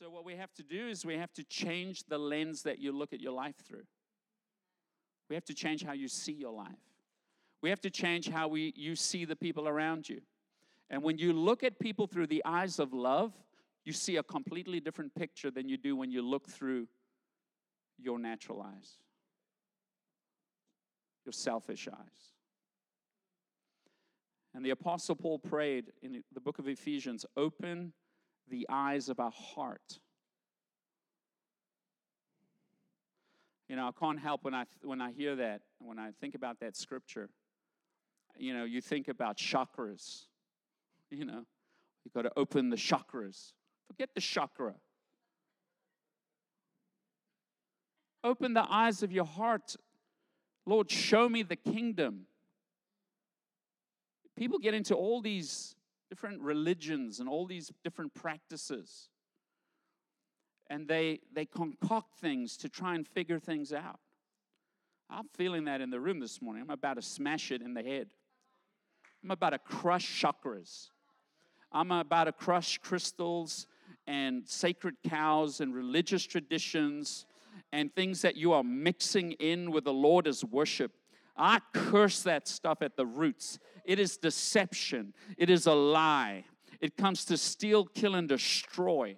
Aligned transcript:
So, 0.00 0.08
what 0.08 0.24
we 0.24 0.34
have 0.36 0.54
to 0.54 0.62
do 0.62 0.88
is 0.88 1.04
we 1.04 1.18
have 1.18 1.32
to 1.34 1.44
change 1.44 2.04
the 2.04 2.16
lens 2.16 2.62
that 2.62 2.78
you 2.78 2.90
look 2.90 3.12
at 3.12 3.20
your 3.20 3.32
life 3.32 3.56
through. 3.68 3.84
We 5.28 5.36
have 5.36 5.44
to 5.44 5.54
change 5.54 5.84
how 5.84 5.92
you 5.92 6.08
see 6.08 6.32
your 6.32 6.54
life. 6.54 6.80
We 7.60 7.68
have 7.68 7.82
to 7.82 7.90
change 7.90 8.26
how 8.30 8.48
we, 8.48 8.72
you 8.74 8.96
see 8.96 9.26
the 9.26 9.36
people 9.36 9.68
around 9.68 10.08
you. 10.08 10.22
And 10.88 11.02
when 11.02 11.18
you 11.18 11.34
look 11.34 11.62
at 11.62 11.78
people 11.78 12.06
through 12.06 12.28
the 12.28 12.42
eyes 12.46 12.78
of 12.78 12.94
love, 12.94 13.34
you 13.84 13.92
see 13.92 14.16
a 14.16 14.22
completely 14.22 14.80
different 14.80 15.14
picture 15.14 15.50
than 15.50 15.68
you 15.68 15.76
do 15.76 15.94
when 15.94 16.10
you 16.10 16.22
look 16.22 16.48
through 16.48 16.88
your 17.98 18.18
natural 18.18 18.62
eyes, 18.62 18.96
your 21.26 21.32
selfish 21.32 21.88
eyes. 21.92 22.32
And 24.54 24.64
the 24.64 24.70
Apostle 24.70 25.14
Paul 25.14 25.38
prayed 25.38 25.92
in 26.02 26.24
the 26.32 26.40
book 26.40 26.58
of 26.58 26.68
Ephesians 26.68 27.26
open 27.36 27.92
the 28.50 28.66
eyes 28.68 29.08
of 29.08 29.20
our 29.20 29.30
heart. 29.30 29.98
You 33.68 33.76
know, 33.76 33.86
I 33.86 33.92
can't 33.98 34.18
help 34.18 34.42
when 34.42 34.54
I, 34.54 34.64
when 34.82 35.00
I 35.00 35.12
hear 35.12 35.36
that, 35.36 35.62
when 35.78 35.98
I 35.98 36.10
think 36.20 36.34
about 36.34 36.58
that 36.60 36.76
scripture. 36.76 37.30
You 38.36 38.52
know, 38.52 38.64
you 38.64 38.80
think 38.80 39.08
about 39.08 39.36
chakras. 39.36 40.24
You 41.10 41.24
know, 41.24 41.44
you've 42.04 42.12
got 42.12 42.22
to 42.22 42.32
open 42.36 42.70
the 42.70 42.76
chakras. 42.76 43.52
Forget 43.86 44.10
the 44.14 44.20
chakra. 44.20 44.74
Open 48.24 48.54
the 48.54 48.66
eyes 48.68 49.02
of 49.02 49.12
your 49.12 49.24
heart. 49.24 49.76
Lord, 50.66 50.90
show 50.90 51.28
me 51.28 51.42
the 51.42 51.56
kingdom. 51.56 52.26
People 54.36 54.58
get 54.58 54.74
into 54.74 54.94
all 54.94 55.20
these 55.20 55.76
different 56.10 56.42
religions 56.42 57.20
and 57.20 57.28
all 57.28 57.46
these 57.46 57.72
different 57.82 58.12
practices. 58.14 59.08
And 60.68 60.86
they, 60.86 61.20
they 61.32 61.46
concoct 61.46 62.18
things 62.20 62.56
to 62.58 62.68
try 62.68 62.94
and 62.94 63.06
figure 63.06 63.38
things 63.38 63.72
out. 63.72 64.00
I'm 65.08 65.28
feeling 65.34 65.64
that 65.64 65.80
in 65.80 65.90
the 65.90 65.98
room 65.98 66.20
this 66.20 66.42
morning. 66.42 66.62
I'm 66.62 66.70
about 66.70 66.94
to 66.94 67.02
smash 67.02 67.50
it 67.50 67.62
in 67.62 67.74
the 67.74 67.82
head. 67.82 68.08
I'm 69.24 69.30
about 69.30 69.50
to 69.50 69.58
crush 69.58 70.22
chakras. 70.22 70.88
I'm 71.72 71.90
about 71.90 72.24
to 72.24 72.32
crush 72.32 72.78
crystals 72.78 73.66
and 74.06 74.48
sacred 74.48 74.96
cows 75.08 75.60
and 75.60 75.74
religious 75.74 76.24
traditions 76.24 77.26
and 77.72 77.94
things 77.94 78.22
that 78.22 78.36
you 78.36 78.52
are 78.52 78.64
mixing 78.64 79.32
in 79.32 79.70
with 79.70 79.84
the 79.84 79.92
Lord 79.92 80.26
as 80.26 80.44
worship. 80.44 80.92
I 81.40 81.60
curse 81.72 82.22
that 82.24 82.46
stuff 82.46 82.82
at 82.82 82.96
the 82.96 83.06
roots. 83.06 83.58
It 83.84 83.98
is 83.98 84.18
deception, 84.18 85.14
it 85.38 85.48
is 85.48 85.66
a 85.66 85.72
lie. 85.72 86.44
It 86.80 86.96
comes 86.96 87.26
to 87.26 87.36
steal, 87.36 87.84
kill, 87.84 88.14
and 88.14 88.28
destroy. 88.28 89.16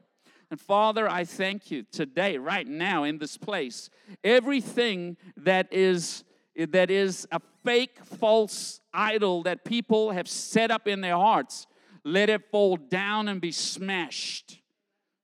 And 0.51 0.61
Father, 0.61 1.09
I 1.09 1.25
thank 1.25 1.71
you 1.71 1.85
today, 1.85 2.37
right 2.39 2.67
now, 2.67 3.05
in 3.05 3.19
this 3.19 3.37
place. 3.37 3.89
Everything 4.25 5.17
that 5.37 5.73
is 5.73 6.25
that 6.57 6.91
is 6.91 7.27
a 7.33 7.41
fake, 7.65 7.99
false 8.05 8.81
idol 8.93 9.43
that 9.45 9.65
people 9.65 10.11
have 10.11 10.29
set 10.29 10.71
up 10.71 10.87
in 10.87 11.01
their 11.01 11.17
hearts, 11.17 11.67
let 12.05 12.29
it 12.29 12.51
fall 12.51 12.77
down 12.77 13.29
and 13.29 13.41
be 13.41 13.53
smashed 13.53 14.61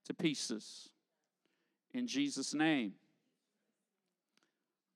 to 0.05 0.13
pieces. 0.13 0.89
In 1.93 2.07
Jesus' 2.07 2.53
name 2.53 2.93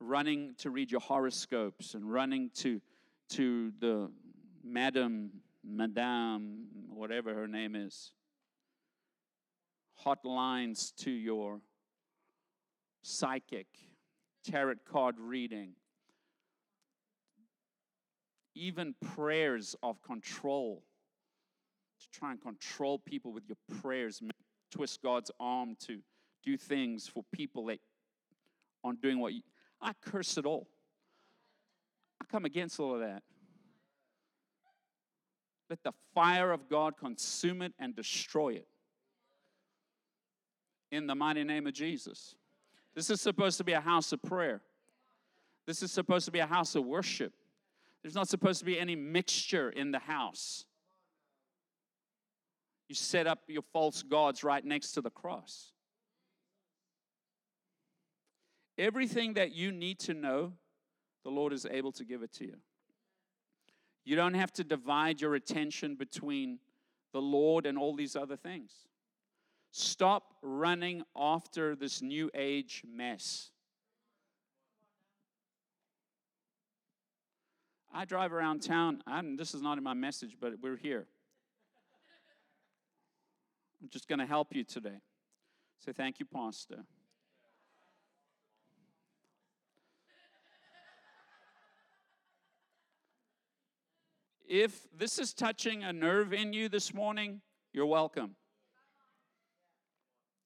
running 0.04 0.54
to 0.60 0.70
read 0.70 0.92
your 0.92 1.02
horoscopes 1.02 1.94
and 1.94 2.12
running 2.12 2.50
to, 2.56 2.82
to 3.30 3.72
the 3.80 4.12
madam, 4.64 5.32
madame, 5.64 6.66
whatever 6.90 7.34
her 7.34 7.48
name 7.48 7.76
is, 7.76 8.12
hotlines 10.06 10.94
to 10.98 11.12
your 11.12 11.62
psychic, 13.02 13.68
tarot 14.44 14.76
card 14.92 15.16
reading, 15.20 15.72
even 18.56 18.94
prayers 19.16 19.76
of 19.82 20.02
control 20.02 20.84
to 22.00 22.20
try 22.20 22.32
and 22.32 22.42
control 22.42 23.00
people 23.00 23.32
with 23.32 23.44
your 23.48 23.80
prayers, 23.82 24.22
twist 24.72 25.02
God's 25.02 25.32
arm 25.40 25.76
to 25.88 26.00
do 26.44 26.58
things 26.58 27.08
for 27.08 27.24
people 27.32 27.66
that 27.66 27.80
aren't 28.84 29.02
doing 29.02 29.20
what 29.20 29.34
you, 29.34 29.42
I 29.84 29.92
curse 30.02 30.38
it 30.38 30.46
all. 30.46 30.68
I 32.22 32.26
come 32.32 32.46
against 32.46 32.80
all 32.80 32.96
of 32.96 33.02
that. 33.02 33.22
Let 35.70 35.84
the 35.84 35.92
fire 36.16 36.52
of 36.52 36.70
God 36.70 36.98
consume 36.98 37.62
it 37.62 37.74
and 37.78 37.96
destroy 37.96 38.54
it. 38.54 38.68
In 40.92 41.06
the 41.06 41.16
mighty 41.16 41.44
name 41.44 41.68
of 41.68 41.74
Jesus. 41.74 42.36
This 42.96 43.10
is 43.10 43.20
supposed 43.20 43.58
to 43.58 43.64
be 43.64 43.74
a 43.74 43.82
house 43.82 44.14
of 44.14 44.22
prayer. 44.22 44.62
This 45.66 45.82
is 45.82 45.92
supposed 45.92 46.26
to 46.26 46.32
be 46.32 46.40
a 46.40 46.46
house 46.46 46.76
of 46.76 46.86
worship. 46.86 47.34
There's 48.02 48.16
not 48.16 48.30
supposed 48.30 48.60
to 48.60 48.66
be 48.66 48.80
any 48.80 48.96
mixture 48.96 49.70
in 49.70 49.92
the 49.92 50.00
house. 50.00 50.66
You 52.88 52.96
set 52.96 53.28
up 53.28 53.40
your 53.48 53.64
false 53.74 54.04
gods 54.04 54.44
right 54.44 54.64
next 54.64 54.92
to 54.94 55.02
the 55.02 55.10
cross. 55.10 55.73
Everything 58.78 59.34
that 59.36 59.54
you 59.54 59.72
need 59.72 60.00
to 60.00 60.14
know, 60.14 60.54
the 61.24 61.30
Lord 61.30 61.54
is 61.54 61.66
able 61.70 61.92
to 61.94 62.04
give 62.04 62.24
it 62.24 62.34
to 62.34 62.46
you. 62.46 62.56
You 64.06 64.16
don't 64.16 64.34
have 64.34 64.52
to 64.54 64.64
divide 64.64 65.22
your 65.22 65.36
attention 65.36 65.96
between 65.96 66.60
the 67.14 67.22
Lord 67.22 67.66
and 67.66 67.78
all 67.78 67.96
these 67.96 68.16
other 68.16 68.36
things. 68.36 68.72
Stop 69.72 70.36
running 70.42 71.04
after 71.16 71.76
this 71.76 72.02
new 72.02 72.30
age 72.34 72.84
mess. 72.88 73.52
I 77.94 78.06
drive 78.06 78.34
around 78.34 78.64
town, 78.64 79.04
and 79.06 79.38
this 79.38 79.54
is 79.54 79.62
not 79.62 79.78
in 79.78 79.84
my 79.84 79.94
message, 79.94 80.36
but 80.42 80.54
we're 80.62 80.78
here. 80.78 81.06
I'm 83.82 83.90
just 83.90 84.08
going 84.08 84.20
to 84.20 84.26
help 84.26 84.56
you 84.56 84.64
today. 84.64 85.00
Say, 85.86 85.92
thank 85.92 86.20
you, 86.20 86.26
Pastor. 86.26 86.86
If 94.56 94.86
this 94.96 95.18
is 95.18 95.34
touching 95.34 95.84
a 95.84 95.92
nerve 95.92 96.32
in 96.32 96.54
you 96.54 96.70
this 96.70 96.94
morning, 96.94 97.42
you're 97.74 97.88
welcome. 97.88 98.36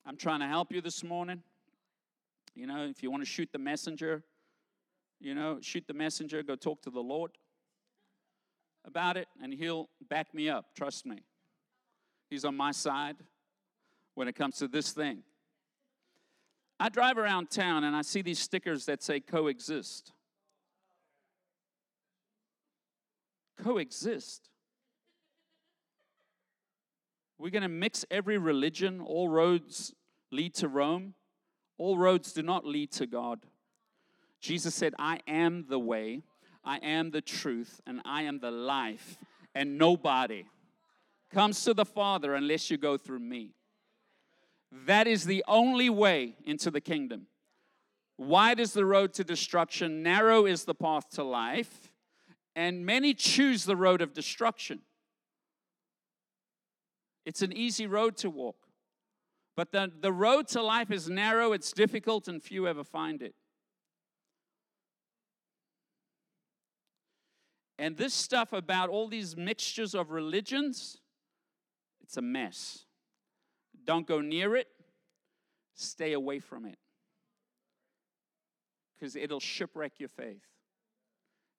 I'm 0.06 0.16
trying 0.16 0.40
to 0.40 0.47
help 0.47 0.72
you 0.72 0.79
this 0.79 1.03
morning. 1.03 1.44
You 2.56 2.68
know, 2.68 2.85
if 2.85 3.03
you 3.03 3.12
want 3.12 3.23
to 3.23 3.29
shoot 3.29 3.50
the 3.51 3.59
messenger, 3.59 4.23
you 5.19 5.35
know, 5.35 5.57
shoot 5.59 5.84
the 5.88 5.94
messenger, 5.94 6.41
go 6.41 6.56
talk 6.56 6.81
to 6.84 6.90
the 6.90 7.01
Lord 7.01 7.31
about 8.85 9.18
it, 9.18 9.28
and 9.44 9.53
He'll 9.53 9.90
back 10.09 10.34
me 10.34 10.47
up. 10.47 10.68
Trust 10.74 11.06
me. 11.06 11.24
He's 12.29 12.45
on 12.45 12.56
my 12.56 12.72
side 12.72 13.18
when 14.16 14.29
it 14.29 14.38
comes 14.38 14.56
to 14.59 14.69
this 14.69 14.94
thing. 14.94 15.22
I 16.79 16.88
drive 16.88 17.18
around 17.18 17.50
town 17.50 17.84
and 17.84 17.94
I 17.94 18.03
see 18.03 18.22
these 18.22 18.39
stickers 18.39 18.85
that 18.85 19.03
say 19.03 19.19
coexist. 19.19 20.13
Coexist. 23.62 24.50
We're 27.38 27.51
going 27.51 27.63
to 27.63 27.69
mix 27.69 28.06
every 28.09 28.38
religion. 28.38 29.01
All 29.01 29.29
roads 29.29 29.94
lead 30.31 30.56
to 30.56 30.68
Rome. 30.68 31.13
All 31.78 31.97
roads 31.97 32.34
do 32.34 32.41
not 32.41 32.66
lead 32.66 32.91
to 32.94 33.06
God. 33.06 33.40
Jesus 34.40 34.75
said, 34.75 34.94
I 34.97 35.19
am 35.28 35.66
the 35.69 35.79
way, 35.79 36.22
I 36.63 36.78
am 36.78 37.12
the 37.12 37.22
truth, 37.22 37.81
and 37.85 38.01
I 38.06 38.23
am 38.23 38.40
the 38.40 38.51
life, 38.51 39.18
and 39.56 39.78
nobody 39.78 40.45
comes 41.31 41.63
to 41.63 41.74
the 41.74 41.85
Father 41.85 42.35
unless 42.35 42.69
you 42.69 42.78
go 42.78 42.97
through 42.97 43.19
me. 43.19 43.51
That 44.85 45.07
is 45.07 45.25
the 45.25 45.44
only 45.47 45.89
way 45.89 46.36
into 46.45 46.69
the 46.69 46.81
kingdom. 46.81 47.27
Wide 48.18 48.60
is 48.60 48.74
the 48.74 48.86
road 48.86 49.13
to 49.13 49.24
destruction, 49.24 50.03
narrow 50.03 50.45
is 50.45 50.65
the 50.65 50.75
path 50.75 51.10
to 51.12 51.24
life, 51.24 51.87
and 52.57 52.83
many 52.83 53.13
choose 53.13 53.65
the 53.65 53.75
road 53.75 54.01
of 54.01 54.15
destruction. 54.15 54.80
It's 57.24 57.44
an 57.44 57.54
easy 57.56 57.86
road 57.86 58.18
to 58.18 58.31
walk. 58.31 58.57
But 59.56 59.71
the, 59.71 59.92
the 60.01 60.12
road 60.12 60.48
to 60.50 60.63
life 60.63 60.89
is 60.89 61.07
narrow, 61.07 61.54
it's 61.54 61.71
difficult, 61.71 62.27
and 62.27 62.42
few 62.42 62.68
ever 62.68 62.83
find 62.83 63.21
it. 63.21 63.36
And 67.77 67.95
this 67.95 68.15
stuff 68.15 68.54
about 68.54 68.89
all 68.89 69.07
these 69.07 69.38
mixtures 69.38 69.94
of 69.94 70.10
religions, 70.10 70.98
it's 72.01 72.18
a 72.18 72.24
mess. 72.24 72.86
Don't 73.86 74.07
go 74.07 74.19
near 74.19 74.56
it, 74.56 74.68
stay 75.75 76.13
away 76.13 76.39
from 76.39 76.65
it. 76.65 76.80
Because 78.95 79.15
it'll 79.15 79.39
shipwreck 79.39 80.00
your 80.00 80.10
faith. 80.10 80.42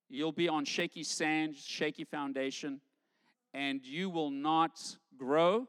You'll 0.08 0.32
be 0.32 0.49
on 0.49 0.64
shaky 0.64 1.02
sand, 1.02 1.56
shaky 1.56 2.05
foundation, 2.05 2.81
and 3.52 3.84
you 3.84 4.08
will 4.08 4.31
not 4.31 4.81
grow. 5.19 5.69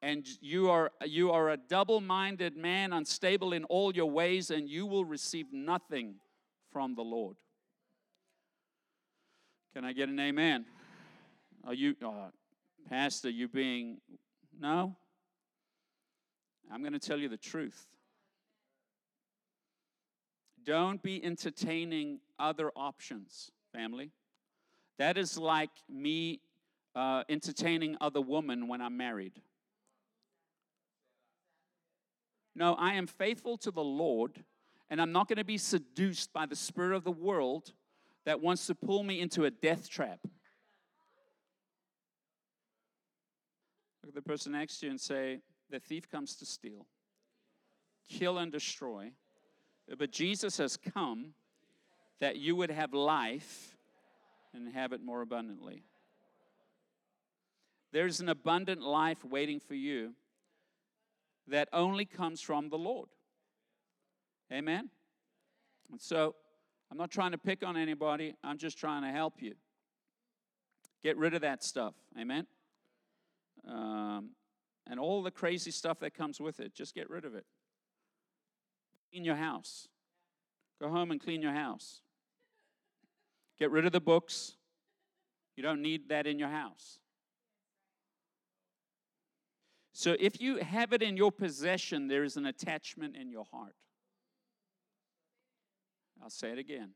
And 0.00 0.26
you 0.40 0.70
are 0.70 0.92
you 1.04 1.32
are 1.32 1.50
a 1.50 1.56
double-minded 1.56 2.56
man 2.56 2.92
unstable 2.92 3.52
in 3.52 3.64
all 3.64 3.94
your 3.94 4.10
ways 4.10 4.50
and 4.50 4.68
you 4.68 4.86
will 4.86 5.04
receive 5.04 5.46
nothing 5.52 6.16
from 6.72 6.94
the 6.94 7.02
lord. 7.02 7.36
Can 9.74 9.84
i 9.84 9.92
get 9.92 10.08
an 10.08 10.20
amen? 10.20 10.66
Are 11.66 11.74
you 11.74 11.96
uh, 12.04 12.30
pastor 12.88 13.28
you 13.28 13.48
being 13.48 13.98
no? 14.60 14.94
I'm 16.72 16.80
going 16.80 16.92
to 16.92 16.98
tell 16.98 17.18
you 17.18 17.28
the 17.28 17.36
truth. 17.36 17.86
Don't 20.64 21.02
be 21.02 21.24
entertaining 21.24 22.20
other 22.38 22.70
options 22.76 23.50
family 23.72 24.10
that 24.98 25.16
is 25.16 25.38
like 25.38 25.70
me 25.88 26.40
uh, 26.94 27.22
entertaining 27.28 27.96
other 28.00 28.20
women 28.20 28.68
when 28.68 28.80
i'm 28.80 28.96
married 28.96 29.40
No, 32.58 32.74
I 32.74 32.94
am 32.94 33.06
faithful 33.06 33.56
to 33.58 33.70
the 33.70 33.84
Lord, 33.84 34.42
and 34.90 35.00
I'm 35.00 35.12
not 35.12 35.28
going 35.28 35.36
to 35.36 35.44
be 35.44 35.58
seduced 35.58 36.32
by 36.32 36.44
the 36.44 36.56
spirit 36.56 36.96
of 36.96 37.04
the 37.04 37.12
world 37.12 37.72
that 38.26 38.40
wants 38.40 38.66
to 38.66 38.74
pull 38.74 39.04
me 39.04 39.20
into 39.20 39.44
a 39.44 39.50
death 39.50 39.88
trap. 39.88 40.18
Look 44.02 44.08
at 44.08 44.14
the 44.16 44.22
person 44.22 44.52
next 44.52 44.80
to 44.80 44.86
you 44.86 44.90
and 44.90 45.00
say, 45.00 45.38
The 45.70 45.78
thief 45.78 46.10
comes 46.10 46.34
to 46.34 46.46
steal, 46.46 46.86
kill, 48.08 48.38
and 48.38 48.50
destroy. 48.50 49.12
But 49.96 50.10
Jesus 50.10 50.58
has 50.58 50.76
come 50.76 51.34
that 52.20 52.36
you 52.36 52.56
would 52.56 52.70
have 52.70 52.92
life 52.92 53.76
and 54.54 54.72
have 54.74 54.92
it 54.92 55.02
more 55.02 55.22
abundantly. 55.22 55.82
There's 57.92 58.20
an 58.20 58.28
abundant 58.28 58.82
life 58.82 59.24
waiting 59.24 59.60
for 59.60 59.74
you 59.74 60.14
that 61.46 61.68
only 61.72 62.04
comes 62.04 62.40
from 62.40 62.68
the 62.68 62.76
Lord. 62.76 63.08
Amen? 64.52 64.90
And 65.90 66.00
so, 66.00 66.34
I'm 66.90 66.98
not 66.98 67.10
trying 67.10 67.32
to 67.32 67.38
pick 67.38 67.64
on 67.64 67.76
anybody, 67.76 68.34
I'm 68.42 68.58
just 68.58 68.78
trying 68.78 69.02
to 69.02 69.10
help 69.10 69.40
you. 69.40 69.54
Get 71.02 71.16
rid 71.16 71.34
of 71.34 71.42
that 71.42 71.62
stuff. 71.62 71.94
Amen? 72.18 72.46
Um, 73.66 74.30
and 74.86 74.98
all 74.98 75.22
the 75.22 75.30
crazy 75.30 75.70
stuff 75.70 76.00
that 76.00 76.14
comes 76.14 76.40
with 76.40 76.60
it, 76.60 76.74
just 76.74 76.94
get 76.94 77.08
rid 77.08 77.24
of 77.24 77.34
it. 77.34 77.44
Clean 79.10 79.24
your 79.24 79.36
house. 79.36 79.88
Go 80.80 80.88
home 80.88 81.10
and 81.10 81.20
clean 81.20 81.42
your 81.42 81.52
house. 81.52 82.00
Get 83.58 83.70
rid 83.70 83.86
of 83.86 83.92
the 83.92 84.00
books. 84.00 84.54
You 85.56 85.62
don't 85.62 85.82
need 85.82 86.08
that 86.10 86.26
in 86.26 86.38
your 86.38 86.48
house. 86.48 86.98
So 89.92 90.14
if 90.20 90.40
you 90.40 90.58
have 90.58 90.92
it 90.92 91.02
in 91.02 91.16
your 91.16 91.32
possession, 91.32 92.06
there 92.06 92.22
is 92.22 92.36
an 92.36 92.46
attachment 92.46 93.16
in 93.16 93.32
your 93.32 93.44
heart. 93.50 93.74
I'll 96.22 96.30
say 96.30 96.50
it 96.50 96.58
again. 96.58 96.90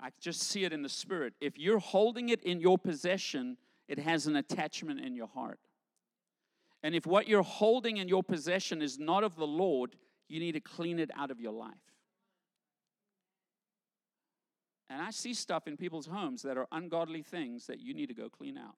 I 0.00 0.10
just 0.20 0.42
see 0.42 0.64
it 0.64 0.72
in 0.72 0.82
the 0.82 0.88
spirit. 0.88 1.34
If 1.40 1.58
you're 1.58 1.80
holding 1.80 2.28
it 2.28 2.42
in 2.44 2.60
your 2.60 2.78
possession, 2.78 3.56
it 3.88 3.98
has 3.98 4.28
an 4.28 4.36
attachment 4.36 5.00
in 5.00 5.16
your 5.16 5.26
heart. 5.26 5.58
And 6.84 6.94
if 6.94 7.06
what 7.06 7.26
you're 7.26 7.42
holding 7.42 7.96
in 7.96 8.06
your 8.06 8.22
possession 8.22 8.80
is 8.80 8.98
not 8.98 9.24
of 9.24 9.34
the 9.34 9.46
Lord, 9.46 9.96
you 10.28 10.38
need 10.38 10.52
to 10.52 10.60
clean 10.60 11.00
it 11.00 11.10
out 11.16 11.32
of 11.32 11.40
your 11.40 11.52
life. 11.52 11.74
And 14.90 15.02
I 15.02 15.10
see 15.10 15.34
stuff 15.34 15.66
in 15.66 15.76
people's 15.76 16.06
homes 16.06 16.42
that 16.42 16.56
are 16.56 16.66
ungodly 16.72 17.22
things 17.22 17.66
that 17.66 17.80
you 17.80 17.92
need 17.92 18.06
to 18.06 18.14
go 18.14 18.28
clean 18.28 18.56
out. 18.56 18.76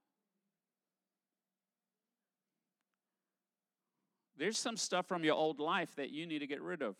There's 4.36 4.58
some 4.58 4.76
stuff 4.76 5.06
from 5.06 5.22
your 5.22 5.34
old 5.34 5.60
life 5.60 5.94
that 5.96 6.10
you 6.10 6.26
need 6.26 6.38
to 6.38 6.46
get 6.46 6.62
rid 6.62 6.82
of. 6.82 6.96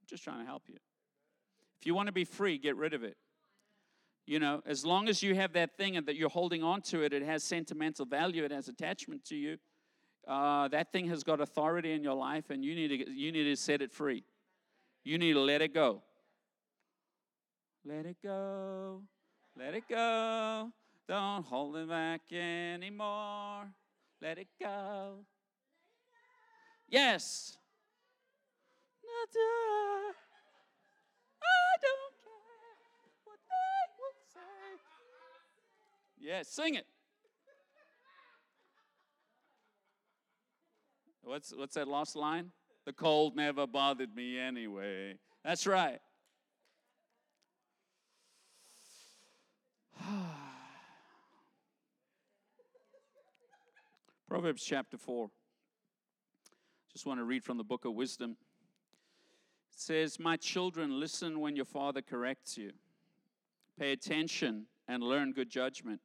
I'm 0.00 0.06
just 0.08 0.24
trying 0.24 0.40
to 0.40 0.46
help 0.46 0.62
you. 0.68 0.78
If 1.78 1.86
you 1.86 1.94
want 1.94 2.06
to 2.06 2.12
be 2.12 2.24
free, 2.24 2.58
get 2.58 2.76
rid 2.76 2.94
of 2.94 3.04
it. 3.04 3.16
You 4.26 4.38
know, 4.38 4.62
as 4.64 4.86
long 4.86 5.08
as 5.08 5.22
you 5.22 5.34
have 5.34 5.52
that 5.52 5.76
thing 5.76 5.96
and 5.96 6.06
that 6.06 6.16
you're 6.16 6.30
holding 6.30 6.62
on 6.62 6.80
to 6.82 7.02
it, 7.02 7.12
it 7.12 7.22
has 7.22 7.44
sentimental 7.44 8.06
value, 8.06 8.44
it 8.44 8.52
has 8.52 8.68
attachment 8.68 9.24
to 9.26 9.36
you. 9.36 9.58
Uh, 10.26 10.68
that 10.68 10.92
thing 10.92 11.08
has 11.08 11.24
got 11.24 11.40
authority 11.40 11.92
in 11.92 12.02
your 12.02 12.14
life, 12.14 12.50
and 12.50 12.64
you 12.64 12.74
need 12.74 12.88
to 12.88 13.10
you 13.10 13.32
need 13.32 13.44
to 13.44 13.56
set 13.56 13.82
it 13.82 13.90
free. 13.90 14.22
You 15.04 15.18
need 15.18 15.32
to 15.32 15.40
let 15.40 15.62
it 15.62 15.74
go. 15.74 16.02
Let 17.84 18.06
it 18.06 18.16
go. 18.22 19.02
Let 19.58 19.74
it 19.74 19.88
go. 19.88 20.70
Don't 21.08 21.44
hold 21.44 21.76
it 21.76 21.88
back 21.88 22.20
anymore. 22.32 23.66
Let 24.20 24.38
it 24.38 24.46
go. 24.60 25.24
Yes. 26.88 27.56
I 29.04 29.26
don't 31.82 32.14
care 32.22 32.32
what 33.24 33.38
they 33.48 33.82
will 33.98 34.18
say. 34.32 34.78
Yes, 36.18 36.48
sing 36.48 36.76
it. 36.76 36.86
What's 41.22 41.52
what's 41.56 41.74
that 41.74 41.88
lost 41.88 42.14
line? 42.14 42.52
The 42.84 42.92
cold 42.92 43.36
never 43.36 43.66
bothered 43.66 44.14
me 44.14 44.38
anyway. 44.38 45.18
That's 45.44 45.66
right. 45.66 46.00
Proverbs 54.28 54.64
chapter 54.64 54.96
4. 54.98 55.30
Just 56.92 57.06
want 57.06 57.20
to 57.20 57.24
read 57.24 57.44
from 57.44 57.56
the 57.56 57.64
book 57.64 57.84
of 57.84 57.94
wisdom. 57.94 58.36
It 59.72 59.78
says, 59.78 60.18
My 60.18 60.36
children, 60.36 60.98
listen 60.98 61.38
when 61.40 61.54
your 61.54 61.64
father 61.64 62.02
corrects 62.02 62.58
you. 62.58 62.72
Pay 63.78 63.92
attention 63.92 64.66
and 64.88 65.02
learn 65.02 65.32
good 65.32 65.48
judgment, 65.48 66.00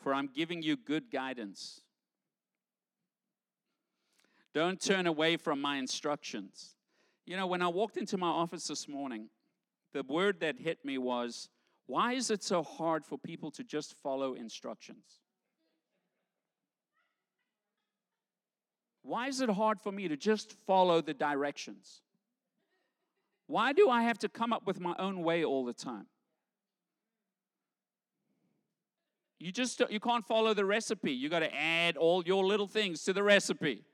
for 0.00 0.12
I'm 0.14 0.28
giving 0.34 0.62
you 0.62 0.76
good 0.76 1.10
guidance. 1.12 1.83
Don't 4.54 4.80
turn 4.80 5.08
away 5.08 5.36
from 5.36 5.60
my 5.60 5.78
instructions. 5.78 6.76
You 7.26 7.36
know, 7.36 7.46
when 7.46 7.60
I 7.60 7.68
walked 7.68 7.96
into 7.96 8.16
my 8.16 8.28
office 8.28 8.68
this 8.68 8.88
morning, 8.88 9.28
the 9.92 10.04
word 10.04 10.40
that 10.40 10.60
hit 10.60 10.84
me 10.84 10.96
was, 10.96 11.48
Why 11.86 12.12
is 12.12 12.30
it 12.30 12.42
so 12.42 12.62
hard 12.62 13.04
for 13.04 13.18
people 13.18 13.50
to 13.52 13.64
just 13.64 13.96
follow 14.02 14.34
instructions? 14.34 15.20
Why 19.02 19.26
is 19.28 19.40
it 19.40 19.50
hard 19.50 19.80
for 19.80 19.92
me 19.92 20.08
to 20.08 20.16
just 20.16 20.54
follow 20.66 21.02
the 21.02 21.12
directions? 21.12 22.00
Why 23.46 23.72
do 23.72 23.90
I 23.90 24.02
have 24.02 24.18
to 24.20 24.28
come 24.28 24.52
up 24.52 24.66
with 24.66 24.80
my 24.80 24.94
own 24.98 25.22
way 25.22 25.44
all 25.44 25.64
the 25.64 25.74
time? 25.74 26.06
You 29.38 29.52
just 29.52 29.82
you 29.90 30.00
can't 30.00 30.24
follow 30.24 30.54
the 30.54 30.64
recipe. 30.64 31.12
You 31.12 31.28
got 31.28 31.40
to 31.40 31.54
add 31.54 31.98
all 31.98 32.24
your 32.24 32.46
little 32.46 32.68
things 32.68 33.02
to 33.04 33.12
the 33.12 33.22
recipe. 33.22 33.84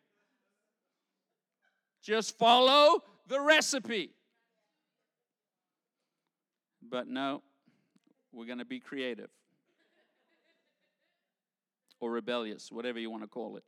Just 2.02 2.38
follow 2.38 3.02
the 3.26 3.40
recipe. 3.40 4.10
But 6.82 7.08
no, 7.08 7.42
we're 8.32 8.46
going 8.46 8.58
to 8.58 8.64
be 8.64 8.80
creative 8.80 9.30
or 12.00 12.10
rebellious, 12.10 12.72
whatever 12.72 12.98
you 12.98 13.10
want 13.10 13.22
to 13.22 13.28
call 13.28 13.56
it. 13.56 13.64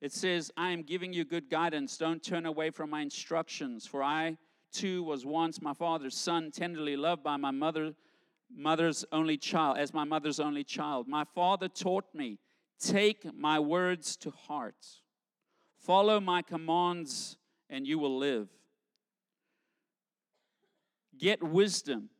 It 0.00 0.12
says, 0.12 0.52
I 0.56 0.70
am 0.70 0.82
giving 0.82 1.12
you 1.12 1.24
good 1.24 1.50
guidance. 1.50 1.96
Don't 1.96 2.22
turn 2.22 2.46
away 2.46 2.70
from 2.70 2.90
my 2.90 3.00
instructions. 3.00 3.86
For 3.86 4.02
I 4.02 4.36
too 4.72 5.02
was 5.02 5.26
once 5.26 5.60
my 5.60 5.74
father's 5.74 6.16
son, 6.16 6.50
tenderly 6.52 6.96
loved 6.96 7.24
by 7.24 7.36
my 7.36 7.50
mother, 7.50 7.94
mother's 8.54 9.04
only 9.10 9.36
child, 9.36 9.78
as 9.78 9.92
my 9.92 10.04
mother's 10.04 10.38
only 10.38 10.62
child. 10.62 11.08
My 11.08 11.24
father 11.34 11.68
taught 11.68 12.14
me, 12.14 12.38
take 12.78 13.34
my 13.34 13.58
words 13.58 14.16
to 14.18 14.30
heart. 14.30 14.86
Follow 15.78 16.20
my 16.20 16.42
commands, 16.42 17.36
and 17.70 17.86
you 17.86 17.98
will 17.98 18.18
live. 18.18 18.48
Get 21.18 21.42
wisdom. 21.42 22.10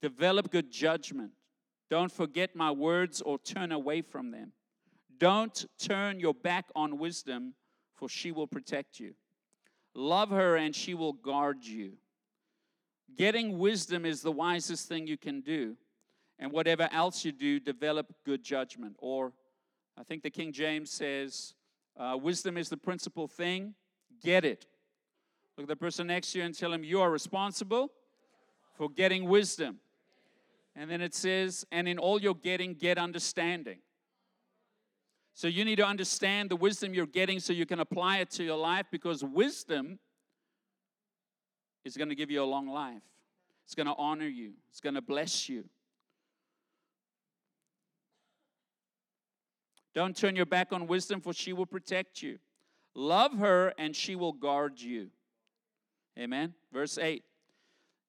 Develop 0.00 0.50
good 0.50 0.70
judgment. 0.70 1.32
Don't 1.90 2.10
forget 2.10 2.56
my 2.56 2.70
words 2.70 3.20
or 3.20 3.38
turn 3.38 3.72
away 3.72 4.02
from 4.02 4.30
them. 4.30 4.52
Don't 5.18 5.64
turn 5.78 6.18
your 6.18 6.34
back 6.34 6.66
on 6.74 6.98
wisdom, 6.98 7.54
for 7.94 8.08
she 8.08 8.32
will 8.32 8.46
protect 8.46 8.98
you. 8.98 9.14
Love 9.94 10.30
her, 10.30 10.56
and 10.56 10.74
she 10.74 10.94
will 10.94 11.12
guard 11.12 11.64
you. 11.64 11.92
Getting 13.16 13.58
wisdom 13.58 14.04
is 14.04 14.22
the 14.22 14.32
wisest 14.32 14.88
thing 14.88 15.06
you 15.06 15.16
can 15.16 15.40
do. 15.40 15.76
And 16.38 16.50
whatever 16.50 16.88
else 16.90 17.24
you 17.24 17.30
do, 17.30 17.60
develop 17.60 18.12
good 18.26 18.42
judgment. 18.42 18.96
Or 18.98 19.32
I 19.96 20.02
think 20.02 20.22
the 20.22 20.30
King 20.30 20.52
James 20.52 20.90
says, 20.90 21.54
uh, 21.98 22.16
wisdom 22.20 22.56
is 22.56 22.68
the 22.68 22.76
principal 22.76 23.28
thing. 23.28 23.74
Get 24.22 24.44
it. 24.44 24.66
Look 25.56 25.64
at 25.64 25.68
the 25.68 25.76
person 25.76 26.08
next 26.08 26.32
to 26.32 26.38
you 26.38 26.44
and 26.44 26.56
tell 26.56 26.72
him, 26.72 26.82
You 26.84 27.00
are 27.00 27.10
responsible 27.10 27.90
for 28.74 28.88
getting 28.88 29.28
wisdom. 29.28 29.78
And 30.76 30.90
then 30.90 31.00
it 31.00 31.14
says, 31.14 31.64
and 31.70 31.86
in 31.86 31.98
all 31.98 32.20
you're 32.20 32.34
getting, 32.34 32.74
get 32.74 32.98
understanding. 32.98 33.78
So 35.34 35.48
you 35.48 35.64
need 35.64 35.76
to 35.76 35.86
understand 35.86 36.50
the 36.50 36.56
wisdom 36.56 36.94
you're 36.94 37.06
getting 37.06 37.40
so 37.40 37.52
you 37.52 37.66
can 37.66 37.80
apply 37.80 38.18
it 38.18 38.30
to 38.32 38.44
your 38.44 38.56
life 38.56 38.86
because 38.90 39.22
wisdom 39.22 39.98
is 41.84 41.96
going 41.96 42.08
to 42.08 42.14
give 42.14 42.30
you 42.30 42.42
a 42.42 42.44
long 42.44 42.68
life. 42.68 43.02
It's 43.64 43.74
going 43.74 43.86
to 43.86 43.94
honor 43.96 44.26
you, 44.26 44.52
it's 44.70 44.80
going 44.80 44.94
to 44.94 45.02
bless 45.02 45.48
you. 45.48 45.64
Don't 49.94 50.16
turn 50.16 50.34
your 50.34 50.46
back 50.46 50.72
on 50.72 50.86
wisdom, 50.86 51.20
for 51.20 51.32
she 51.32 51.52
will 51.52 51.66
protect 51.66 52.22
you. 52.22 52.38
Love 52.94 53.38
her, 53.38 53.72
and 53.78 53.94
she 53.94 54.16
will 54.16 54.32
guard 54.32 54.80
you. 54.80 55.08
Amen. 56.18 56.54
Verse 56.72 56.98
8 56.98 57.22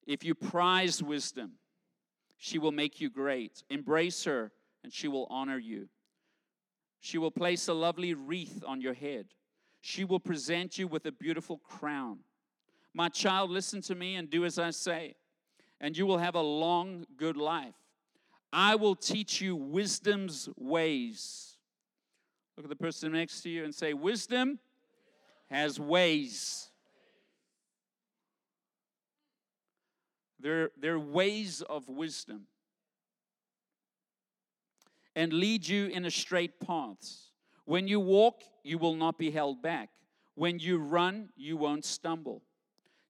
If 0.07 0.23
you 0.23 0.35
prize 0.35 1.01
wisdom, 1.01 1.53
she 2.37 2.59
will 2.59 2.71
make 2.71 2.99
you 2.99 3.09
great. 3.09 3.63
Embrace 3.69 4.23
her, 4.25 4.51
and 4.83 4.91
she 4.91 5.07
will 5.07 5.27
honor 5.29 5.57
you. 5.57 5.87
She 6.99 7.17
will 7.17 7.31
place 7.31 7.67
a 7.67 7.73
lovely 7.73 8.13
wreath 8.13 8.63
on 8.65 8.81
your 8.81 8.93
head. 8.93 9.27
She 9.81 10.03
will 10.03 10.19
present 10.19 10.79
you 10.79 10.87
with 10.87 11.05
a 11.05 11.11
beautiful 11.11 11.59
crown. 11.59 12.19
My 12.93 13.09
child, 13.09 13.51
listen 13.51 13.81
to 13.83 13.93
me 13.93 14.15
and 14.15 14.29
do 14.29 14.45
as 14.45 14.57
I 14.57 14.71
say, 14.71 15.15
and 15.79 15.95
you 15.95 16.07
will 16.07 16.17
have 16.17 16.33
a 16.33 16.41
long, 16.41 17.05
good 17.17 17.37
life. 17.37 17.75
I 18.51 18.75
will 18.75 18.95
teach 18.95 19.41
you 19.41 19.55
wisdom's 19.55 20.49
ways. 20.57 21.54
Look 22.57 22.65
at 22.65 22.69
the 22.69 22.75
person 22.75 23.11
next 23.11 23.41
to 23.41 23.49
you 23.49 23.65
and 23.65 23.75
say, 23.75 23.93
Wisdom 23.93 24.59
has 25.49 25.79
ways. 25.79 26.69
They're, 30.39 30.71
they're 30.79 30.99
ways 30.99 31.61
of 31.61 31.89
wisdom. 31.89 32.47
And 35.15 35.33
lead 35.33 35.67
you 35.67 35.87
in 35.87 36.05
a 36.05 36.11
straight 36.11 36.59
paths. 36.59 37.31
When 37.65 37.87
you 37.87 37.99
walk, 37.99 38.43
you 38.63 38.77
will 38.77 38.95
not 38.95 39.17
be 39.17 39.31
held 39.31 39.61
back. 39.61 39.89
When 40.35 40.59
you 40.59 40.77
run, 40.77 41.29
you 41.35 41.57
won't 41.57 41.85
stumble. 41.85 42.43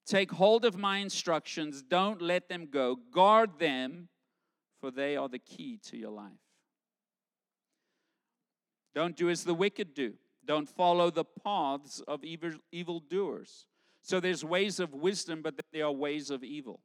Take 0.06 0.30
hold 0.30 0.64
of 0.64 0.78
my 0.78 0.98
instructions. 0.98 1.82
Don't 1.82 2.22
let 2.22 2.48
them 2.48 2.68
go. 2.70 2.96
Guard 3.12 3.58
them, 3.58 4.08
for 4.80 4.90
they 4.90 5.16
are 5.16 5.28
the 5.28 5.40
key 5.40 5.78
to 5.88 5.96
your 5.96 6.12
life. 6.12 6.45
Don't 8.96 9.14
do 9.14 9.28
as 9.28 9.44
the 9.44 9.52
wicked 9.52 9.92
do. 9.92 10.14
Don't 10.46 10.66
follow 10.66 11.10
the 11.10 11.26
paths 11.44 12.00
of 12.08 12.24
evil, 12.24 12.52
evildoers. 12.72 13.66
So 14.00 14.20
there's 14.20 14.42
ways 14.42 14.80
of 14.80 14.94
wisdom, 14.94 15.42
but 15.42 15.54
there 15.70 15.84
are 15.84 15.92
ways 15.92 16.30
of 16.30 16.42
evil. 16.42 16.80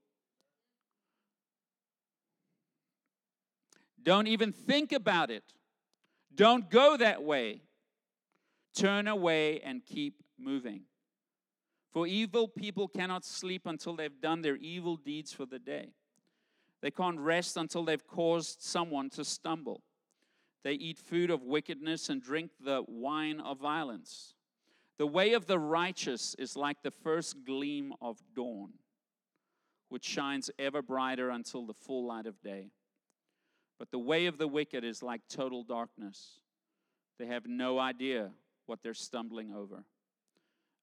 Don't 4.04 4.28
even 4.28 4.52
think 4.52 4.92
about 4.92 5.32
it. 5.32 5.54
Don't 6.36 6.70
go 6.70 6.98
that 6.98 7.24
way. 7.24 7.62
Turn 8.76 9.08
away 9.08 9.62
and 9.62 9.86
keep 9.86 10.16
moving. 10.38 10.82
For 11.94 12.06
evil 12.08 12.50
people 12.50 12.90
cannot 12.90 13.24
sleep 13.24 13.62
until 13.66 13.96
they've 13.96 14.20
done 14.20 14.42
their 14.42 14.58
evil 14.58 14.98
deeds 14.98 15.32
for 15.32 15.46
the 15.46 15.60
day. 15.60 15.94
They 16.82 16.92
can't 16.92 17.20
rest 17.20 17.56
until 17.56 17.86
they've 17.86 18.06
caused 18.06 18.62
someone 18.62 19.10
to 19.12 19.24
stumble. 19.24 19.82
They 20.64 20.74
eat 20.74 20.98
food 20.98 21.32
of 21.32 21.44
wickedness 21.44 22.10
and 22.10 22.22
drink 22.22 22.52
the 22.64 22.84
wine 22.88 23.40
of 23.40 23.60
violence. 23.60 24.36
The 24.98 25.08
way 25.08 25.34
of 25.34 25.48
the 25.48 25.58
righteous 25.58 26.36
is 26.38 26.56
like 26.56 26.84
the 26.84 26.92
first 26.92 27.46
gleam 27.46 27.94
of 28.02 28.22
dawn, 28.36 28.74
which 29.90 30.06
shines 30.06 30.52
ever 30.60 30.82
brighter 30.82 31.30
until 31.30 31.66
the 31.66 31.74
full 31.74 32.06
light 32.06 32.28
of 32.28 32.42
day. 32.44 32.70
But 33.80 33.90
the 33.90 33.98
way 33.98 34.28
of 34.28 34.38
the 34.38 34.48
wicked 34.48 34.84
is 34.84 35.02
like 35.02 35.22
total 35.28 35.64
darkness. 35.64 36.40
They 37.18 37.26
have 37.26 37.48
no 37.48 37.80
idea 37.80 38.30
what 38.68 38.84
they're 38.84 38.94
stumbling 38.94 39.54
over. 39.54 39.84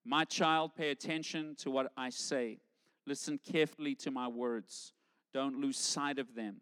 My 0.03 0.25
child, 0.25 0.75
pay 0.75 0.91
attention 0.91 1.55
to 1.59 1.71
what 1.71 1.91
I 1.95 2.09
say. 2.09 2.59
Listen 3.07 3.39
carefully 3.39 3.95
to 3.95 4.11
my 4.11 4.27
words. 4.27 4.93
Don't 5.33 5.61
lose 5.61 5.77
sight 5.77 6.19
of 6.19 6.35
them. 6.35 6.61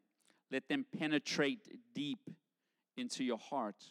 Let 0.52 0.68
them 0.68 0.86
penetrate 0.98 1.68
deep 1.96 2.20
into 2.98 3.24
your 3.24 3.38
heart, 3.38 3.84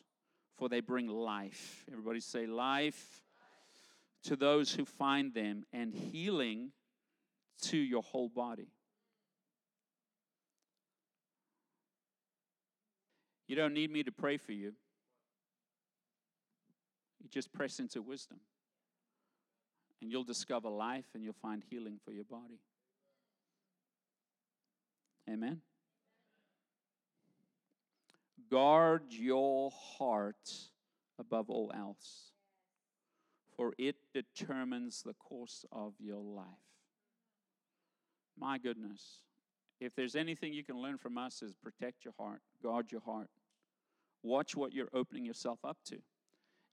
for 0.57 0.69
they 0.69 0.81
bring 0.81 1.09
life. 1.09 1.85
Everybody 1.91 2.21
say, 2.21 2.47
life 2.47 3.23
to 4.25 4.37
those 4.37 4.75
who 4.75 4.85
find 4.85 5.33
them, 5.35 5.65
and 5.73 5.95
healing 5.95 6.73
to 7.63 7.77
your 7.77 8.03
whole 8.03 8.29
body. 8.29 8.69
You 13.47 13.55
don't 13.55 13.73
need 13.73 13.93
me 13.93 14.03
to 14.03 14.11
pray 14.11 14.37
for 14.37 14.53
you. 14.53 14.73
You 17.23 17.29
just 17.31 17.53
press 17.53 17.79
into 17.79 18.03
wisdom. 18.03 18.41
And 20.03 20.11
you'll 20.11 20.25
discover 20.25 20.69
life 20.69 21.07
and 21.15 21.23
you'll 21.23 21.33
find 21.33 21.63
healing 21.71 21.99
for 22.05 22.13
your 22.13 22.25
body. 22.25 22.61
Amen. 25.31 25.61
Guard 28.51 29.05
your 29.11 29.71
heart 29.71 30.53
above 31.19 31.51
all 31.51 31.73
else, 31.75 32.33
for 33.57 33.75
it 33.79 33.97
determines 34.15 35.03
the 35.03 35.15
course 35.15 35.65
of 35.73 35.95
your 35.99 36.23
life. 36.23 36.45
My 38.39 38.59
goodness. 38.59 39.21
If 39.81 39.95
there's 39.95 40.17
anything 40.17 40.53
you 40.53 40.65
can 40.65 40.81
learn 40.81 40.97
from 40.97 41.19
us 41.19 41.43
is 41.43 41.55
protect 41.55 42.05
your 42.05 42.15
heart, 42.19 42.41
guard 42.63 42.91
your 42.91 43.03
heart. 43.03 43.29
Watch 44.23 44.57
what 44.57 44.73
you're 44.73 44.89
opening 44.95 45.25
yourself 45.25 45.59
up 45.65 45.79
to. 45.87 45.99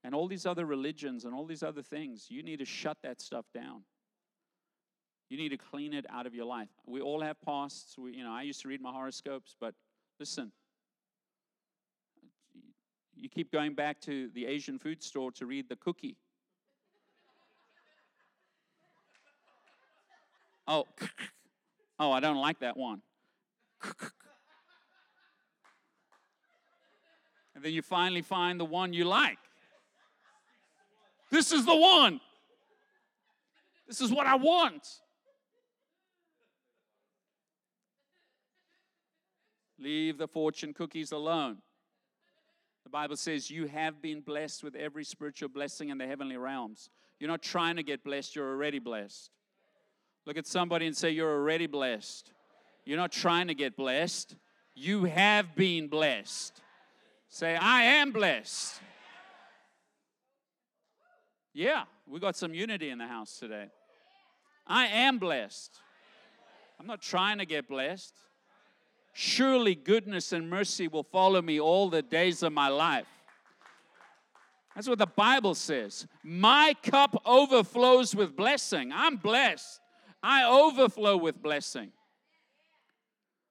And 0.02 0.14
all 0.14 0.26
these 0.26 0.46
other 0.46 0.66
religions 0.66 1.24
and 1.24 1.34
all 1.34 1.46
these 1.46 1.62
other 1.62 1.82
things, 1.82 2.26
you 2.30 2.42
need 2.42 2.58
to 2.58 2.64
shut 2.64 2.98
that 3.02 3.20
stuff 3.20 3.46
down. 3.54 3.82
You 5.30 5.36
need 5.38 5.50
to 5.50 5.56
clean 5.56 5.94
it 5.94 6.04
out 6.10 6.26
of 6.26 6.34
your 6.34 6.44
life. 6.44 6.68
We 6.86 7.00
all 7.00 7.20
have 7.20 7.40
pasts. 7.40 7.96
We, 7.98 8.12
you 8.12 8.24
know, 8.24 8.32
I 8.32 8.42
used 8.42 8.60
to 8.62 8.68
read 8.68 8.80
my 8.80 8.92
horoscopes, 8.92 9.56
but 9.58 9.74
listen, 10.20 10.52
you 13.24 13.30
keep 13.30 13.50
going 13.50 13.72
back 13.72 14.02
to 14.02 14.28
the 14.34 14.44
Asian 14.44 14.78
food 14.78 15.02
store 15.02 15.32
to 15.32 15.46
read 15.46 15.66
the 15.70 15.76
cookie. 15.76 16.18
Oh, 20.68 20.84
oh, 21.98 22.12
I 22.12 22.20
don't 22.20 22.36
like 22.36 22.58
that 22.58 22.76
one. 22.76 23.00
And 27.54 27.64
then 27.64 27.72
you 27.72 27.80
finally 27.80 28.20
find 28.20 28.60
the 28.60 28.66
one 28.66 28.92
you 28.92 29.06
like. 29.06 29.38
This 31.30 31.50
is 31.50 31.64
the 31.64 31.74
one. 31.74 32.20
This 33.88 34.02
is 34.02 34.12
what 34.12 34.26
I 34.26 34.34
want. 34.34 34.86
Leave 39.78 40.18
the 40.18 40.28
fortune 40.28 40.74
cookies 40.74 41.10
alone. 41.10 41.62
Bible 42.94 43.16
says 43.16 43.50
you 43.50 43.66
have 43.66 44.00
been 44.00 44.20
blessed 44.20 44.62
with 44.62 44.76
every 44.76 45.02
spiritual 45.02 45.48
blessing 45.48 45.88
in 45.88 45.98
the 45.98 46.06
heavenly 46.06 46.36
realms. 46.36 46.90
You're 47.18 47.28
not 47.28 47.42
trying 47.42 47.74
to 47.74 47.82
get 47.82 48.04
blessed, 48.04 48.36
you're 48.36 48.48
already 48.48 48.78
blessed. 48.78 49.32
Look 50.26 50.38
at 50.38 50.46
somebody 50.46 50.86
and 50.86 50.96
say, 50.96 51.10
You're 51.10 51.34
already 51.34 51.66
blessed. 51.66 52.30
You're 52.84 52.96
not 52.96 53.10
trying 53.10 53.48
to 53.48 53.54
get 53.54 53.76
blessed, 53.76 54.36
you 54.76 55.06
have 55.06 55.56
been 55.56 55.88
blessed. 55.88 56.60
Say, 57.30 57.56
I 57.56 57.82
am 57.82 58.12
blessed. 58.12 58.80
Yeah, 61.52 61.86
we 62.06 62.20
got 62.20 62.36
some 62.36 62.54
unity 62.54 62.90
in 62.90 62.98
the 62.98 63.08
house 63.08 63.40
today. 63.40 63.70
I 64.68 64.86
am 64.86 65.18
blessed. 65.18 65.80
I'm 66.78 66.86
not 66.86 67.02
trying 67.02 67.38
to 67.38 67.44
get 67.44 67.66
blessed. 67.66 68.14
Surely 69.14 69.76
goodness 69.76 70.32
and 70.32 70.50
mercy 70.50 70.88
will 70.88 71.04
follow 71.04 71.40
me 71.40 71.60
all 71.60 71.88
the 71.88 72.02
days 72.02 72.42
of 72.42 72.52
my 72.52 72.66
life. 72.68 73.06
That's 74.74 74.88
what 74.88 74.98
the 74.98 75.06
Bible 75.06 75.54
says. 75.54 76.08
My 76.24 76.74
cup 76.82 77.22
overflows 77.24 78.16
with 78.16 78.34
blessing. 78.34 78.90
I'm 78.92 79.16
blessed. 79.16 79.80
I 80.20 80.44
overflow 80.44 81.16
with 81.16 81.40
blessing. 81.40 81.92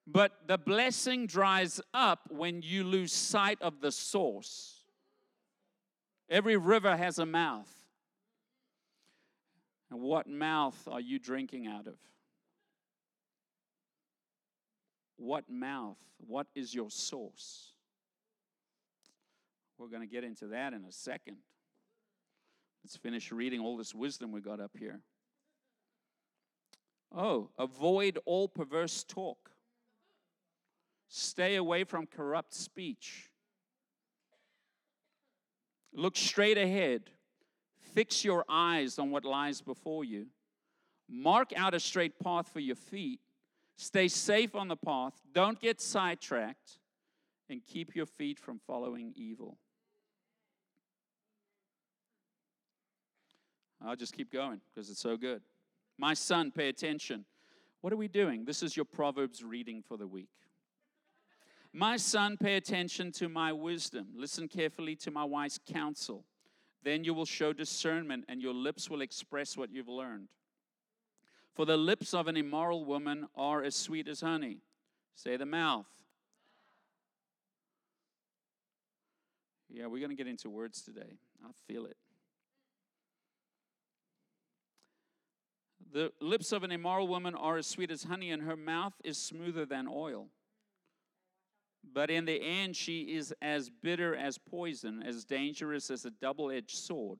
But 0.05 0.33
the 0.47 0.57
blessing 0.57 1.27
dries 1.27 1.79
up 1.93 2.29
when 2.29 2.61
you 2.61 2.83
lose 2.83 3.13
sight 3.13 3.57
of 3.61 3.79
the 3.79 3.91
source. 3.91 4.81
Every 6.29 6.57
river 6.57 6.97
has 6.97 7.19
a 7.19 7.25
mouth. 7.25 7.71
And 9.89 10.01
what 10.01 10.27
mouth 10.27 10.89
are 10.91 10.99
you 10.99 11.19
drinking 11.19 11.67
out 11.67 11.87
of? 11.87 11.95
What 15.23 15.49
mouth? 15.49 15.95
What 16.27 16.47
is 16.53 16.75
your 16.75 16.89
source? 16.89 17.71
We're 19.77 19.87
going 19.87 20.01
to 20.01 20.07
get 20.07 20.25
into 20.25 20.47
that 20.47 20.73
in 20.73 20.83
a 20.83 20.91
second. 20.91 21.37
Let's 22.83 22.97
finish 22.97 23.31
reading 23.31 23.61
all 23.61 23.77
this 23.77 23.95
wisdom 23.95 24.33
we 24.33 24.41
got 24.41 24.59
up 24.59 24.71
here. 24.77 24.99
Oh, 27.15 27.51
avoid 27.57 28.19
all 28.25 28.49
perverse 28.49 29.05
talk. 29.05 29.51
Stay 31.07 31.55
away 31.55 31.85
from 31.85 32.05
corrupt 32.05 32.53
speech. 32.53 33.29
Look 35.93 36.17
straight 36.17 36.57
ahead. 36.57 37.11
Fix 37.93 38.25
your 38.25 38.43
eyes 38.49 38.99
on 38.99 39.09
what 39.09 39.23
lies 39.23 39.61
before 39.61 40.03
you. 40.03 40.27
Mark 41.09 41.53
out 41.55 41.73
a 41.73 41.79
straight 41.79 42.19
path 42.19 42.49
for 42.51 42.59
your 42.59 42.75
feet. 42.75 43.21
Stay 43.75 44.07
safe 44.07 44.55
on 44.55 44.67
the 44.67 44.75
path. 44.75 45.13
Don't 45.33 45.59
get 45.59 45.81
sidetracked. 45.81 46.79
And 47.49 47.61
keep 47.63 47.95
your 47.95 48.05
feet 48.05 48.39
from 48.39 48.59
following 48.65 49.13
evil. 49.15 49.57
I'll 53.85 53.97
just 53.97 54.13
keep 54.13 54.31
going 54.31 54.61
because 54.73 54.89
it's 54.89 55.01
so 55.01 55.17
good. 55.17 55.41
My 55.97 56.13
son, 56.13 56.51
pay 56.51 56.69
attention. 56.69 57.25
What 57.81 57.91
are 57.91 57.97
we 57.97 58.07
doing? 58.07 58.45
This 58.45 58.63
is 58.63 58.77
your 58.77 58.85
Proverbs 58.85 59.43
reading 59.43 59.83
for 59.85 59.97
the 59.97 60.07
week. 60.07 60.29
My 61.73 61.97
son, 61.97 62.37
pay 62.37 62.55
attention 62.55 63.11
to 63.13 63.27
my 63.27 63.51
wisdom. 63.51 64.07
Listen 64.15 64.47
carefully 64.47 64.95
to 64.97 65.11
my 65.11 65.25
wise 65.25 65.59
counsel. 65.67 66.23
Then 66.83 67.03
you 67.03 67.13
will 67.13 67.25
show 67.25 67.51
discernment, 67.51 68.25
and 68.29 68.41
your 68.41 68.53
lips 68.53 68.89
will 68.89 69.01
express 69.01 69.57
what 69.57 69.71
you've 69.71 69.89
learned. 69.89 70.29
For 71.55 71.65
the 71.65 71.77
lips 71.77 72.13
of 72.13 72.27
an 72.27 72.35
immoral 72.35 72.83
woman 72.83 73.27
are 73.35 73.63
as 73.63 73.75
sweet 73.75 74.07
as 74.07 74.21
honey. 74.21 74.57
Say 75.15 75.37
the 75.37 75.45
mouth. 75.45 75.85
Yeah, 79.69 79.87
we're 79.87 79.99
going 79.99 80.09
to 80.09 80.15
get 80.15 80.27
into 80.27 80.49
words 80.49 80.81
today. 80.81 81.17
I 81.43 81.49
feel 81.67 81.85
it. 81.85 81.97
The 85.91 86.11
lips 86.19 86.51
of 86.51 86.63
an 86.63 86.71
immoral 86.71 87.07
woman 87.07 87.35
are 87.35 87.57
as 87.57 87.67
sweet 87.67 87.91
as 87.91 88.03
honey, 88.03 88.31
and 88.31 88.41
her 88.43 88.55
mouth 88.55 88.93
is 89.03 89.17
smoother 89.17 89.65
than 89.65 89.87
oil. 89.87 90.27
But 91.93 92.09
in 92.09 92.25
the 92.25 92.41
end, 92.41 92.75
she 92.75 93.15
is 93.15 93.33
as 93.41 93.69
bitter 93.69 94.15
as 94.15 94.39
poison, 94.39 95.03
as 95.03 95.23
dangerous 95.23 95.91
as 95.91 96.05
a 96.05 96.09
double 96.09 96.49
edged 96.49 96.77
sword. 96.77 97.19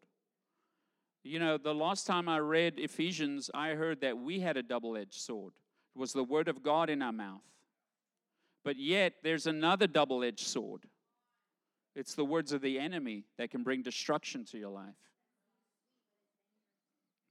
You 1.23 1.39
know, 1.39 1.57
the 1.57 1.73
last 1.73 2.05
time 2.05 2.27
I 2.27 2.39
read 2.39 2.73
Ephesians, 2.77 3.49
I 3.53 3.69
heard 3.69 4.01
that 4.01 4.17
we 4.17 4.41
had 4.41 4.57
a 4.57 4.63
double 4.63 4.97
edged 4.97 5.21
sword. 5.21 5.53
It 5.95 5.99
was 5.99 6.11
the 6.11 6.23
word 6.23 6.49
of 6.49 6.61
God 6.61 6.89
in 6.89 7.01
our 7.01 7.13
mouth. 7.13 7.43
But 8.65 8.77
yet, 8.77 9.13
there's 9.23 9.47
another 9.47 9.87
double 9.87 10.23
edged 10.23 10.45
sword. 10.45 10.83
It's 11.95 12.15
the 12.15 12.25
words 12.25 12.51
of 12.51 12.61
the 12.61 12.79
enemy 12.79 13.25
that 13.37 13.51
can 13.51 13.63
bring 13.63 13.83
destruction 13.83 14.43
to 14.45 14.57
your 14.57 14.71
life. 14.71 14.95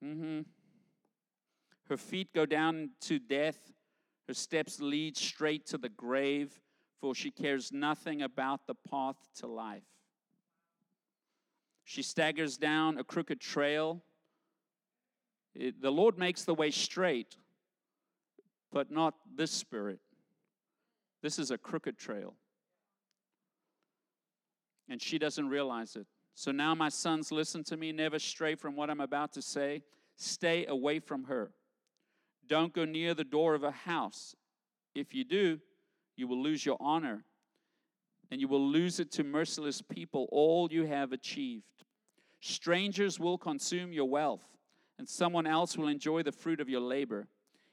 Mm-hmm. 0.05 0.41
Her 1.89 1.97
feet 1.97 2.33
go 2.35 2.47
down 2.47 2.91
to 3.03 3.19
death, 3.19 3.59
her 4.29 4.35
steps 4.35 4.81
lead 4.81 5.17
straight 5.17 5.67
to 5.67 5.79
the 5.79 5.89
grave, 5.89 6.61
for 7.01 7.15
she 7.15 7.31
cares 7.31 7.73
nothing 7.73 8.23
about 8.23 8.67
the 8.67 8.75
path 8.75 9.17
to 9.41 9.47
life. 9.47 9.83
She 11.93 12.01
staggers 12.01 12.57
down 12.57 12.97
a 12.97 13.05
crooked 13.05 13.39
trail. 13.39 14.03
It, 15.55 15.83
the 15.83 15.91
Lord 15.91 16.17
makes 16.17 16.43
the 16.43 16.55
way 16.55 16.71
straight, 16.71 17.37
but 18.73 18.91
not 18.91 19.13
this 19.37 19.51
spirit. 19.51 19.99
This 21.21 21.39
is 21.39 21.51
a 21.51 21.59
crooked 21.59 21.99
trail. 21.99 22.33
And 24.89 25.03
she 25.03 25.19
doesn't 25.19 25.47
realize 25.47 25.95
it. 25.95 26.07
So 26.35 26.51
now, 26.51 26.75
my 26.75 26.89
sons, 26.89 27.31
listen 27.31 27.63
to 27.65 27.77
me. 27.77 27.93
Never 27.93 28.19
stray 28.19 28.55
from 28.55 28.75
what 28.75 28.89
I'm 28.89 29.03
about 29.03 29.35
to 29.35 29.43
say. 29.43 29.83
Stay 30.17 30.65
away 30.65 30.99
from 30.99 31.25
her. 31.25 31.51
Don't 32.49 32.73
go 32.73 32.87
near 32.87 33.13
the 33.13 33.23
door 33.23 33.55
of 33.55 33.65
a 33.65 33.71
house. 33.71 34.35
If 34.95 35.13
you 35.13 35.25
do, 35.25 35.61
you 36.17 36.27
will 36.27 36.43
lose 36.43 36.65
your 36.65 36.79
honor 36.81 37.27
and 38.33 38.41
you 38.41 38.49
will 38.49 38.67
lose 38.67 38.99
it 38.99 39.13
to 39.13 39.23
merciless 39.23 39.83
people, 39.83 40.27
all 40.33 40.67
you 40.73 40.87
have 40.87 41.13
achieved. 41.13 41.85
Strangers 42.41 43.21
will 43.21 43.37
consume 43.37 43.93
your 43.93 44.09
wealth, 44.09 44.41
and 44.99 45.07
someone 45.07 45.47
else 45.47 45.77
will 45.77 45.89
enjoy 45.89 46.23
the 46.23 46.33
fruit 46.33 46.59
of 46.59 46.67
your 46.67 46.81
labor. 46.81 47.29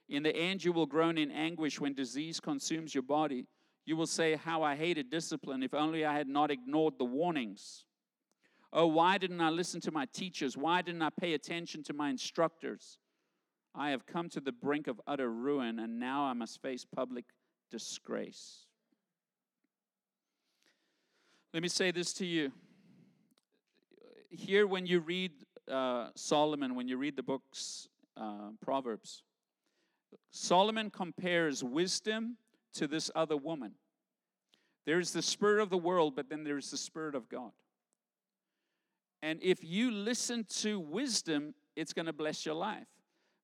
In 0.10 0.22
the 0.22 0.36
end, 0.36 0.66
you 0.66 0.74
will 0.74 0.86
groan 0.86 1.18
in 1.18 1.32
anguish 1.32 1.80
when 1.80 1.94
disease 1.94 2.42
consumes 2.42 2.94
your 2.94 3.04
body. 3.04 3.48
You 3.86 3.96
will 3.96 4.06
say, 4.06 4.36
How 4.36 4.62
I 4.62 4.76
hated 4.76 5.10
discipline, 5.10 5.64
if 5.64 5.74
only 5.74 6.04
I 6.04 6.18
had 6.18 6.28
not 6.28 6.52
ignored 6.52 6.96
the 7.00 7.06
warnings. 7.06 7.86
Oh, 8.74 8.88
why 8.88 9.18
didn't 9.18 9.40
I 9.40 9.52
listen 9.52 9.80
to 9.82 9.92
my 9.92 10.08
teachers? 10.08 10.58
Why 10.58 10.82
didn't 10.82 11.02
I 11.02 11.10
pay 11.10 11.36
attention 11.36 11.84
to 11.84 11.94
my 11.94 12.10
instructors? 12.10 12.98
I 13.74 13.92
have 13.92 14.06
come 14.06 14.28
to 14.32 14.42
the 14.42 14.52
brink 14.52 14.88
of 14.88 15.00
utter 15.08 15.32
ruin, 15.32 15.80
and 15.80 16.02
now 16.02 16.24
I 16.24 16.34
must 16.34 16.62
face 16.62 16.84
public 16.84 17.24
disgrace. 17.72 18.66
Let 21.52 21.64
me 21.64 21.70
say 21.70 21.90
this 21.90 22.14
to 22.14 22.28
you. 22.28 22.52
Here, 24.30 24.68
when 24.68 24.86
you 24.86 25.00
read 25.00 25.32
uh, 25.68 26.10
Solomon, 26.16 26.76
when 26.76 26.88
you 26.88 26.98
read 26.98 27.16
the 27.16 27.24
books, 27.24 27.88
uh, 28.16 28.52
Proverbs, 28.62 29.24
Solomon 30.30 30.92
compares 30.92 31.64
wisdom 31.64 32.38
to 32.76 32.88
this 32.88 33.10
other 33.16 33.36
woman. 33.36 33.72
There's 34.86 35.12
the 35.12 35.24
spirit 35.24 35.64
of 35.64 35.72
the 35.72 35.78
world, 35.78 36.16
but 36.16 36.30
then 36.30 36.44
there's 36.44 36.70
the 36.70 36.78
spirit 36.78 37.16
of 37.16 37.28
God. 37.30 37.52
And 39.24 39.40
if 39.42 39.64
you 39.64 39.90
listen 39.90 40.46
to 40.60 40.80
wisdom, 40.80 41.56
it's 41.76 41.94
going 41.94 42.06
to 42.06 42.14
bless 42.14 42.46
your 42.46 42.56
life. 42.56 42.88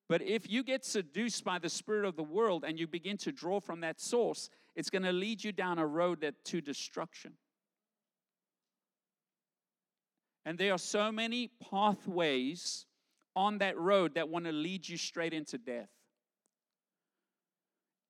But 0.08 0.22
if 0.22 0.48
you 0.48 0.64
get 0.64 0.86
seduced 0.86 1.44
by 1.44 1.58
the 1.58 1.70
spirit 1.70 2.06
of 2.06 2.16
the 2.16 2.24
world 2.24 2.64
and 2.68 2.80
you 2.80 2.86
begin 2.86 3.18
to 3.18 3.32
draw 3.32 3.60
from 3.60 3.82
that 3.82 4.00
source, 4.00 4.52
it's 4.76 4.92
going 4.92 5.02
to 5.04 5.12
lead 5.12 5.44
you 5.44 5.52
down 5.52 5.80
a 5.80 5.88
road 5.88 6.22
that 6.22 6.46
to 6.46 6.62
destruction. 6.62 7.34
And 10.46 10.58
there 10.58 10.72
are 10.72 10.78
so 10.78 11.12
many 11.12 11.50
pathways 11.72 12.86
on 13.36 13.58
that 13.58 13.78
road 13.78 14.16
that 14.16 14.30
want 14.30 14.46
to 14.46 14.52
lead 14.52 14.88
you 14.88 14.98
straight 14.98 15.34
into 15.34 15.58
death. 15.58 15.90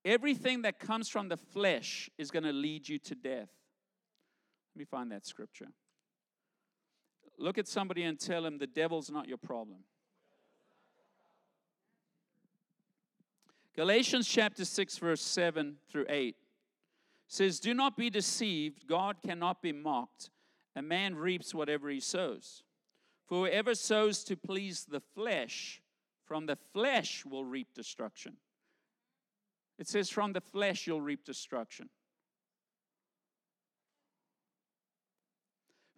Everything 0.04 0.62
that 0.62 0.78
comes 0.78 1.08
from 1.08 1.28
the 1.28 1.36
flesh 1.36 2.08
is 2.16 2.30
going 2.30 2.44
to 2.44 2.52
lead 2.52 2.88
you 2.88 2.98
to 3.00 3.14
death. 3.14 3.48
Let 4.74 4.78
me 4.78 4.84
find 4.84 5.10
that 5.10 5.26
scripture. 5.26 5.68
Look 7.38 7.58
at 7.58 7.66
somebody 7.66 8.02
and 8.02 8.18
tell 8.18 8.44
him 8.46 8.58
the 8.58 8.66
devil's 8.66 9.10
not 9.10 9.26
your 9.26 9.38
problem. 9.38 9.80
Galatians 13.74 14.26
chapter 14.28 14.64
6, 14.64 14.98
verse 14.98 15.20
7 15.20 15.76
through 15.90 16.06
8 16.08 16.36
says, 17.26 17.60
Do 17.60 17.74
not 17.74 17.96
be 17.96 18.08
deceived, 18.08 18.86
God 18.86 19.16
cannot 19.26 19.60
be 19.60 19.72
mocked. 19.72 20.30
A 20.76 20.82
man 20.82 21.16
reaps 21.16 21.54
whatever 21.54 21.88
he 21.88 22.00
sows. 22.00 22.62
For 23.26 23.46
whoever 23.46 23.74
sows 23.74 24.22
to 24.24 24.36
please 24.36 24.84
the 24.84 25.00
flesh, 25.00 25.82
from 26.26 26.46
the 26.46 26.58
flesh 26.74 27.24
will 27.24 27.44
reap 27.44 27.68
destruction. 27.74 28.36
It 29.78 29.88
says, 29.88 30.10
From 30.10 30.34
the 30.34 30.42
flesh 30.42 30.86
you'll 30.86 31.00
reap 31.00 31.24
destruction. 31.24 31.88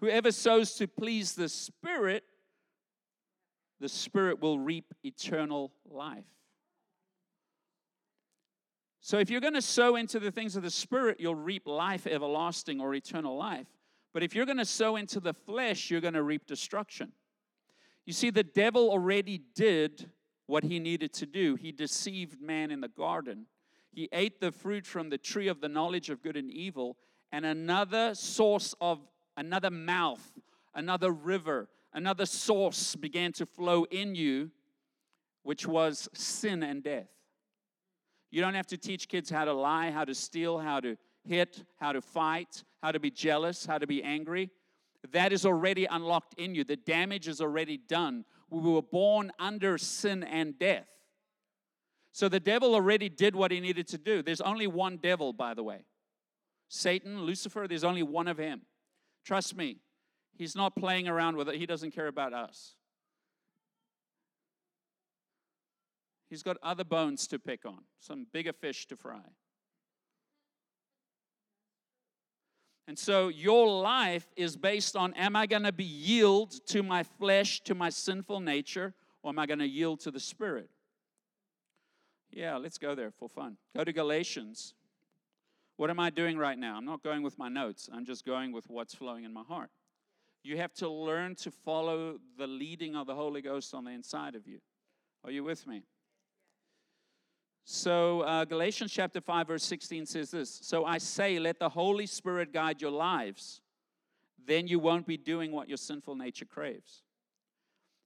Whoever 0.00 0.30
sows 0.30 0.74
to 0.74 0.86
please 0.86 1.34
the 1.34 1.48
Spirit, 1.48 2.22
the 3.80 3.88
Spirit 3.88 4.40
will 4.40 4.60
reap 4.60 4.94
eternal 5.04 5.72
life. 5.84 6.24
So 9.00 9.18
if 9.18 9.28
you're 9.28 9.40
going 9.40 9.54
to 9.54 9.62
sow 9.62 9.96
into 9.96 10.20
the 10.20 10.30
things 10.30 10.54
of 10.54 10.62
the 10.62 10.70
Spirit, 10.70 11.18
you'll 11.18 11.34
reap 11.34 11.66
life 11.66 12.06
everlasting 12.06 12.80
or 12.80 12.94
eternal 12.94 13.36
life. 13.36 13.66
But 14.12 14.22
if 14.22 14.34
you're 14.34 14.46
going 14.46 14.58
to 14.58 14.64
sow 14.64 14.96
into 14.96 15.20
the 15.20 15.34
flesh, 15.34 15.90
you're 15.90 16.00
going 16.00 16.14
to 16.14 16.22
reap 16.22 16.46
destruction. 16.46 17.12
You 18.06 18.12
see, 18.12 18.30
the 18.30 18.42
devil 18.42 18.90
already 18.90 19.42
did 19.54 20.10
what 20.46 20.64
he 20.64 20.78
needed 20.78 21.12
to 21.14 21.26
do. 21.26 21.56
He 21.56 21.72
deceived 21.72 22.40
man 22.40 22.70
in 22.70 22.80
the 22.80 22.88
garden. 22.88 23.46
He 23.92 24.08
ate 24.12 24.40
the 24.40 24.50
fruit 24.50 24.86
from 24.86 25.10
the 25.10 25.18
tree 25.18 25.48
of 25.48 25.60
the 25.60 25.68
knowledge 25.68 26.08
of 26.08 26.22
good 26.22 26.36
and 26.36 26.50
evil, 26.50 26.96
and 27.30 27.44
another 27.44 28.14
source 28.14 28.74
of 28.80 29.00
another 29.36 29.70
mouth, 29.70 30.32
another 30.74 31.10
river, 31.10 31.68
another 31.92 32.24
source 32.24 32.96
began 32.96 33.32
to 33.32 33.44
flow 33.44 33.84
in 33.90 34.14
you, 34.14 34.50
which 35.42 35.66
was 35.66 36.08
sin 36.14 36.62
and 36.62 36.82
death. 36.82 37.08
You 38.30 38.40
don't 38.40 38.54
have 38.54 38.66
to 38.68 38.76
teach 38.76 39.08
kids 39.08 39.30
how 39.30 39.44
to 39.44 39.52
lie, 39.52 39.90
how 39.90 40.04
to 40.04 40.14
steal, 40.14 40.58
how 40.58 40.80
to 40.80 40.96
hit, 41.26 41.64
how 41.76 41.92
to 41.92 42.00
fight, 42.00 42.64
how 42.82 42.92
to 42.92 43.00
be 43.00 43.10
jealous, 43.10 43.66
how 43.66 43.78
to 43.78 43.86
be 43.86 44.02
angry. 44.02 44.50
That 45.12 45.32
is 45.32 45.46
already 45.46 45.86
unlocked 45.86 46.34
in 46.38 46.54
you. 46.54 46.64
The 46.64 46.76
damage 46.76 47.28
is 47.28 47.40
already 47.40 47.76
done. 47.76 48.24
We 48.50 48.60
were 48.60 48.82
born 48.82 49.30
under 49.38 49.78
sin 49.78 50.22
and 50.22 50.58
death. 50.58 50.88
So 52.12 52.28
the 52.28 52.40
devil 52.40 52.74
already 52.74 53.08
did 53.08 53.36
what 53.36 53.52
he 53.52 53.60
needed 53.60 53.86
to 53.88 53.98
do. 53.98 54.22
There's 54.22 54.40
only 54.40 54.66
one 54.66 54.96
devil, 54.96 55.32
by 55.32 55.54
the 55.54 55.62
way 55.62 55.84
Satan, 56.68 57.22
Lucifer, 57.22 57.66
there's 57.68 57.84
only 57.84 58.02
one 58.02 58.28
of 58.28 58.38
him. 58.38 58.62
Trust 59.24 59.56
me, 59.56 59.78
he's 60.36 60.56
not 60.56 60.74
playing 60.76 61.08
around 61.08 61.36
with 61.36 61.48
it, 61.48 61.56
he 61.56 61.66
doesn't 61.66 61.92
care 61.92 62.06
about 62.06 62.32
us. 62.32 62.74
He's 66.28 66.42
got 66.42 66.58
other 66.62 66.84
bones 66.84 67.26
to 67.28 67.38
pick 67.38 67.64
on, 67.64 67.84
some 68.00 68.26
bigger 68.32 68.52
fish 68.52 68.86
to 68.88 68.96
fry. 68.96 69.22
And 72.88 72.98
so 72.98 73.28
your 73.28 73.68
life 73.82 74.26
is 74.34 74.56
based 74.56 74.96
on 74.96 75.12
am 75.12 75.36
I 75.36 75.46
going 75.46 75.64
to 75.64 75.72
be 75.72 75.84
yield 75.84 76.52
to 76.68 76.82
my 76.82 77.02
flesh, 77.02 77.60
to 77.64 77.74
my 77.74 77.90
sinful 77.90 78.40
nature, 78.40 78.94
or 79.22 79.28
am 79.28 79.38
I 79.38 79.44
going 79.44 79.58
to 79.58 79.68
yield 79.68 80.00
to 80.00 80.10
the 80.10 80.18
Spirit? 80.18 80.70
Yeah, 82.30 82.56
let's 82.56 82.78
go 82.78 82.94
there 82.94 83.10
for 83.10 83.28
fun. 83.28 83.58
Go 83.76 83.84
to 83.84 83.92
Galatians. 83.92 84.72
What 85.76 85.90
am 85.90 86.00
I 86.00 86.08
doing 86.08 86.38
right 86.38 86.58
now? 86.58 86.78
I'm 86.78 86.86
not 86.86 87.02
going 87.02 87.22
with 87.22 87.38
my 87.38 87.50
notes, 87.50 87.90
I'm 87.92 88.06
just 88.06 88.24
going 88.24 88.52
with 88.52 88.70
what's 88.70 88.94
flowing 88.94 89.24
in 89.24 89.34
my 89.34 89.44
heart. 89.44 89.70
You 90.42 90.56
have 90.56 90.72
to 90.74 90.88
learn 90.88 91.34
to 91.36 91.50
follow 91.50 92.18
the 92.38 92.46
leading 92.46 92.96
of 92.96 93.06
the 93.06 93.14
Holy 93.14 93.42
Ghost 93.42 93.74
on 93.74 93.84
the 93.84 93.90
inside 93.90 94.34
of 94.34 94.46
you. 94.46 94.60
Are 95.24 95.30
you 95.30 95.44
with 95.44 95.66
me? 95.66 95.82
So, 97.70 98.22
uh, 98.22 98.46
Galatians 98.46 98.90
chapter 98.90 99.20
5, 99.20 99.48
verse 99.48 99.62
16 99.62 100.06
says 100.06 100.30
this 100.30 100.58
So 100.62 100.86
I 100.86 100.96
say, 100.96 101.38
let 101.38 101.58
the 101.58 101.68
Holy 101.68 102.06
Spirit 102.06 102.50
guide 102.50 102.80
your 102.80 102.90
lives. 102.90 103.60
Then 104.46 104.66
you 104.66 104.78
won't 104.78 105.06
be 105.06 105.18
doing 105.18 105.52
what 105.52 105.68
your 105.68 105.76
sinful 105.76 106.16
nature 106.16 106.46
craves. 106.46 107.02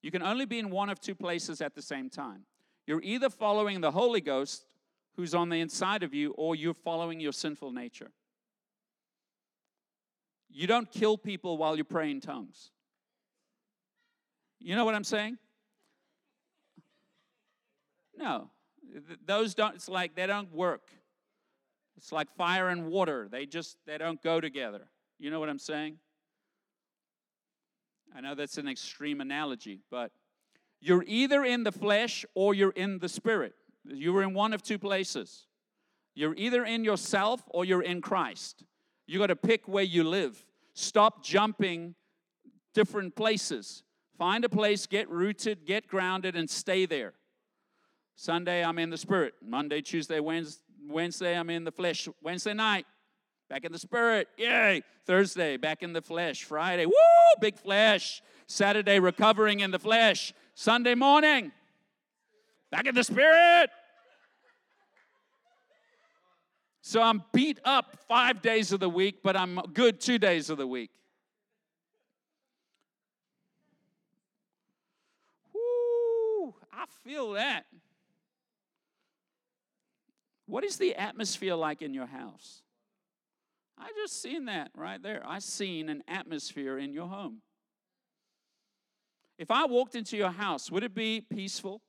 You 0.03 0.11
can 0.11 0.21
only 0.21 0.47
be 0.47 0.59
in 0.59 0.71
one 0.71 0.91
of 0.91 0.99
two 0.99 1.15
places 1.15 1.61
at 1.61 1.77
the 1.77 1.81
same 1.81 2.11
time. 2.11 2.43
You're 2.89 3.03
either 3.03 3.31
following 3.31 3.81
the 3.81 3.93
Holy 3.93 4.21
Ghost, 4.21 4.67
who's 5.15 5.33
on 5.33 5.49
the 5.49 5.61
inside 5.61 6.03
of 6.03 6.13
you, 6.13 6.33
or 6.33 6.57
you're 6.57 6.75
following 6.75 7.21
your 7.21 7.31
sinful 7.31 7.71
nature. 7.71 8.11
You 10.51 10.67
don't 10.67 10.91
kill 10.91 11.17
people 11.17 11.57
while 11.57 11.77
you 11.77 11.85
pray 11.85 12.11
in 12.11 12.21
tongues. 12.21 12.73
You 14.59 14.75
know 14.75 14.85
what 14.85 14.97
I'm 14.97 15.05
saying? 15.05 15.39
No. 18.17 18.51
Those 19.25 19.55
don't, 19.55 19.75
it's 19.75 19.89
like 19.89 20.15
they 20.15 20.27
don't 20.27 20.53
work. 20.53 20.91
It's 21.97 22.13
like 22.13 22.31
fire 22.37 22.69
and 22.69 22.89
water. 22.89 23.29
They 23.31 23.47
just, 23.47 23.77
they 23.87 23.99
don't 23.99 24.23
go 24.23 24.41
together. 24.41 24.89
You 25.19 25.31
know 25.31 25.41
what 25.41 25.49
I'm 25.49 25.59
saying? 25.59 25.99
I 28.15 28.21
know 28.21 28.35
that's 28.35 28.59
an 28.59 28.69
extreme 28.69 29.21
analogy, 29.21 29.81
but 29.91 30.13
you're 30.81 31.05
either 31.07 31.45
in 31.45 31.63
the 31.63 31.73
flesh 31.73 32.27
or 32.35 32.55
you're 32.55 32.73
in 32.73 32.99
the 32.99 33.09
spirit. 33.09 33.55
You're 33.85 34.23
in 34.23 34.35
one 34.35 34.53
of 34.53 34.63
two 34.63 34.79
places. 34.79 35.47
You're 36.15 36.35
either 36.37 36.65
in 36.65 36.85
yourself 36.85 37.43
or 37.49 37.65
you're 37.65 37.83
in 37.83 38.01
Christ. 38.01 38.65
You 39.07 39.19
got 39.19 39.29
to 39.29 39.37
pick 39.37 39.67
where 39.67 39.85
you 39.85 40.05
live. 40.05 40.45
Stop 40.75 41.25
jumping 41.25 41.95
different 42.75 43.17
places. 43.17 43.83
Find 44.19 44.45
a 44.45 44.49
place, 44.49 44.87
get 44.87 45.09
rooted, 45.09 45.65
get 45.67 45.89
grounded, 45.89 46.37
and 46.37 46.49
stay 46.49 46.87
there. 46.87 47.15
Sunday, 48.23 48.65
I'm 48.65 48.79
in 48.79 48.89
the 48.89 48.97
spirit. 48.97 49.35
Monday, 49.45 49.81
Tuesday, 49.81 50.21
Wednesday, 50.21 51.37
I'm 51.37 51.51
in 51.51 51.65
the 51.65 51.73
flesh. 51.73 52.09
Wednesday 52.23 52.55
night, 52.55 52.87
back 53.51 53.65
in 53.65 53.73
the 53.73 53.81
spirit. 53.81 54.29
Yay. 54.37 54.85
Thursday, 55.07 55.57
back 55.57 55.83
in 55.83 55.93
the 55.93 56.01
flesh. 56.01 56.45
Friday, 56.45 56.87
woo, 56.87 56.93
big 57.41 57.59
flesh. 57.59 58.23
Saturday, 58.47 59.01
recovering 59.01 59.59
in 59.59 59.73
the 59.73 59.79
flesh. 59.81 60.33
Sunday 60.55 60.95
morning, 60.95 61.51
back 62.71 62.87
in 62.87 62.95
the 62.95 63.03
spirit. 63.03 63.71
So 66.81 67.03
I'm 67.03 67.25
beat 67.33 67.59
up 67.65 67.97
five 68.07 68.41
days 68.41 68.71
of 68.71 68.79
the 68.79 68.89
week, 68.89 69.17
but 69.25 69.37
I'm 69.37 69.59
good 69.75 70.01
two 70.01 70.19
days 70.19 70.49
of 70.49 70.59
the 70.59 70.67
week. 70.69 70.93
Woo, 75.53 76.55
I 76.73 76.85
feel 77.03 77.33
that. 77.33 77.65
What 80.53 80.65
is 80.65 80.77
the 80.77 80.95
atmosphere 80.97 81.55
like 81.55 81.81
in 81.81 81.95
your 81.95 82.05
house? 82.05 82.61
I 83.79 83.89
just 83.97 84.21
seen 84.21 84.45
that 84.45 84.71
right 84.77 85.03
there. 85.03 85.23
I 85.25 85.39
seen 85.39 85.89
an 85.89 86.03
atmosphere 86.07 86.77
in 86.77 86.93
your 86.93 87.09
home. 87.09 87.39
If 89.39 89.51
I 89.51 89.65
walked 89.65 89.95
into 89.95 90.19
your 90.19 90.31
house, 90.31 90.71
would 90.71 90.85
it 90.85 90.95
be 90.95 91.23
peaceful? 91.23 91.81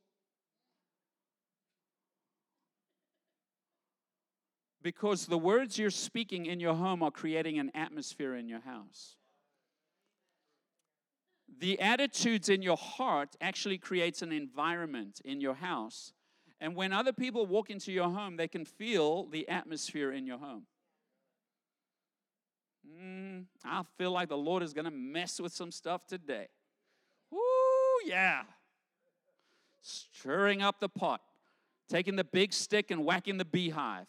because 4.82 5.26
the 5.26 5.38
words 5.38 5.78
you're 5.78 5.90
speaking 5.90 6.46
in 6.46 6.60
your 6.60 6.74
home 6.74 7.04
are 7.04 7.12
creating 7.12 7.58
an 7.58 7.72
atmosphere 7.74 8.36
in 8.36 8.48
your 8.48 8.60
house. 8.60 9.16
The 11.60 11.80
attitudes 11.80 12.50
in 12.50 12.62
your 12.62 12.78
heart 12.78 13.36
actually 13.42 13.78
creates 13.78 14.22
an 14.22 14.32
environment 14.34 15.22
in 15.24 15.40
your 15.40 15.54
house. 15.54 16.12
And 16.64 16.76
when 16.78 16.94
other 16.94 17.12
people 17.12 17.46
walk 17.46 17.70
into 17.70 17.92
your 17.92 18.10
home, 18.10 18.38
they 18.38 18.48
can 18.48 18.64
feel 18.64 19.26
the 19.26 19.50
atmosphere 19.50 20.14
in 20.14 20.26
your 20.26 20.38
home. 20.38 20.64
Mm, 22.90 23.48
I 23.66 23.84
feel 23.98 24.12
like 24.12 24.30
the 24.30 24.38
Lord 24.38 24.64
is 24.64 24.72
going 24.72 24.86
to 24.86 24.92
mess 24.92 25.42
with 25.42 25.52
some 25.52 25.74
stuff 25.74 26.08
today. 26.08 26.48
Woo, 27.30 27.42
yeah. 28.06 28.44
Stirring 29.82 30.62
up 30.62 30.80
the 30.80 30.88
pot, 30.88 31.20
taking 31.90 32.16
the 32.16 32.24
big 32.24 32.54
stick 32.54 32.92
and 32.92 33.04
whacking 33.04 33.38
the 33.38 33.44
beehive. 33.44 34.08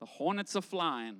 The 0.00 0.06
hornets 0.06 0.56
are 0.56 0.62
flying. 0.62 1.18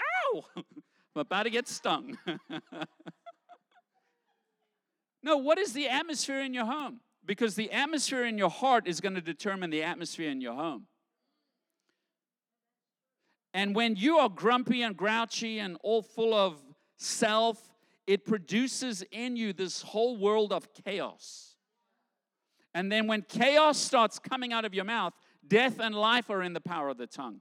Ow! 0.00 0.44
I'm 0.56 1.20
about 1.20 1.42
to 1.42 1.50
get 1.50 1.68
stung. 1.68 2.16
no, 5.22 5.36
what 5.36 5.58
is 5.58 5.74
the 5.74 5.86
atmosphere 5.86 6.40
in 6.40 6.54
your 6.54 6.64
home? 6.64 7.00
Because 7.26 7.56
the 7.56 7.70
atmosphere 7.72 8.24
in 8.24 8.38
your 8.38 8.50
heart 8.50 8.86
is 8.86 9.00
going 9.00 9.16
to 9.16 9.20
determine 9.20 9.70
the 9.70 9.82
atmosphere 9.82 10.30
in 10.30 10.40
your 10.40 10.54
home. 10.54 10.86
And 13.52 13.74
when 13.74 13.96
you 13.96 14.18
are 14.18 14.28
grumpy 14.28 14.82
and 14.82 14.96
grouchy 14.96 15.58
and 15.58 15.76
all 15.82 16.02
full 16.02 16.34
of 16.34 16.58
self, 16.96 17.74
it 18.06 18.24
produces 18.24 19.02
in 19.10 19.34
you 19.34 19.52
this 19.52 19.82
whole 19.82 20.16
world 20.16 20.52
of 20.52 20.68
chaos. 20.84 21.56
And 22.74 22.92
then 22.92 23.06
when 23.06 23.22
chaos 23.22 23.78
starts 23.78 24.18
coming 24.18 24.52
out 24.52 24.64
of 24.64 24.74
your 24.74 24.84
mouth, 24.84 25.14
Death 25.48 25.78
and 25.78 25.94
life 25.94 26.30
are 26.30 26.42
in 26.42 26.52
the 26.52 26.60
power 26.60 26.88
of 26.88 26.98
the 26.98 27.06
tongue. 27.06 27.40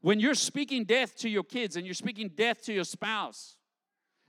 When 0.00 0.20
you're 0.20 0.34
speaking 0.34 0.84
death 0.84 1.16
to 1.16 1.28
your 1.28 1.42
kids 1.42 1.76
and 1.76 1.86
you're 1.86 1.94
speaking 1.94 2.30
death 2.34 2.62
to 2.64 2.72
your 2.72 2.84
spouse, 2.84 3.56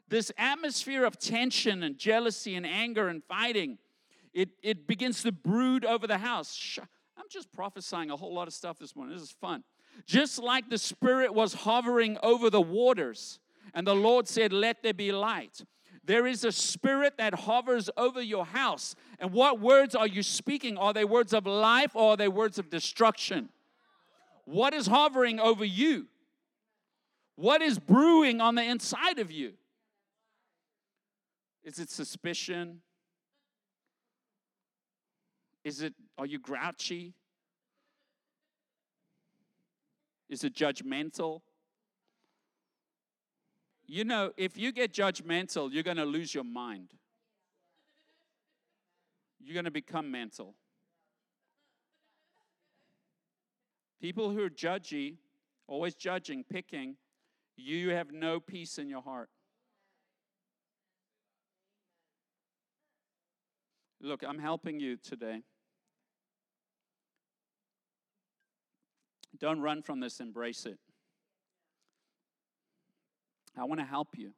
this 0.07 0.31
atmosphere 0.37 1.03
of 1.03 1.19
tension 1.19 1.83
and 1.83 1.97
jealousy 1.97 2.55
and 2.55 2.65
anger 2.65 3.09
and 3.09 3.23
fighting, 3.23 3.77
it, 4.33 4.49
it 4.61 4.87
begins 4.87 5.23
to 5.23 5.31
brood 5.31 5.85
over 5.85 6.07
the 6.07 6.17
house. 6.17 6.79
I'm 7.17 7.25
just 7.29 7.51
prophesying 7.51 8.11
a 8.11 8.15
whole 8.15 8.33
lot 8.33 8.47
of 8.47 8.53
stuff 8.53 8.77
this 8.79 8.95
morning. 8.95 9.15
This 9.15 9.23
is 9.23 9.35
fun. 9.41 9.63
Just 10.05 10.39
like 10.39 10.69
the 10.69 10.77
Spirit 10.77 11.33
was 11.33 11.53
hovering 11.53 12.17
over 12.21 12.49
the 12.49 12.61
waters, 12.61 13.39
and 13.73 13.85
the 13.85 13.95
Lord 13.95 14.27
said, 14.27 14.53
Let 14.53 14.83
there 14.83 14.93
be 14.93 15.11
light. 15.11 15.61
There 16.03 16.25
is 16.25 16.45
a 16.45 16.53
spirit 16.53 17.17
that 17.17 17.33
hovers 17.33 17.89
over 17.97 18.21
your 18.21 18.45
house. 18.45 18.95
And 19.19 19.33
what 19.33 19.59
words 19.59 19.93
are 19.93 20.07
you 20.07 20.23
speaking? 20.23 20.77
Are 20.77 20.93
they 20.93 21.03
words 21.03 21.33
of 21.33 21.45
life 21.45 21.95
or 21.95 22.11
are 22.11 22.17
they 22.17 22.29
words 22.29 22.57
of 22.57 22.69
destruction? 22.69 23.49
What 24.45 24.73
is 24.73 24.87
hovering 24.87 25.41
over 25.41 25.65
you? 25.65 26.07
What 27.35 27.61
is 27.61 27.77
brewing 27.77 28.39
on 28.39 28.55
the 28.55 28.63
inside 28.63 29.19
of 29.19 29.31
you? 29.31 29.53
Is 31.65 31.77
it 31.77 31.89
suspicion? 31.89 32.81
Is 35.67 35.81
it, 35.81 35.93
are 36.17 36.25
you 36.25 36.39
grouchy? 36.39 37.13
Is 40.29 40.45
it 40.45 40.55
judgmental? 40.55 41.41
You 43.85 44.05
know, 44.05 44.31
if 44.37 44.57
you 44.57 44.71
get 44.71 44.93
judgmental, 44.93 45.69
you're 45.69 45.83
going 45.83 45.97
to 45.97 46.05
lose 46.05 46.33
your 46.33 46.45
mind. 46.45 46.93
You're 49.41 49.55
going 49.55 49.65
to 49.65 49.71
become 49.71 50.09
mental. 50.09 50.55
People 53.99 54.29
who 54.29 54.41
are 54.43 54.49
judgy, 54.49 55.17
always 55.67 55.95
judging, 55.95 56.45
picking, 56.45 56.95
you 57.57 57.89
have 57.89 58.13
no 58.13 58.39
peace 58.39 58.77
in 58.77 58.87
your 58.87 59.01
heart. 59.01 59.27
Look, 63.99 64.23
I'm 64.25 64.39
helping 64.39 64.79
you 64.79 64.95
today. 64.95 65.41
Don't 69.39 69.59
run 69.59 69.81
from 69.81 69.99
this, 69.99 70.19
embrace 70.19 70.65
it. 70.65 70.79
I 73.57 73.63
want 73.63 73.79
to 73.79 73.85
help 73.85 74.09
you. 74.17 74.33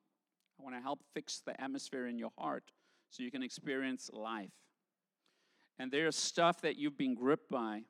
I 0.59 0.63
want 0.63 0.75
to 0.75 0.81
help 0.81 0.99
fix 1.13 1.41
the 1.45 1.59
atmosphere 1.61 2.07
in 2.07 2.17
your 2.17 2.31
heart 2.37 2.71
so 3.09 3.23
you 3.23 3.31
can 3.31 3.43
experience 3.43 4.09
life. 4.13 4.51
And 5.77 5.91
there's 5.91 6.15
stuff 6.15 6.61
that 6.61 6.77
you've 6.77 6.97
been 6.97 7.15
gripped 7.15 7.49
by 7.49 7.83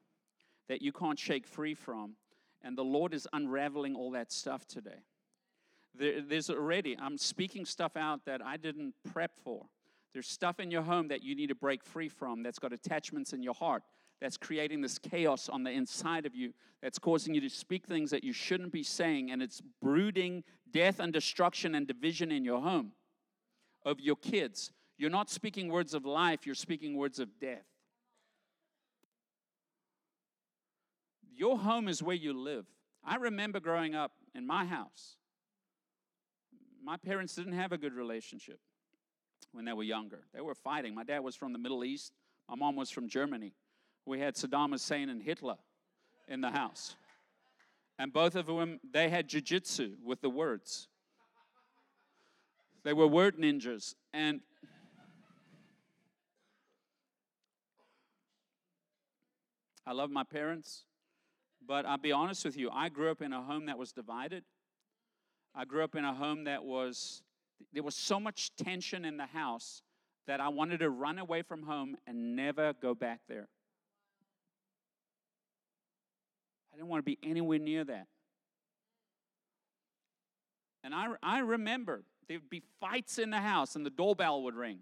that 0.68 0.82
you 0.82 0.92
can't 0.92 1.18
shake 1.18 1.48
free 1.48 1.74
from. 1.74 2.14
And 2.62 2.78
the 2.78 2.84
Lord 2.84 3.14
is 3.14 3.28
unraveling 3.34 3.96
all 3.96 4.12
that 4.12 4.32
stuff 4.32 4.68
today. 4.68 5.04
There, 5.96 6.22
there's 6.22 6.50
already, 6.50 6.96
I'm 7.00 7.18
speaking 7.18 7.66
stuff 7.66 7.98
out 7.98 8.26
that 8.26 8.46
I 8.46 8.58
didn't 8.58 8.94
prep 9.12 9.32
for. 9.44 9.66
There's 10.14 10.28
stuff 10.28 10.60
in 10.60 10.70
your 10.70 10.84
home 10.84 11.08
that 11.08 11.24
you 11.24 11.36
need 11.36 11.48
to 11.48 11.56
break 11.56 11.84
free 11.84 12.10
from 12.10 12.44
that's 12.44 12.60
got 12.60 12.74
attachments 12.74 13.34
in 13.34 13.42
your 13.42 13.54
heart 13.54 13.84
that's 14.22 14.38
creating 14.38 14.82
this 14.82 14.98
chaos 14.98 15.50
on 15.50 15.64
the 15.64 15.72
inside 15.72 16.26
of 16.26 16.36
you 16.36 16.54
that's 16.82 17.00
causing 17.00 17.34
you 17.34 17.42
to 17.42 17.50
speak 17.50 17.86
things 17.86 18.12
that 18.12 18.24
you 18.24 18.34
shouldn't 18.34 18.72
be 18.72 18.84
saying, 18.84 19.32
and 19.32 19.42
it's 19.42 19.62
brooding 19.82 20.44
death 20.72 21.00
and 21.00 21.12
destruction 21.12 21.76
and 21.76 21.88
division 21.88 22.32
in 22.32 22.44
your 22.46 22.62
home 22.62 22.92
of 23.86 24.00
your 24.00 24.16
kids. 24.16 24.72
You're 24.98 25.10
not 25.10 25.30
speaking 25.30 25.70
words 25.70 25.94
of 25.94 26.06
life, 26.06 26.46
you're 26.46 26.56
speaking 26.56 26.98
words 26.98 27.20
of 27.20 27.40
death. 27.40 27.66
Your 31.36 31.58
home 31.58 31.88
is 31.88 32.04
where 32.04 32.16
you 32.16 32.34
live. 32.34 32.66
I 33.06 33.16
remember 33.16 33.62
growing 33.62 33.96
up 33.96 34.12
in 34.36 34.46
my 34.46 34.66
house. 34.66 35.16
My 36.84 36.98
parents 36.98 37.36
didn't 37.36 37.54
have 37.54 37.72
a 37.72 37.78
good 37.78 37.94
relationship 37.94 38.60
when 39.54 39.64
they 39.64 39.74
were 39.74 39.84
younger. 39.84 40.20
They 40.34 40.42
were 40.42 40.56
fighting. 40.56 40.94
My 40.94 41.04
dad 41.04 41.20
was 41.20 41.36
from 41.36 41.54
the 41.54 41.60
Middle 41.60 41.84
East, 41.84 42.14
my 42.50 42.56
mom 42.56 42.76
was 42.76 42.90
from 42.90 43.08
Germany. 43.08 43.54
We 44.10 44.20
had 44.20 44.34
Saddam 44.34 44.72
Hussein 44.72 45.08
and 45.10 45.22
Hitler 45.22 45.58
in 46.28 46.42
the 46.42 46.50
house. 46.50 46.96
And 48.00 48.12
both 48.12 48.34
of 48.34 48.48
them, 48.48 48.80
they 48.92 49.08
had 49.08 49.30
jujitsu 49.30 49.98
with 50.04 50.20
the 50.22 50.32
words. 50.32 50.88
They 52.84 52.92
were 52.92 53.06
word 53.06 53.38
ninjas. 53.38 53.94
And 54.12 54.42
I 59.86 59.92
love 59.92 60.10
my 60.10 60.24
parents. 60.24 60.86
But 61.68 61.86
I'll 61.86 62.00
be 62.00 62.12
honest 62.12 62.46
with 62.46 62.58
you, 62.58 62.72
I 62.74 62.90
grew 62.90 63.12
up 63.12 63.22
in 63.22 63.32
a 63.32 63.44
home 63.44 63.68
that 63.68 63.78
was 63.78 63.92
divided. 63.92 64.44
I 65.54 65.66
grew 65.66 65.84
up 65.84 65.94
in 65.94 66.04
a 66.04 66.16
home 66.16 66.46
that 66.46 66.64
was, 66.64 67.22
there 67.74 67.84
was 67.84 67.94
so 67.94 68.20
much 68.20 68.56
tension 68.56 69.06
in 69.06 69.18
the 69.18 69.28
house 69.28 69.84
that 70.26 70.42
I 70.42 70.50
wanted 70.50 70.80
to 70.80 70.90
run 70.90 71.20
away 71.20 71.44
from 71.44 71.62
home 71.62 71.96
and 72.08 72.36
never 72.36 72.74
go 72.74 72.96
back 72.96 73.20
there. 73.30 73.50
I 76.69 76.69
didn't 76.80 76.90
want 76.90 77.06
to 77.06 77.06
be 77.06 77.20
anywhere 77.30 77.60
near 77.60 77.84
that. 77.84 78.08
And 80.82 80.96
I, 80.96 81.08
I 81.22 81.40
remember 81.40 82.04
there'd 82.30 82.50
be 82.50 82.64
fights 82.80 83.20
in 83.20 83.32
the 83.32 83.42
house 83.42 83.76
and 83.76 83.86
the 83.86 83.90
doorbell 83.90 84.44
would 84.44 84.56
ring. 84.56 84.80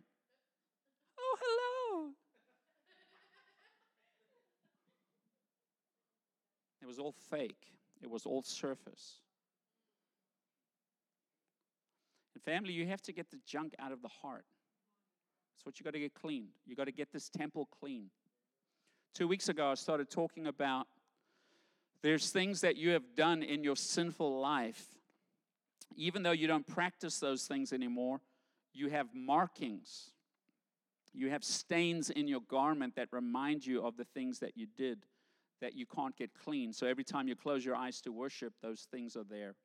Oh, 1.20 1.38
hello. 1.42 2.10
It 6.84 6.86
was 6.86 7.00
all 7.00 7.16
fake, 7.32 7.66
it 8.04 8.10
was 8.12 8.28
all 8.28 8.44
surface. 8.44 9.16
And 12.36 12.44
family, 12.44 12.74
you 12.74 12.86
have 12.86 13.02
to 13.02 13.12
get 13.12 13.32
the 13.32 13.40
junk 13.44 13.74
out 13.80 13.92
of 13.92 14.04
the 14.04 14.08
heart. 14.08 14.46
That's 15.56 15.66
what 15.66 15.80
you 15.80 15.84
got 15.84 15.94
to 15.94 16.00
get 16.00 16.14
cleaned. 16.14 16.50
You 16.68 16.76
got 16.76 16.86
to 16.86 16.92
get 16.92 17.12
this 17.12 17.28
temple 17.28 17.68
clean. 17.80 18.12
Two 19.16 19.28
weeks 19.28 19.50
ago, 19.50 19.72
I 19.72 19.74
started 19.74 20.12
talking 20.12 20.46
about 20.46 20.86
there's 22.02 22.30
things 22.30 22.62
that 22.62 22.78
you 22.78 22.92
have 22.92 23.16
done 23.16 23.44
in 23.44 23.64
your 23.64 23.76
sinful 23.76 24.40
life. 24.40 24.84
Even 25.96 26.24
though 26.24 26.32
you 26.32 26.48
don't 26.48 26.68
practice 26.68 27.20
those 27.20 27.46
things 27.46 27.74
anymore, 27.74 28.22
you 28.74 28.90
have 28.90 29.08
markings. 29.14 30.12
You 31.14 31.30
have 31.32 31.44
stains 31.44 32.10
in 32.10 32.28
your 32.28 32.42
garment 32.42 32.96
that 32.96 33.08
remind 33.12 33.66
you 33.66 33.84
of 33.84 33.98
the 33.98 34.06
things 34.06 34.40
that 34.40 34.56
you 34.56 34.68
did 34.78 35.06
that 35.62 35.76
you 35.76 35.86
can't 35.88 36.16
get 36.16 36.30
clean. 36.44 36.72
So 36.72 36.86
every 36.86 37.04
time 37.04 37.28
you 37.28 37.36
close 37.36 37.66
your 37.66 37.76
eyes 37.76 38.00
to 38.02 38.12
worship, 38.12 38.54
those 38.62 38.88
things 38.92 39.16
are 39.16 39.24
there. 39.24 39.56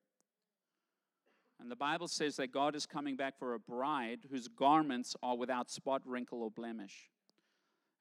And 1.60 1.70
the 1.70 1.76
Bible 1.76 2.08
says 2.08 2.36
that 2.36 2.50
God 2.50 2.74
is 2.74 2.86
coming 2.86 3.14
back 3.14 3.38
for 3.38 3.54
a 3.54 3.58
bride 3.58 4.20
whose 4.30 4.48
garments 4.48 5.14
are 5.22 5.36
without 5.36 5.70
spot, 5.70 6.02
wrinkle, 6.04 6.42
or 6.42 6.50
blemish. 6.50 7.10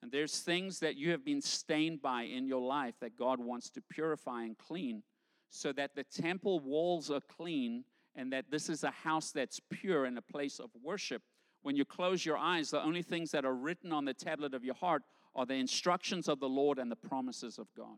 And 0.02 0.12
there's 0.12 0.40
things 0.40 0.80
that 0.80 0.96
you 0.96 1.12
have 1.12 1.24
been 1.24 1.42
stained 1.42 2.02
by 2.02 2.24
in 2.24 2.48
your 2.48 2.62
life 2.62 2.96
that 3.02 3.18
God 3.18 3.40
wants 3.40 3.70
to 3.72 3.82
purify 3.82 4.44
and 4.44 4.58
clean 4.58 5.04
so 5.50 5.72
that 5.74 5.96
the 5.96 6.04
temple 6.04 6.60
walls 6.60 7.12
are 7.12 7.22
clean 7.22 7.84
and 8.16 8.34
that 8.34 8.46
this 8.50 8.68
is 8.68 8.84
a 8.84 8.92
house 8.92 9.32
that's 9.32 9.60
pure 9.70 10.06
and 10.06 10.18
a 10.18 10.22
place 10.22 10.60
of 10.60 10.70
worship. 10.82 11.22
When 11.62 11.76
you 11.76 11.86
close 11.86 12.26
your 12.26 12.38
eyes, 12.38 12.72
the 12.72 12.82
only 12.82 13.04
things 13.04 13.32
that 13.32 13.46
are 13.46 13.54
written 13.54 13.92
on 13.92 14.06
the 14.06 14.14
tablet 14.14 14.54
of 14.54 14.64
your 14.64 14.76
heart 14.76 15.04
are 15.36 15.46
the 15.46 15.54
instructions 15.54 16.28
of 16.28 16.40
the 16.40 16.50
Lord 16.50 16.80
and 16.80 16.92
the 16.92 16.96
promises 16.96 17.60
of 17.60 17.68
God. 17.78 17.98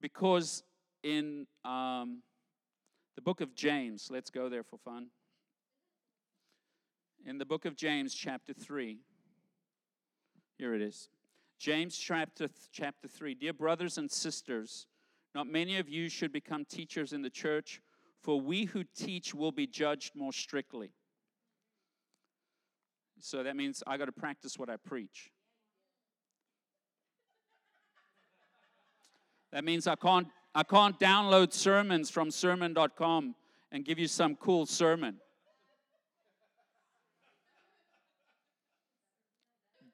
Because 0.00 0.62
in 1.02 1.46
um, 1.64 2.22
the 3.14 3.22
book 3.22 3.40
of 3.40 3.54
James, 3.54 4.08
let's 4.10 4.30
go 4.30 4.48
there 4.48 4.62
for 4.62 4.78
fun. 4.78 5.08
In 7.26 7.38
the 7.38 7.44
book 7.44 7.64
of 7.64 7.76
James, 7.76 8.14
chapter 8.14 8.52
3, 8.52 8.98
here 10.56 10.74
it 10.74 10.80
is. 10.80 11.08
James 11.58 11.96
chapter, 11.96 12.48
chapter 12.72 13.08
3. 13.08 13.34
Dear 13.34 13.52
brothers 13.52 13.98
and 13.98 14.10
sisters, 14.10 14.86
not 15.34 15.46
many 15.46 15.76
of 15.76 15.88
you 15.88 16.08
should 16.08 16.32
become 16.32 16.64
teachers 16.64 17.12
in 17.12 17.22
the 17.22 17.30
church, 17.30 17.82
for 18.22 18.40
we 18.40 18.64
who 18.64 18.84
teach 18.96 19.34
will 19.34 19.52
be 19.52 19.66
judged 19.66 20.16
more 20.16 20.32
strictly. 20.32 20.92
So 23.20 23.42
that 23.42 23.54
means 23.54 23.82
I 23.86 23.98
got 23.98 24.06
to 24.06 24.12
practice 24.12 24.58
what 24.58 24.70
I 24.70 24.76
preach. 24.76 25.30
That 29.52 29.64
means 29.64 29.86
I 29.86 29.96
can't 29.96 30.28
I 30.54 30.62
can't 30.64 30.98
download 30.98 31.52
sermons 31.52 32.10
from 32.10 32.30
sermon.com 32.30 33.34
and 33.70 33.84
give 33.84 33.98
you 34.00 34.08
some 34.08 34.34
cool 34.34 34.66
sermon. 34.66 35.20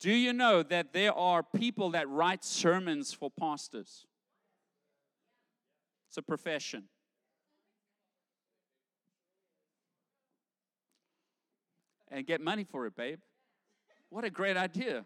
Do 0.06 0.14
you 0.14 0.32
know 0.32 0.62
that 0.62 0.92
there 0.92 1.12
are 1.12 1.42
people 1.42 1.90
that 1.90 2.08
write 2.08 2.44
sermons 2.44 3.12
for 3.12 3.28
pastors? 3.28 4.06
It's 6.06 6.16
a 6.16 6.22
profession. 6.22 6.84
and 12.08 12.24
get 12.24 12.40
money 12.40 12.62
for 12.62 12.86
it, 12.86 12.94
babe. 12.94 13.18
What 14.08 14.24
a 14.24 14.30
great 14.30 14.56
idea. 14.56 15.04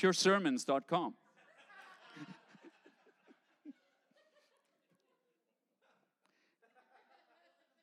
puresermons.com. 0.00 1.14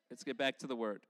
Let's 0.10 0.26
get 0.26 0.38
back 0.38 0.58
to 0.60 0.68
the 0.68 0.76
word. 0.76 1.04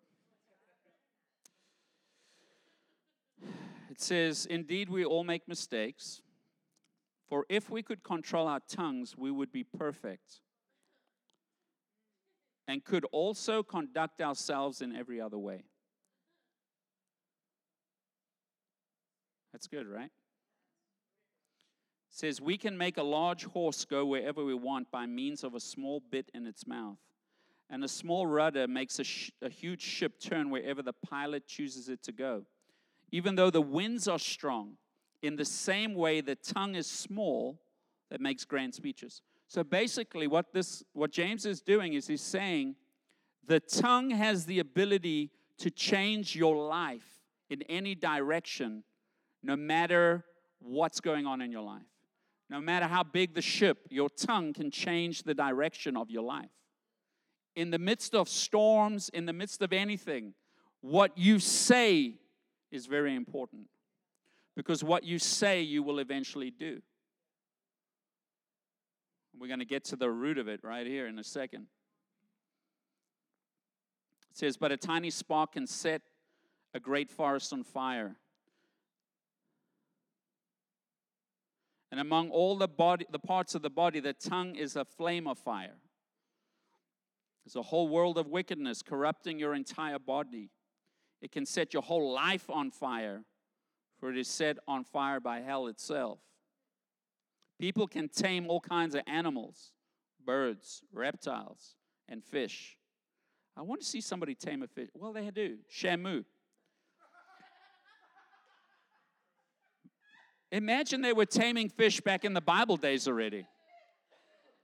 It 3.93 4.01
says, 4.01 4.47
Indeed, 4.47 4.89
we 4.89 5.05
all 5.05 5.23
make 5.23 5.47
mistakes. 5.47 6.23
For 7.29 7.45
if 7.47 7.69
we 7.69 7.83
could 7.83 8.03
control 8.03 8.47
our 8.47 8.59
tongues, 8.67 9.15
we 9.15 9.29
would 9.29 9.51
be 9.51 9.63
perfect 9.63 10.39
and 12.67 12.83
could 12.83 13.05
also 13.11 13.61
conduct 13.61 14.19
ourselves 14.19 14.81
in 14.81 14.95
every 14.95 15.21
other 15.21 15.37
way. 15.37 15.65
That's 19.51 19.67
good, 19.67 19.85
right? 19.85 20.05
It 20.05 20.09
says 22.09 22.41
we 22.41 22.57
can 22.57 22.75
make 22.75 22.97
a 22.97 23.03
large 23.03 23.45
horse 23.45 23.85
go 23.85 24.07
wherever 24.07 24.43
we 24.43 24.55
want 24.55 24.89
by 24.89 25.05
means 25.05 25.43
of 25.43 25.53
a 25.53 25.59
small 25.59 26.01
bit 26.09 26.31
in 26.33 26.47
its 26.47 26.65
mouth. 26.65 26.97
And 27.69 27.83
a 27.83 27.87
small 27.87 28.25
rudder 28.25 28.67
makes 28.67 28.97
a, 28.97 29.03
sh- 29.03 29.29
a 29.43 29.49
huge 29.49 29.83
ship 29.83 30.19
turn 30.19 30.49
wherever 30.49 30.81
the 30.81 30.93
pilot 30.93 31.47
chooses 31.47 31.89
it 31.89 32.01
to 32.05 32.11
go. 32.11 32.47
Even 33.13 33.35
though 33.35 33.51
the 33.51 33.61
winds 33.61 34.07
are 34.07 34.17
strong, 34.17 34.77
in 35.21 35.35
the 35.35 35.45
same 35.45 35.93
way 35.93 36.19
the 36.19 36.33
tongue 36.33 36.73
is 36.73 36.87
small 36.87 37.61
that 38.09 38.19
makes 38.19 38.43
grand 38.43 38.73
speeches. 38.73 39.21
So 39.47 39.63
basically, 39.63 40.25
what 40.25 40.51
this 40.51 40.83
what 40.93 41.11
James 41.11 41.45
is 41.45 41.61
doing 41.61 41.93
is 41.93 42.07
he's 42.07 42.21
saying 42.21 42.75
the 43.45 43.59
tongue 43.59 44.09
has 44.09 44.47
the 44.47 44.57
ability 44.57 45.29
to 45.59 45.69
change 45.69 46.35
your 46.35 46.55
life 46.67 47.21
in 47.51 47.61
any 47.63 47.93
direction, 47.93 48.83
no 49.43 49.55
matter 49.55 50.25
what's 50.59 50.99
going 50.99 51.27
on 51.27 51.39
in 51.39 51.51
your 51.51 51.61
life. 51.61 51.83
No 52.49 52.59
matter 52.59 52.87
how 52.87 53.03
big 53.03 53.35
the 53.35 53.41
ship, 53.43 53.87
your 53.89 54.09
tongue 54.09 54.53
can 54.53 54.71
change 54.71 55.21
the 55.21 55.35
direction 55.35 55.95
of 55.95 56.09
your 56.09 56.23
life. 56.23 56.49
In 57.55 57.69
the 57.69 57.79
midst 57.79 58.15
of 58.15 58.27
storms, 58.27 59.09
in 59.09 59.27
the 59.27 59.33
midst 59.33 59.61
of 59.61 59.71
anything, 59.71 60.33
what 60.81 61.15
you 61.15 61.37
say 61.37 62.15
is 62.73 62.87
very 62.87 63.15
important. 63.15 63.67
Because 64.55 64.83
what 64.83 65.03
you 65.03 65.19
say, 65.19 65.61
you 65.61 65.83
will 65.83 65.99
eventually 65.99 66.51
do. 66.51 66.81
We're 69.39 69.47
going 69.47 69.59
to 69.59 69.65
get 69.65 69.83
to 69.85 69.95
the 69.95 70.09
root 70.09 70.37
of 70.37 70.47
it 70.47 70.63
right 70.63 70.85
here 70.85 71.07
in 71.07 71.17
a 71.19 71.23
second. 71.23 71.67
It 74.31 74.37
says, 74.37 74.57
But 74.57 74.71
a 74.71 74.77
tiny 74.77 75.09
spark 75.09 75.53
can 75.53 75.67
set 75.67 76.01
a 76.73 76.79
great 76.79 77.11
forest 77.11 77.53
on 77.53 77.63
fire. 77.63 78.15
And 81.91 81.99
among 81.99 82.31
all 82.31 82.57
the 82.57 82.67
body, 82.67 83.05
the 83.11 83.19
parts 83.19 83.53
of 83.53 83.61
the 83.61 83.69
body, 83.69 83.99
the 83.99 84.13
tongue 84.13 84.55
is 84.55 84.75
a 84.75 84.83
flame 84.83 85.27
of 85.27 85.37
fire. 85.37 85.75
There's 87.45 87.55
a 87.55 87.61
whole 87.61 87.87
world 87.87 88.17
of 88.17 88.27
wickedness 88.27 88.81
corrupting 88.81 89.37
your 89.37 89.53
entire 89.53 89.99
body. 89.99 90.49
It 91.23 91.31
can 91.31 91.45
set 91.45 91.73
your 91.73 91.81
whole 91.81 92.11
life 92.11 92.49
on 92.49 92.69
fire, 92.69 93.23
for 93.97 94.11
it 94.11 94.17
is 94.17 94.27
set 94.27 94.57
on 94.67 94.83
fire 94.83 95.21
by 95.21 95.39
hell 95.39 95.67
itself. 95.67 96.19
People 97.57 97.87
can 97.87 98.09
tame 98.09 98.49
all 98.49 98.59
kinds 98.59 98.93
of 98.93 99.03
animals, 99.07 99.71
birds, 100.25 100.83
reptiles, 100.91 101.75
and 102.09 102.21
fish. 102.25 102.77
I 103.55 103.61
want 103.61 103.79
to 103.79 103.87
see 103.87 104.01
somebody 104.01 104.35
tame 104.35 104.63
a 104.63 104.67
fish. 104.67 104.89
Well, 104.93 105.13
they 105.13 105.31
do. 105.31 105.59
Shamu. 105.73 106.25
Imagine 110.51 111.01
they 111.01 111.13
were 111.13 111.25
taming 111.25 111.69
fish 111.69 112.01
back 112.01 112.25
in 112.25 112.33
the 112.33 112.41
Bible 112.41 112.75
days 112.75 113.07
already. 113.07 113.47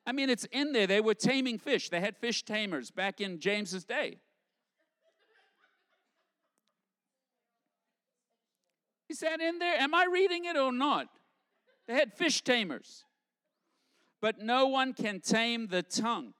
I 0.06 0.12
mean, 0.12 0.30
it's 0.30 0.45
in 0.52 0.74
there. 0.74 0.88
They 0.88 1.00
were 1.00 1.13
taming 1.13 1.58
fish. 1.58 1.88
They 1.88 2.02
had 2.02 2.17
fish 2.17 2.43
tamers 2.43 2.91
back 2.91 3.22
in 3.22 3.39
James's 3.39 3.86
day. 3.86 4.17
Is 9.10 9.19
that 9.19 9.41
in 9.41 9.60
there? 9.60 9.76
Am 9.80 9.93
I 9.93 10.06
reading 10.12 10.45
it 10.45 10.56
or 10.56 10.72
not? 10.72 11.08
They 11.88 11.95
had 11.95 12.13
fish 12.13 12.43
tamers. 12.43 13.06
But 14.22 14.39
no 14.39 14.67
one 14.67 14.93
can 14.93 15.19
tame 15.22 15.67
the 15.67 15.82
tongue. 15.82 16.34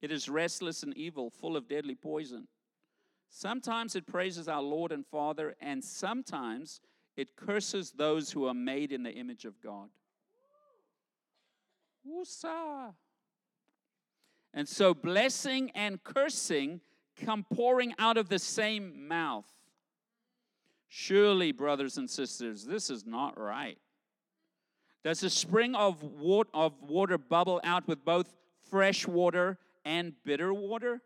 It 0.00 0.12
is 0.12 0.28
restless 0.28 0.82
and 0.82 0.96
evil, 0.96 1.30
full 1.30 1.56
of 1.56 1.68
deadly 1.68 1.94
poison. 1.94 2.48
Sometimes 3.28 3.96
it 3.96 4.06
praises 4.06 4.46
our 4.46 4.62
Lord 4.62 4.92
and 4.92 5.06
Father, 5.06 5.54
and 5.60 5.82
sometimes 5.82 6.80
it 7.16 7.36
curses 7.36 7.92
those 7.92 8.32
who 8.32 8.46
are 8.46 8.54
made 8.54 8.92
in 8.92 9.02
the 9.02 9.12
image 9.12 9.44
of 9.44 9.60
God. 9.60 9.88
Woosah. 12.06 12.94
And 14.52 14.68
so 14.68 14.92
blessing 14.92 15.70
and 15.74 16.02
cursing 16.02 16.80
come 17.16 17.44
pouring 17.54 17.94
out 17.98 18.16
of 18.16 18.28
the 18.28 18.38
same 18.38 19.08
mouth. 19.08 19.50
Surely, 20.88 21.52
brothers 21.52 21.96
and 21.96 22.08
sisters, 22.08 22.64
this 22.64 22.90
is 22.90 23.06
not 23.06 23.38
right. 23.38 23.78
Does 25.02 25.22
a 25.22 25.30
spring 25.30 25.74
of 25.74 26.02
water, 26.02 26.50
of 26.54 26.80
water 26.82 27.18
bubble 27.18 27.60
out 27.64 27.88
with 27.88 28.04
both 28.04 28.32
fresh 28.70 29.06
water 29.06 29.58
and 29.84 30.12
bitter 30.24 30.54
water? 30.54 31.00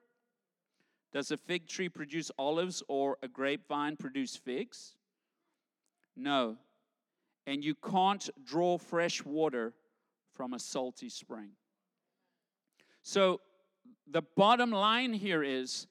Does 1.12 1.30
a 1.30 1.36
fig 1.36 1.66
tree 1.66 1.88
produce 1.88 2.30
olives 2.38 2.82
or 2.88 3.16
a 3.22 3.28
grapevine 3.28 3.96
produce 3.96 4.36
figs? 4.36 4.96
No. 6.16 6.56
And 7.46 7.64
you 7.64 7.74
can't 7.74 8.28
draw 8.44 8.76
fresh 8.76 9.24
water 9.24 9.72
from 10.34 10.52
a 10.52 10.58
salty 10.58 11.08
spring. 11.08 11.50
So, 13.02 13.40
the 14.10 14.22
bottom 14.22 14.70
line 14.70 15.12
here 15.12 15.42
is 15.42 15.86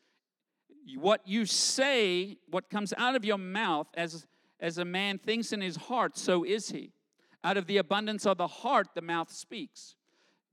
what 0.97 1.21
you 1.25 1.45
say, 1.45 2.37
what 2.49 2.69
comes 2.69 2.93
out 2.97 3.15
of 3.15 3.25
your 3.25 3.37
mouth, 3.37 3.87
as, 3.95 4.27
as 4.59 4.77
a 4.77 4.85
man 4.85 5.17
thinks 5.17 5.51
in 5.51 5.61
his 5.61 5.75
heart, 5.75 6.17
so 6.17 6.43
is 6.43 6.69
he. 6.69 6.91
Out 7.43 7.57
of 7.57 7.67
the 7.67 7.77
abundance 7.77 8.25
of 8.25 8.37
the 8.37 8.47
heart, 8.47 8.89
the 8.95 9.01
mouth 9.01 9.31
speaks. 9.31 9.95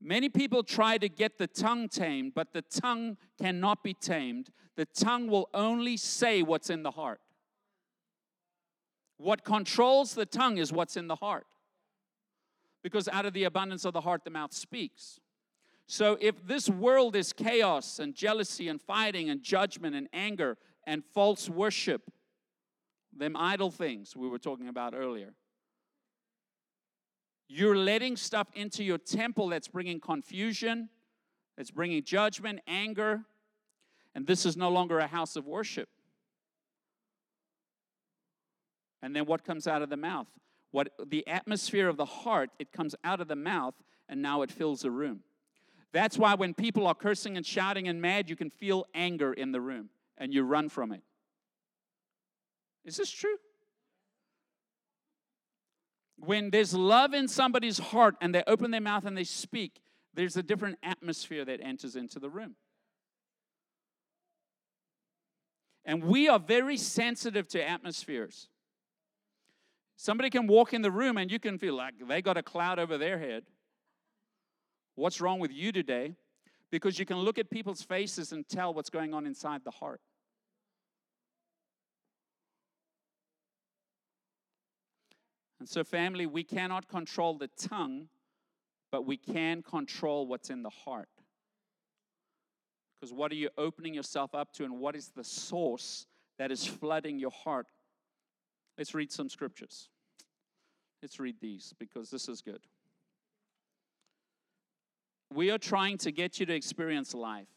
Many 0.01 0.29
people 0.29 0.63
try 0.63 0.97
to 0.97 1.07
get 1.07 1.37
the 1.37 1.47
tongue 1.47 1.87
tamed, 1.87 2.33
but 2.35 2.51
the 2.51 2.61
tongue 2.61 3.17
cannot 3.41 3.83
be 3.83 3.93
tamed. 3.93 4.49
The 4.75 4.85
tongue 4.85 5.27
will 5.27 5.49
only 5.53 5.97
say 5.97 6.41
what's 6.41 6.69
in 6.69 6.83
the 6.83 6.91
heart. 6.91 7.21
What 9.17 9.45
controls 9.45 10.13
the 10.13 10.25
tongue 10.25 10.57
is 10.57 10.73
what's 10.73 10.97
in 10.97 11.07
the 11.07 11.15
heart. 11.15 11.47
Because 12.83 13.07
out 13.07 13.25
of 13.25 13.33
the 13.33 13.45
abundance 13.45 13.85
of 13.85 13.93
the 13.93 14.01
heart, 14.01 14.25
the 14.25 14.29
mouth 14.29 14.53
speaks. 14.53 15.19
So 15.87 16.17
if 16.21 16.45
this 16.45 16.69
world 16.69 17.15
is 17.15 17.33
chaos 17.33 17.99
and 17.99 18.15
jealousy 18.15 18.67
and 18.67 18.81
fighting 18.81 19.29
and 19.29 19.41
judgment 19.41 19.95
and 19.95 20.07
anger 20.13 20.57
and 20.85 21.03
false 21.13 21.49
worship, 21.49 22.11
them 23.15 23.35
idol 23.37 23.69
things 23.69 24.15
we 24.15 24.27
were 24.27 24.39
talking 24.39 24.67
about 24.67 24.93
earlier, 24.95 25.33
you're 27.47 27.75
letting 27.75 28.15
stuff 28.15 28.47
into 28.55 28.83
your 28.83 28.97
temple 28.97 29.49
that's 29.49 29.67
bringing 29.67 29.99
confusion, 29.99 30.89
that's 31.57 31.69
bringing 31.69 32.03
judgment, 32.03 32.61
anger, 32.65 33.25
and 34.15 34.25
this 34.25 34.45
is 34.45 34.57
no 34.57 34.69
longer 34.69 34.99
a 34.99 35.07
house 35.07 35.35
of 35.35 35.45
worship. 35.45 35.89
And 39.01 39.15
then 39.15 39.25
what 39.25 39.43
comes 39.43 39.67
out 39.67 39.81
of 39.81 39.89
the 39.89 39.97
mouth? 39.97 40.27
What 40.71 40.89
the 41.05 41.27
atmosphere 41.27 41.89
of 41.89 41.97
the 41.97 42.05
heart, 42.05 42.49
it 42.57 42.71
comes 42.71 42.95
out 43.03 43.19
of 43.19 43.27
the 43.27 43.35
mouth 43.35 43.75
and 44.09 44.21
now 44.21 44.41
it 44.41 44.51
fills 44.51 44.81
the 44.81 44.91
room. 44.91 45.19
That's 45.93 46.17
why 46.17 46.33
when 46.33 46.55
people 46.55 46.87
are 46.87 46.95
cursing 46.95 47.37
and 47.37 47.45
shouting 47.45 47.87
and 47.87 48.01
mad, 48.01 48.29
you 48.29 48.35
can 48.35 48.49
feel 48.49 48.85
anger 48.95 49.31
in 49.31 49.51
the 49.51 49.61
room 49.61 49.89
and 50.17 50.33
you 50.33 50.43
run 50.43 50.67
from 50.67 50.91
it. 50.91 51.01
Is 52.83 52.97
this 52.97 53.11
true? 53.11 53.37
When 56.17 56.49
there's 56.49 56.73
love 56.73 57.13
in 57.13 57.27
somebody's 57.27 57.77
heart 57.77 58.15
and 58.21 58.33
they 58.33 58.43
open 58.47 58.71
their 58.71 58.81
mouth 58.81 59.05
and 59.05 59.15
they 59.15 59.23
speak, 59.23 59.81
there's 60.15 60.35
a 60.35 60.43
different 60.43 60.79
atmosphere 60.81 61.45
that 61.45 61.61
enters 61.61 61.95
into 61.95 62.19
the 62.19 62.29
room. 62.29 62.55
And 65.85 66.03
we 66.03 66.27
are 66.27 66.39
very 66.39 66.77
sensitive 66.77 67.47
to 67.49 67.69
atmospheres. 67.69 68.47
Somebody 69.95 70.29
can 70.29 70.47
walk 70.47 70.73
in 70.73 70.81
the 70.81 70.91
room 70.91 71.17
and 71.17 71.31
you 71.31 71.39
can 71.39 71.59
feel 71.59 71.75
like 71.75 71.93
they 72.07 72.21
got 72.21 72.37
a 72.37 72.43
cloud 72.43 72.79
over 72.79 72.97
their 72.97 73.19
head. 73.19 73.43
What's 74.95 75.19
wrong 75.19 75.39
with 75.39 75.51
you 75.51 75.71
today? 75.71 76.15
Because 76.71 76.99
you 76.99 77.05
can 77.05 77.17
look 77.17 77.37
at 77.37 77.49
people's 77.49 77.81
faces 77.81 78.31
and 78.31 78.47
tell 78.47 78.73
what's 78.73 78.89
going 78.89 79.13
on 79.13 79.25
inside 79.25 79.61
the 79.63 79.71
heart. 79.71 80.01
And 85.59 85.69
so, 85.69 85.83
family, 85.83 86.25
we 86.25 86.43
cannot 86.43 86.89
control 86.89 87.37
the 87.37 87.47
tongue, 87.47 88.09
but 88.91 89.05
we 89.05 89.17
can 89.17 89.61
control 89.61 90.27
what's 90.27 90.49
in 90.49 90.61
the 90.61 90.69
heart. 90.69 91.07
Because 92.99 93.13
what 93.13 93.31
are 93.31 93.35
you 93.35 93.49
opening 93.57 93.93
yourself 93.93 94.35
up 94.35 94.51
to, 94.53 94.65
and 94.65 94.79
what 94.79 94.95
is 94.95 95.09
the 95.15 95.23
source 95.23 96.05
that 96.37 96.51
is 96.51 96.65
flooding 96.65 97.17
your 97.17 97.31
heart? 97.31 97.67
Let's 98.77 98.93
read 98.93 99.11
some 99.11 99.29
scriptures. 99.29 99.89
Let's 101.01 101.19
read 101.19 101.35
these 101.39 101.73
because 101.79 102.09
this 102.09 102.27
is 102.27 102.41
good. 102.41 102.61
We 105.33 105.49
are 105.49 105.57
trying 105.57 105.97
to 105.99 106.11
get 106.11 106.39
you 106.39 106.45
to 106.45 106.53
experience 106.53 107.15
life. 107.15 107.47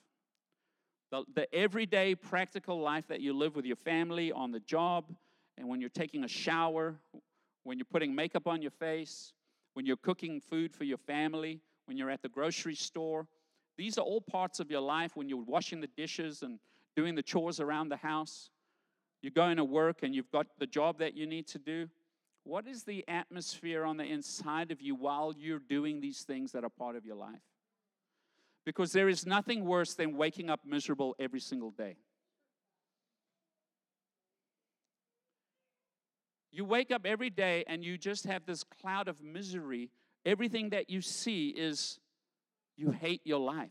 The, 1.11 1.25
the 1.35 1.55
everyday 1.55 2.15
practical 2.15 2.81
life 2.81 3.07
that 3.09 3.21
you 3.21 3.35
live 3.35 3.55
with 3.55 3.67
your 3.67 3.77
family, 3.77 4.33
on 4.33 4.51
the 4.51 4.61
job, 4.61 5.05
and 5.59 5.69
when 5.69 5.81
you're 5.81 5.91
taking 5.91 6.25
a 6.25 6.29
shower, 6.29 6.97
when 7.65 7.77
you're 7.77 7.85
putting 7.85 8.15
makeup 8.15 8.47
on 8.47 8.62
your 8.62 8.71
face, 8.71 9.35
when 9.75 9.85
you're 9.85 9.99
cooking 9.99 10.41
food 10.41 10.73
for 10.73 10.85
your 10.85 10.97
family, 10.97 11.61
when 11.85 11.99
you're 11.99 12.09
at 12.09 12.23
the 12.23 12.31
grocery 12.31 12.75
store. 12.75 13.27
These 13.77 13.99
are 13.99 14.05
all 14.05 14.23
parts 14.23 14.59
of 14.59 14.71
your 14.71 14.81
life 14.81 15.15
when 15.15 15.29
you're 15.29 15.45
washing 15.45 15.83
the 15.83 15.91
dishes 15.99 16.43
and 16.43 16.59
doing 16.97 17.15
the 17.15 17.23
chores 17.23 17.61
around 17.61 17.91
the 17.91 17.97
house. 17.97 18.49
You're 19.21 19.33
going 19.33 19.59
to 19.59 19.65
work 19.65 20.03
and 20.03 20.15
you've 20.15 20.31
got 20.31 20.47
the 20.59 20.67
job 20.67 20.99
that 21.01 21.15
you 21.15 21.27
need 21.27 21.47
to 21.49 21.59
do. 21.59 21.89
What 22.45 22.67
is 22.67 22.85
the 22.85 23.05
atmosphere 23.07 23.85
on 23.85 23.99
the 23.99 24.05
inside 24.05 24.71
of 24.71 24.81
you 24.81 24.95
while 24.95 25.35
you're 25.37 25.59
doing 25.59 26.01
these 26.01 26.23
things 26.23 26.53
that 26.53 26.65
are 26.65 26.71
part 26.71 26.97
of 26.97 27.05
your 27.05 27.17
life? 27.17 27.43
Because 28.67 28.93
there 28.93 29.09
is 29.09 29.25
nothing 29.25 29.65
worse 29.65 29.95
than 29.95 30.17
waking 30.17 30.51
up 30.51 30.61
miserable 30.67 31.15
every 31.19 31.41
single 31.41 31.71
day. 31.71 31.97
You 36.51 36.65
wake 36.65 36.91
up 36.91 37.07
every 37.07 37.31
day 37.31 37.65
and 37.69 37.85
you 37.85 37.97
just 37.97 38.27
have 38.27 38.45
this 38.45 38.65
cloud 38.65 39.09
of 39.09 39.23
misery. 39.23 39.91
Everything 40.25 40.71
that 40.71 40.91
you 40.91 41.01
see 41.01 41.51
is 41.51 42.01
you 42.77 42.91
hate 42.91 43.21
your 43.25 43.39
life. 43.39 43.71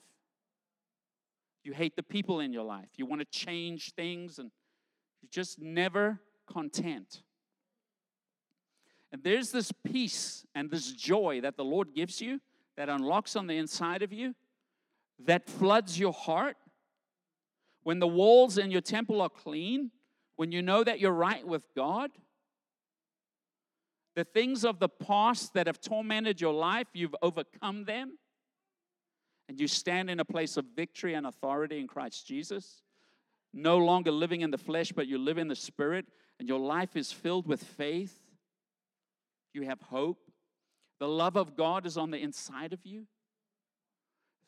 You 1.64 1.74
hate 1.74 1.96
the 1.96 2.04
people 2.04 2.40
in 2.40 2.54
your 2.54 2.64
life. 2.64 2.90
You 2.96 3.06
want 3.06 3.22
to 3.22 3.26
change 3.26 3.93
things 3.96 4.39
and 4.39 4.52
you're 5.22 5.30
just 5.32 5.60
never 5.60 6.22
content. 6.48 7.24
And 9.12 9.24
there's 9.24 9.52
this 9.52 9.72
peace 9.84 10.46
and 10.54 10.70
this 10.70 10.91
joy 10.91 11.41
that 11.41 11.58
the 11.58 11.66
Lord 11.66 11.96
gives 11.96 12.22
you 12.22 12.39
that 12.78 12.88
unlocks 12.88 13.36
on 13.36 13.48
the 13.48 13.58
inside 13.58 14.04
of 14.04 14.14
you 14.14 14.36
that 15.24 15.47
floods 15.47 15.99
your 15.99 16.13
heart, 16.13 16.57
when 17.84 17.99
the 17.99 18.07
walls 18.07 18.57
in 18.57 18.72
your 18.72 18.82
temple 18.82 19.22
are 19.22 19.30
clean, 19.30 19.91
when 20.36 20.51
you 20.51 20.61
know 20.61 20.84
that 20.84 20.99
you're 20.99 21.11
right 21.11 21.45
with 21.45 21.63
God, 21.76 22.11
the 24.16 24.24
things 24.24 24.66
of 24.66 24.80
the 24.80 24.89
past 24.89 25.53
that 25.53 25.68
have 25.68 25.80
tormented 25.80 26.39
your 26.41 26.53
life, 26.53 26.88
you've 26.93 27.16
overcome 27.22 27.86
them, 27.86 28.18
and 29.47 29.59
you 29.59 29.68
stand 29.68 30.09
in 30.09 30.20
a 30.20 30.26
place 30.26 30.57
of 30.57 30.66
victory 30.76 31.13
and 31.13 31.28
authority 31.28 31.80
in 31.80 31.88
Christ 31.88 32.26
Jesus. 32.26 32.82
No 33.53 33.78
longer 33.78 34.11
living 34.11 34.41
in 34.41 34.51
the 34.51 34.57
flesh, 34.57 34.91
but 34.91 35.07
you 35.07 35.18
live 35.18 35.38
in 35.38 35.47
the 35.47 35.55
spirit, 35.55 36.05
and 36.39 36.49
your 36.49 36.59
life 36.59 36.95
is 36.95 37.11
filled 37.11 37.47
with 37.47 37.63
faith. 37.63 38.20
You 39.53 39.63
have 39.63 39.82
hope. 39.82 40.20
The 40.99 41.07
love 41.07 41.36
of 41.36 41.55
God 41.55 41.86
is 41.86 41.97
on 41.97 42.11
the 42.11 42.18
inside 42.18 42.74
of 42.74 42.80
you. 42.84 43.05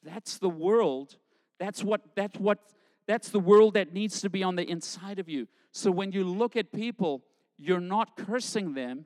That's 0.07 0.37
the 0.37 0.49
world 0.49 1.17
That's 1.59 1.83
what 1.83 2.01
that's 2.15 2.37
what 2.39 2.59
that's 3.07 3.29
the 3.29 3.39
world 3.39 3.75
that 3.75 3.93
needs 3.93 4.21
to 4.21 4.29
be 4.29 4.43
on 4.43 4.55
the 4.55 4.69
inside 4.69 5.17
of 5.17 5.29
you. 5.29 5.47
So 5.71 5.91
when 5.91 6.11
you 6.11 6.23
look 6.25 6.55
at 6.55 6.71
people, 6.73 7.23
you're 7.57 7.79
not 7.79 8.17
cursing 8.17 8.73
them, 8.73 9.05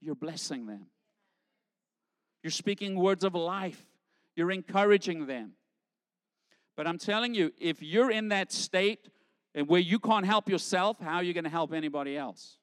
you're 0.00 0.14
blessing 0.14 0.66
them. 0.66 0.86
You're 2.42 2.50
speaking 2.50 2.98
words 2.98 3.24
of 3.24 3.34
life. 3.34 3.86
You're 4.34 4.50
encouraging 4.50 5.26
them. 5.26 5.52
But 6.76 6.86
I'm 6.86 6.98
telling 6.98 7.34
you, 7.34 7.52
if 7.60 7.82
you're 7.82 8.10
in 8.10 8.30
that 8.30 8.50
state 8.50 9.10
and 9.54 9.68
where 9.68 9.80
you 9.80 9.98
can't 9.98 10.24
help 10.24 10.48
yourself, 10.48 10.96
how 11.00 11.16
are 11.16 11.22
you 11.22 11.34
going 11.34 11.44
to 11.44 11.50
help 11.50 11.72
anybody 11.72 12.16
else? 12.16 12.56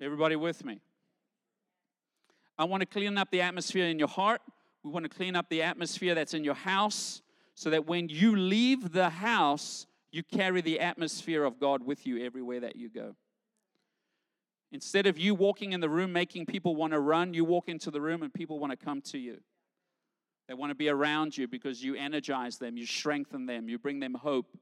Everybody 0.00 0.36
with 0.36 0.64
me? 0.64 0.80
I 2.58 2.64
want 2.64 2.82
to 2.82 2.86
clean 2.86 3.16
up 3.16 3.30
the 3.30 3.40
atmosphere 3.40 3.86
in 3.86 3.98
your 3.98 4.08
heart. 4.08 4.42
We 4.82 4.90
want 4.90 5.04
to 5.04 5.08
clean 5.08 5.36
up 5.36 5.48
the 5.48 5.62
atmosphere 5.62 6.14
that's 6.14 6.34
in 6.34 6.44
your 6.44 6.54
house 6.54 7.22
so 7.54 7.70
that 7.70 7.86
when 7.86 8.08
you 8.08 8.36
leave 8.36 8.92
the 8.92 9.10
house, 9.10 9.86
you 10.12 10.22
carry 10.22 10.60
the 10.60 10.80
atmosphere 10.80 11.44
of 11.44 11.58
God 11.58 11.84
with 11.84 12.06
you 12.06 12.24
everywhere 12.24 12.60
that 12.60 12.76
you 12.76 12.88
go. 12.88 13.16
Instead 14.70 15.06
of 15.06 15.18
you 15.18 15.34
walking 15.34 15.72
in 15.72 15.80
the 15.80 15.88
room 15.88 16.12
making 16.12 16.46
people 16.46 16.76
want 16.76 16.92
to 16.92 17.00
run, 17.00 17.34
you 17.34 17.44
walk 17.44 17.68
into 17.68 17.90
the 17.90 18.00
room 18.00 18.22
and 18.22 18.32
people 18.32 18.58
want 18.58 18.70
to 18.70 18.76
come 18.76 19.00
to 19.00 19.18
you. 19.18 19.38
They 20.46 20.54
want 20.54 20.70
to 20.70 20.74
be 20.74 20.88
around 20.88 21.36
you 21.36 21.48
because 21.48 21.82
you 21.82 21.94
energize 21.94 22.58
them, 22.58 22.76
you 22.76 22.86
strengthen 22.86 23.46
them, 23.46 23.68
you 23.68 23.78
bring 23.78 24.00
them 24.00 24.14
hope. 24.14 24.56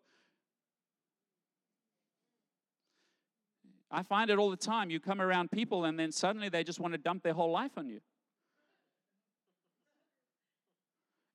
I 3.91 4.03
find 4.03 4.31
it 4.31 4.39
all 4.39 4.51
the 4.51 4.57
time. 4.57 4.91
You 4.91 4.99
come 4.99 5.21
around 5.21 5.51
people 5.51 5.85
and 5.85 5.99
then 5.99 6.11
suddenly 6.11 6.49
they 6.49 6.65
just 6.65 6.81
want 6.81 6.95
to 6.95 6.99
dump 6.99 7.23
their 7.23 7.35
whole 7.35 7.53
life 7.53 7.73
on 7.77 7.89
you. 7.89 8.01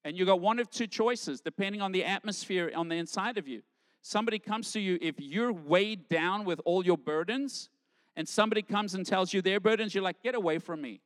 And 0.03 0.17
you 0.17 0.25
got 0.25 0.39
one 0.39 0.59
of 0.59 0.69
two 0.69 0.87
choices 0.87 1.41
depending 1.41 1.81
on 1.81 1.91
the 1.91 2.03
atmosphere 2.03 2.71
on 2.75 2.87
the 2.87 2.95
inside 2.95 3.37
of 3.37 3.47
you. 3.47 3.61
Somebody 4.01 4.39
comes 4.39 4.71
to 4.71 4.79
you, 4.79 4.97
if 4.99 5.15
you're 5.19 5.53
weighed 5.53 6.09
down 6.09 6.43
with 6.43 6.59
all 6.65 6.83
your 6.83 6.97
burdens, 6.97 7.69
and 8.15 8.27
somebody 8.27 8.61
comes 8.61 8.95
and 8.95 9.05
tells 9.05 9.33
you 9.33 9.41
their 9.41 9.59
burdens, 9.59 9.93
you're 9.93 10.03
like, 10.03 10.21
get 10.23 10.35
away 10.35 10.57
from 10.57 10.81
me. 10.81 11.01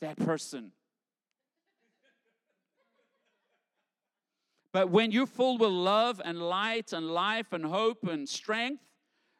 That 0.00 0.16
person. 0.16 0.72
But 4.72 4.90
when 4.90 5.12
you're 5.12 5.26
full 5.26 5.56
with 5.56 5.70
love 5.70 6.20
and 6.24 6.42
light 6.42 6.92
and 6.92 7.08
life 7.08 7.52
and 7.52 7.64
hope 7.64 8.02
and 8.08 8.28
strength, 8.28 8.82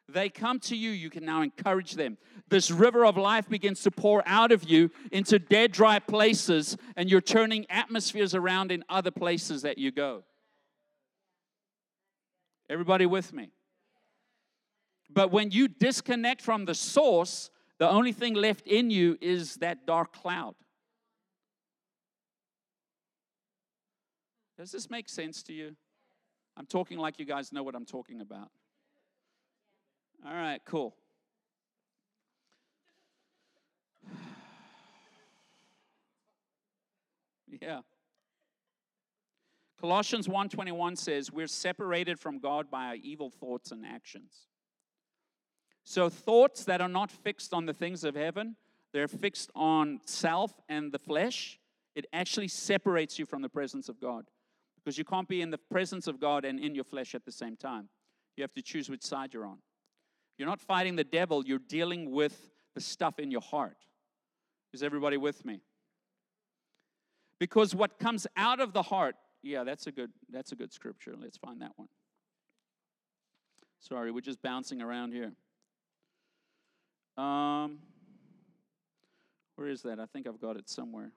they 0.07 0.29
come 0.29 0.59
to 0.61 0.75
you, 0.75 0.91
you 0.91 1.09
can 1.09 1.25
now 1.25 1.41
encourage 1.41 1.93
them. 1.93 2.17
This 2.49 2.69
river 2.69 3.05
of 3.05 3.17
life 3.17 3.49
begins 3.49 3.81
to 3.83 3.91
pour 3.91 4.23
out 4.27 4.51
of 4.51 4.63
you 4.63 4.91
into 5.11 5.39
dead, 5.39 5.71
dry 5.71 5.99
places, 5.99 6.77
and 6.95 7.09
you're 7.09 7.21
turning 7.21 7.65
atmospheres 7.69 8.35
around 8.35 8.71
in 8.71 8.83
other 8.87 9.11
places 9.11 9.63
that 9.63 9.77
you 9.77 9.91
go. 9.91 10.23
Everybody 12.69 13.05
with 13.05 13.33
me? 13.33 13.51
But 15.09 15.31
when 15.31 15.51
you 15.51 15.67
disconnect 15.67 16.41
from 16.41 16.65
the 16.65 16.75
source, 16.75 17.49
the 17.79 17.89
only 17.89 18.11
thing 18.11 18.33
left 18.33 18.67
in 18.67 18.89
you 18.89 19.17
is 19.21 19.55
that 19.55 19.85
dark 19.85 20.13
cloud. 20.13 20.55
Does 24.57 24.71
this 24.71 24.89
make 24.89 25.09
sense 25.09 25.43
to 25.43 25.53
you? 25.53 25.75
I'm 26.57 26.65
talking 26.65 26.97
like 26.97 27.19
you 27.19 27.25
guys 27.25 27.51
know 27.51 27.63
what 27.63 27.75
I'm 27.75 27.85
talking 27.85 28.21
about. 28.21 28.49
All 30.25 30.33
right, 30.33 30.59
cool. 30.65 30.95
yeah. 37.61 37.81
Colossians 39.79 40.27
1:21 40.27 40.97
says 40.97 41.31
we're 41.31 41.45
separated 41.45 42.19
from 42.19 42.39
God 42.39 42.71
by 42.71 42.85
our 42.85 42.95
evil 42.95 43.29
thoughts 43.29 43.71
and 43.71 43.85
actions. 43.85 44.47
So 45.83 46.09
thoughts 46.09 46.63
that 46.63 46.81
are 46.81 46.89
not 46.89 47.11
fixed 47.11 47.53
on 47.53 47.67
the 47.67 47.73
things 47.73 48.03
of 48.03 48.15
heaven, 48.15 48.55
they're 48.93 49.07
fixed 49.07 49.51
on 49.53 49.99
self 50.05 50.59
and 50.67 50.91
the 50.91 50.97
flesh, 50.97 51.59
it 51.93 52.07
actually 52.11 52.47
separates 52.47 53.19
you 53.19 53.27
from 53.27 53.43
the 53.43 53.49
presence 53.49 53.89
of 53.89 54.01
God. 54.01 54.25
Because 54.75 54.97
you 54.97 55.05
can't 55.05 55.27
be 55.27 55.41
in 55.41 55.51
the 55.51 55.59
presence 55.59 56.07
of 56.07 56.19
God 56.19 56.45
and 56.45 56.59
in 56.59 56.73
your 56.73 56.83
flesh 56.83 57.13
at 57.13 57.25
the 57.25 57.31
same 57.31 57.55
time. 57.55 57.89
You 58.35 58.43
have 58.43 58.53
to 58.55 58.63
choose 58.63 58.89
which 58.89 59.03
side 59.03 59.33
you're 59.33 59.45
on. 59.45 59.59
You're 60.37 60.47
not 60.47 60.59
fighting 60.59 60.95
the 60.95 61.03
devil, 61.03 61.43
you're 61.45 61.59
dealing 61.59 62.11
with 62.11 62.51
the 62.73 62.81
stuff 62.81 63.19
in 63.19 63.31
your 63.31 63.41
heart. 63.41 63.77
Is 64.73 64.83
everybody 64.83 65.17
with 65.17 65.45
me? 65.45 65.61
Because 67.39 67.73
what 67.73 67.99
comes 67.99 68.27
out 68.35 68.59
of 68.59 68.73
the 68.73 68.81
heart, 68.81 69.15
yeah, 69.41 69.63
that's 69.63 69.87
a 69.87 69.91
good 69.91 70.11
that's 70.29 70.51
a 70.51 70.55
good 70.55 70.73
scripture. 70.73 71.15
Let's 71.19 71.37
find 71.37 71.61
that 71.61 71.71
one. 71.75 71.87
Sorry, 73.79 74.11
we're 74.11 74.21
just 74.21 74.41
bouncing 74.41 74.81
around 74.81 75.13
here. 75.13 75.33
Um 77.17 77.79
where 79.55 79.69
is 79.69 79.81
that? 79.83 79.99
I 79.99 80.05
think 80.05 80.27
I've 80.27 80.41
got 80.41 80.57
it 80.57 80.69
somewhere. 80.69 81.11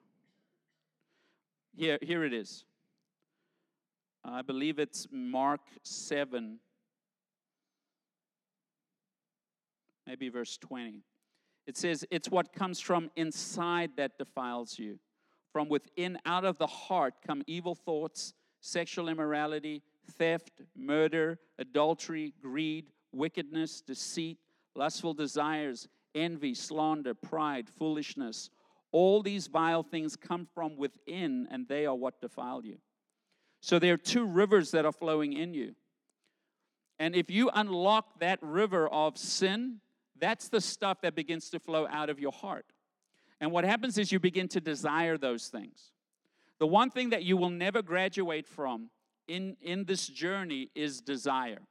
Here, 1.75 1.97
here 2.01 2.23
it 2.23 2.33
is. 2.33 2.63
I 4.23 4.41
believe 4.41 4.79
it's 4.79 5.07
Mark 5.11 5.61
7 5.83 6.59
maybe 10.09 10.27
verse 10.27 10.57
20. 10.57 11.03
It 11.67 11.77
says, 11.77 12.03
It's 12.09 12.29
what 12.29 12.51
comes 12.51 12.79
from 12.79 13.11
inside 13.15 13.91
that 13.97 14.17
defiles 14.17 14.79
you. 14.79 14.97
From 15.53 15.69
within, 15.69 16.17
out 16.25 16.45
of 16.45 16.57
the 16.57 16.65
heart, 16.65 17.13
come 17.25 17.43
evil 17.45 17.75
thoughts, 17.75 18.33
sexual 18.59 19.07
immorality, 19.07 19.83
theft, 20.17 20.61
murder, 20.75 21.37
adultery, 21.59 22.33
greed, 22.41 22.89
wickedness, 23.11 23.81
deceit, 23.81 24.39
lustful 24.75 25.13
desires, 25.13 25.87
envy, 26.15 26.55
slander, 26.55 27.13
pride, 27.13 27.69
foolishness. 27.77 28.49
All 28.91 29.21
these 29.21 29.45
vile 29.45 29.83
things 29.83 30.15
come 30.15 30.47
from 30.55 30.75
within, 30.75 31.47
and 31.51 31.67
they 31.67 31.85
are 31.85 31.95
what 31.95 32.19
defile 32.19 32.65
you. 32.65 32.77
So 33.61 33.77
there 33.77 33.93
are 33.93 33.97
two 33.97 34.25
rivers 34.25 34.71
that 34.71 34.85
are 34.85 34.91
flowing 34.91 35.33
in 35.33 35.53
you. 35.53 35.75
And 36.97 37.15
if 37.15 37.29
you 37.29 37.51
unlock 37.53 38.19
that 38.19 38.39
river 38.41 38.87
of 38.87 39.17
sin, 39.17 39.81
that's 40.19 40.49
the 40.49 40.61
stuff 40.61 41.01
that 41.01 41.15
begins 41.15 41.49
to 41.51 41.59
flow 41.59 41.87
out 41.89 42.09
of 42.09 42.19
your 42.19 42.31
heart. 42.31 42.65
And 43.41 43.51
what 43.51 43.63
happens 43.63 43.97
is 43.97 44.11
you 44.11 44.19
begin 44.19 44.47
to 44.49 44.61
desire 44.61 45.17
those 45.17 45.47
things. 45.47 45.91
The 46.59 46.67
one 46.67 46.89
thing 46.89 47.11
that 47.11 47.23
you 47.23 47.37
will 47.37 47.49
never 47.49 47.81
graduate 47.81 48.47
from 48.47 48.89
in, 49.27 49.55
in 49.61 49.85
this 49.85 50.07
journey 50.07 50.69
is 50.75 50.99
desire. 50.99 51.61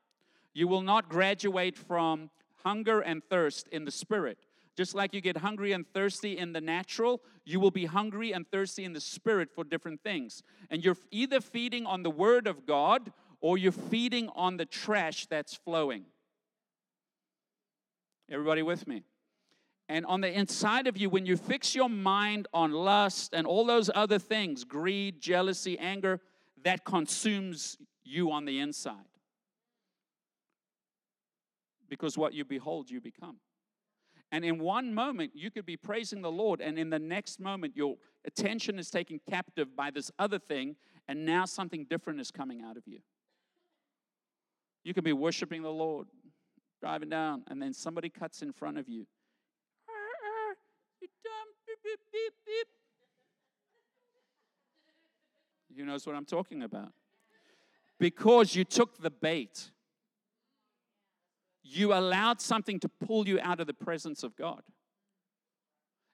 You 0.55 0.67
will 0.67 0.81
not 0.81 1.09
graduate 1.09 1.77
from 1.77 2.31
hunger 2.65 3.01
and 3.01 3.23
thirst 3.23 3.69
in 3.69 3.85
the 3.85 3.91
spirit. 3.91 4.39
Just 4.77 4.95
like 4.95 5.13
you 5.13 5.21
get 5.21 5.39
hungry 5.39 5.73
and 5.73 5.85
thirsty 5.93 6.39
in 6.39 6.53
the 6.53 6.61
natural, 6.61 7.21
you 7.45 7.59
will 7.59 7.71
be 7.71 7.87
hungry 7.87 8.33
and 8.33 8.49
thirsty 8.51 8.85
in 8.85 8.93
the 8.93 9.01
spirit 9.01 9.51
for 9.53 9.65
different 9.65 10.03
things. 10.03 10.43
And 10.71 10.85
you're 10.85 10.97
either 11.11 11.41
feeding 11.41 11.85
on 11.85 12.03
the 12.03 12.11
word 12.11 12.47
of 12.47 12.65
God 12.65 13.13
or 13.41 13.59
you're 13.59 13.73
feeding 13.73 14.29
on 14.37 14.57
the 14.57 14.65
trash 14.65 15.27
that's 15.27 15.55
flowing. 15.55 16.05
Everybody 18.31 18.63
with 18.63 18.87
me? 18.87 19.05
And 19.89 20.05
on 20.05 20.21
the 20.21 20.31
inside 20.31 20.87
of 20.87 20.99
you, 20.99 21.09
when 21.09 21.25
you 21.25 21.37
fix 21.37 21.75
your 21.75 21.89
mind 21.89 22.47
on 22.53 22.73
lust 22.73 23.33
and 23.33 23.47
all 23.47 23.65
those 23.65 23.91
other 23.95 24.19
things 24.19 24.65
greed, 24.65 25.21
jealousy, 25.21 25.79
anger 25.79 26.21
that 26.63 26.85
consumes 26.85 27.79
you 28.05 28.31
on 28.31 28.45
the 28.45 28.59
inside. 28.61 28.97
Because 31.89 32.19
what 32.19 32.35
you 32.35 32.45
behold, 32.45 32.91
you 32.91 33.01
become. 33.01 33.37
And 34.31 34.45
in 34.45 34.59
one 34.59 34.93
moment, 34.93 35.33
you 35.35 35.51
could 35.51 35.65
be 35.65 35.79
praising 35.79 36.21
the 36.21 36.31
Lord, 36.31 36.61
and 36.61 36.79
in 36.79 36.91
the 36.91 36.99
next 36.99 37.41
moment, 37.41 37.75
your 37.75 37.97
attention 38.27 38.79
is 38.79 38.91
taken 38.91 39.21
captive 39.31 39.75
by 39.75 39.91
this 39.91 40.11
other 40.19 40.39
thing, 40.39 40.77
and 41.07 41.25
now 41.25 41.47
something 41.47 41.87
different 41.89 42.21
is 42.21 42.31
coming 42.31 42.61
out 42.61 42.77
of 42.77 42.83
you. 42.87 42.99
You 44.85 44.93
could 44.93 45.05
be 45.05 45.15
worshiping 45.15 45.63
the 45.63 45.71
Lord, 45.71 46.09
driving 46.81 47.09
down, 47.09 47.43
and 47.49 47.61
then 47.61 47.73
somebody 47.73 48.09
cuts 48.09 48.43
in 48.43 48.53
front 48.53 48.79
of 48.79 48.89
you. 48.89 49.07
You 51.01 51.09
dumb, 51.23 51.49
beep, 51.67 51.79
beep, 52.13 52.33
beep. 52.47 52.69
Who 55.77 55.85
knows 55.85 56.07
what 56.07 56.17
I'm 56.17 56.25
talking 56.25 56.63
about? 56.63 56.93
Because 58.01 58.55
you 58.55 58.65
took 58.65 59.01
the 59.01 59.11
bait. 59.11 59.71
You 61.63 61.93
allowed 61.93 62.41
something 62.41 62.81
to 62.81 62.89
pull 62.89 63.29
you 63.29 63.39
out 63.41 63.61
of 63.61 63.67
the 63.67 63.75
presence 63.75 64.23
of 64.23 64.35
God. 64.37 64.63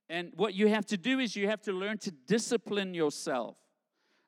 And 0.08 0.32
what 0.36 0.54
you 0.54 0.68
have 0.68 0.84
to 0.86 0.98
do 0.98 1.18
is 1.18 1.34
you 1.34 1.48
have 1.48 1.62
to 1.62 1.72
learn 1.72 1.98
to 1.98 2.10
discipline 2.10 2.92
yourself. 2.92 3.56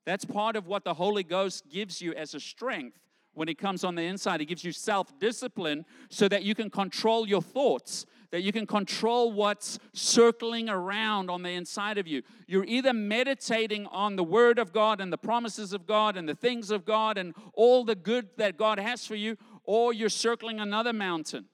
That's 0.07 0.25
part 0.25 0.57
of 0.57 0.67
what 0.67 0.85
the 0.85 0.95
Holy 0.95 1.23
Ghost 1.23 1.69
gives 1.69 2.01
you 2.01 2.15
as 2.15 2.33
a 2.33 2.41
strength 2.41 2.99
when 3.37 3.51
it 3.51 3.59
comes 3.59 3.85
on 3.85 3.95
the 3.95 4.03
inside. 4.03 4.41
It 4.41 4.47
gives 4.47 4.65
you 4.65 4.73
self 4.73 5.19
discipline 5.21 5.85
so 6.09 6.27
that 6.27 6.43
you 6.43 6.55
can 6.55 6.71
control 6.71 7.29
your 7.29 7.43
thoughts. 7.43 8.07
that 8.33 8.43
you 8.43 8.51
can 8.51 8.67
control 8.67 9.33
what's 9.33 9.79
circling 9.93 10.69
around 10.69 11.31
on 11.31 11.43
the 11.43 11.51
inside 11.51 11.97
of 11.97 12.09
you. 12.09 12.23
You're 12.49 12.65
either 12.65 12.93
meditating 12.93 13.87
on 13.87 14.17
the 14.17 14.25
Word 14.25 14.59
of 14.59 14.73
God 14.73 15.01
and 15.01 15.13
the 15.13 15.19
promises 15.19 15.73
of 15.73 15.87
God 15.87 16.17
and 16.17 16.29
the 16.29 16.35
things 16.35 16.73
of 16.73 16.85
God 16.85 17.19
and 17.19 17.35
all 17.53 17.85
the 17.85 17.95
good 17.95 18.31
that 18.37 18.57
God 18.57 18.81
has 18.81 19.07
for 19.07 19.15
you, 19.15 19.37
or 19.63 19.93
you're 19.93 20.09
circling 20.09 20.59
another 20.59 20.93
mountain. 20.93 21.45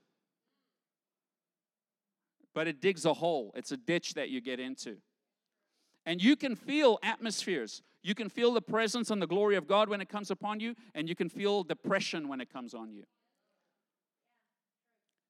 But 2.54 2.68
it 2.68 2.80
digs 2.80 3.04
a 3.04 3.14
hole, 3.14 3.52
it's 3.54 3.72
a 3.72 3.76
ditch 3.76 4.14
that 4.14 4.30
you 4.30 4.40
get 4.40 4.58
into. 4.58 4.96
And 6.06 6.22
you 6.22 6.36
can 6.36 6.56
feel 6.56 6.98
atmospheres. 7.02 7.82
You 8.02 8.14
can 8.14 8.28
feel 8.28 8.52
the 8.52 8.62
presence 8.62 9.10
and 9.10 9.22
the 9.22 9.26
glory 9.26 9.56
of 9.56 9.68
God 9.68 9.88
when 9.88 10.00
it 10.00 10.08
comes 10.08 10.30
upon 10.30 10.60
you, 10.60 10.74
and 10.94 11.08
you 11.08 11.14
can 11.14 11.28
feel 11.28 11.62
depression 11.62 12.28
when 12.28 12.40
it 12.40 12.52
comes 12.52 12.74
on 12.74 12.92
you. 12.92 13.04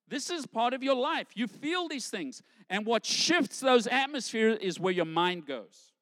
This 0.09 0.31
is 0.31 0.47
part 0.47 0.75
of 0.75 0.83
your 0.83 0.95
life. 0.95 1.29
You 1.35 1.47
feel 1.47 1.89
these 1.89 2.09
things. 2.09 2.43
And 2.68 2.85
what 2.85 3.07
shifts 3.07 3.61
those 3.61 3.87
atmospheres 3.87 4.59
is 4.61 4.79
where 4.79 4.93
your 4.93 5.07
mind 5.07 5.47
goes. 5.47 5.93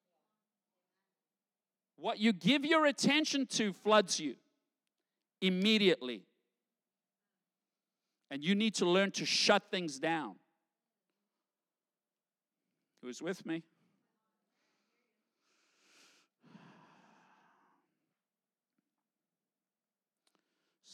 What 1.95 2.19
you 2.19 2.33
give 2.33 2.65
your 2.65 2.85
attention 2.87 3.45
to 3.51 3.73
floods 3.73 4.19
you 4.19 4.35
immediately. 5.39 6.23
And 8.29 8.43
you 8.43 8.55
need 8.55 8.75
to 8.75 8.85
learn 8.85 9.11
to 9.11 9.25
shut 9.25 9.63
things 9.71 9.99
down. 9.99 10.35
Who's 13.01 13.21
with 13.21 13.45
me? 13.45 13.63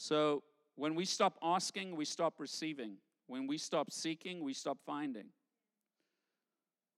So, 0.08 0.42
when 0.76 0.94
we 0.94 1.04
stop 1.04 1.36
asking, 1.42 1.94
we 1.94 2.06
stop 2.06 2.40
receiving. 2.40 2.96
When 3.26 3.46
we 3.46 3.58
stop 3.58 3.90
seeking, 3.90 4.42
we 4.42 4.54
stop 4.54 4.78
finding. 4.86 5.26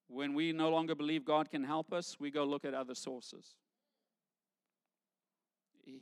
When 0.07 0.33
we 0.33 0.53
no 0.53 0.71
longer 0.71 0.95
believe 0.95 1.25
God 1.25 1.51
can 1.51 1.65
help 1.65 1.93
us, 1.93 2.21
we 2.21 2.31
go 2.31 2.45
look 2.45 2.65
at 2.65 2.73
other 2.73 2.95
sources. 2.95 3.57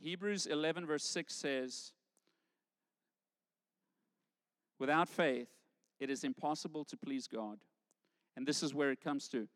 Hebrews 0.03 0.45
11, 0.45 0.85
verse 0.85 1.03
6 1.03 1.33
says, 1.33 1.93
Without 4.77 5.09
faith, 5.09 5.49
it 5.99 6.11
is 6.11 6.23
impossible 6.23 6.85
to 6.85 6.95
please 6.95 7.25
God. 7.25 7.57
And 8.37 8.45
this 8.45 8.61
is 8.61 8.75
where 8.75 8.91
it 8.91 9.01
comes 9.03 9.27
to. 9.29 9.47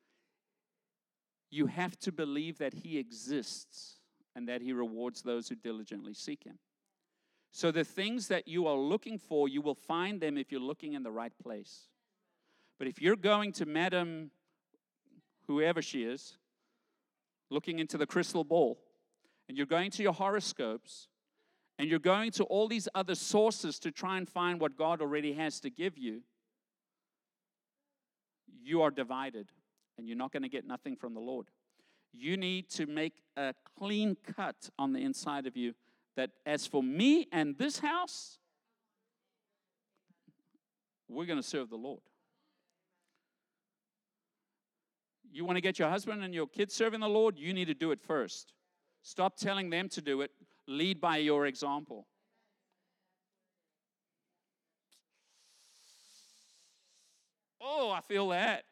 You 1.51 1.67
have 1.67 1.99
to 1.99 2.11
believe 2.11 2.57
that 2.57 2.73
He 2.73 2.97
exists 2.97 3.97
and 4.35 4.49
that 4.49 4.63
He 4.63 4.73
rewards 4.73 5.21
those 5.21 5.49
who 5.49 5.55
diligently 5.55 6.15
seek 6.15 6.45
Him. 6.45 6.57
So 7.53 7.69
the 7.69 7.83
things 7.83 8.29
that 8.29 8.47
you 8.47 8.65
are 8.65 8.75
looking 8.75 9.19
for, 9.19 9.47
you 9.47 9.61
will 9.61 9.75
find 9.75 10.19
them 10.19 10.37
if 10.39 10.51
you're 10.51 10.59
looking 10.59 10.93
in 10.93 11.03
the 11.03 11.11
right 11.11 11.31
place. 11.41 11.87
But 12.79 12.87
if 12.87 12.99
you're 12.99 13.15
going 13.15 13.51
to 13.53 13.67
Madam, 13.67 14.31
whoever 15.45 15.79
she 15.79 16.03
is, 16.03 16.35
looking 17.51 17.77
into 17.77 17.95
the 17.95 18.07
crystal 18.07 18.43
ball, 18.43 18.79
and 19.47 19.55
you're 19.55 19.67
going 19.67 19.91
to 19.91 20.01
your 20.01 20.13
horoscopes, 20.13 21.09
and 21.77 21.87
you're 21.87 21.99
going 21.99 22.31
to 22.31 22.43
all 22.45 22.67
these 22.67 22.87
other 22.95 23.13
sources 23.13 23.77
to 23.79 23.91
try 23.91 24.17
and 24.17 24.27
find 24.27 24.59
what 24.59 24.75
God 24.75 24.99
already 24.99 25.33
has 25.33 25.59
to 25.59 25.69
give 25.69 25.95
you, 25.95 26.21
you 28.63 28.81
are 28.81 28.91
divided 28.91 29.49
and 29.97 30.07
you're 30.07 30.17
not 30.17 30.31
going 30.31 30.43
to 30.43 30.49
get 30.49 30.65
nothing 30.65 30.95
from 30.95 31.13
the 31.13 31.19
Lord. 31.19 31.47
You 32.13 32.35
need 32.35 32.69
to 32.71 32.87
make 32.87 33.21
a 33.37 33.53
clean 33.77 34.17
cut 34.35 34.69
on 34.79 34.93
the 34.93 34.99
inside 34.99 35.45
of 35.45 35.55
you 35.55 35.75
that 36.15 36.31
as 36.45 36.67
for 36.67 36.83
me 36.83 37.27
and 37.31 37.57
this 37.57 37.79
house, 37.79 38.37
we're 41.07 41.25
going 41.25 41.39
to 41.39 41.47
serve 41.47 41.69
the 41.69 41.75
Lord. 41.75 42.01
You 45.31 45.45
want 45.45 45.57
to 45.57 45.61
get 45.61 45.79
your 45.79 45.89
husband 45.89 46.23
and 46.23 46.33
your 46.33 46.47
kids 46.47 46.75
serving 46.75 46.99
the 46.99 47.09
Lord? 47.09 47.37
You 47.39 47.53
need 47.53 47.65
to 47.65 47.73
do 47.73 47.91
it 47.91 48.01
first. 48.01 48.53
Stop 49.01 49.35
telling 49.37 49.69
them 49.69 49.89
to 49.89 50.01
do 50.01 50.21
it. 50.21 50.31
Lead 50.67 51.01
by 51.01 51.17
your 51.17 51.47
example. 51.47 52.07
Oh, 57.59 57.91
I 57.91 58.01
feel 58.01 58.29
that. 58.29 58.65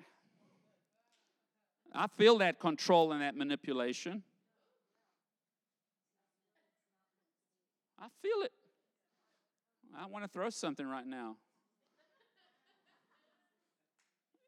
I 1.93 2.07
feel 2.07 2.37
that 2.37 2.59
control 2.59 3.11
and 3.11 3.21
that 3.21 3.35
manipulation. 3.35 4.23
I 8.01 8.07
feel 8.21 8.43
it. 8.43 8.51
I 9.97 10.07
want 10.07 10.25
to 10.25 10.27
throw 10.27 10.49
something 10.49 10.87
right 10.87 11.05
now. 11.05 11.35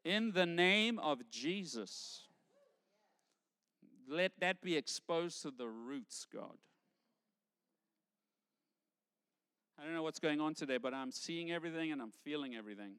In 0.04 0.32
the 0.32 0.44
name 0.44 0.98
of 0.98 1.30
Jesus, 1.30 2.22
let 4.08 4.32
that 4.40 4.60
be 4.60 4.76
exposed 4.76 5.40
to 5.42 5.50
the 5.50 5.68
roots, 5.68 6.26
God. 6.32 6.56
I 9.78 9.84
don't 9.84 9.94
know 9.94 10.02
what's 10.02 10.18
going 10.18 10.40
on 10.40 10.54
today, 10.54 10.78
but 10.78 10.92
I'm 10.92 11.10
seeing 11.10 11.50
everything 11.50 11.92
and 11.92 12.02
I'm 12.02 12.12
feeling 12.24 12.54
everything. 12.54 12.94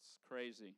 It's 0.00 0.16
crazy. 0.28 0.74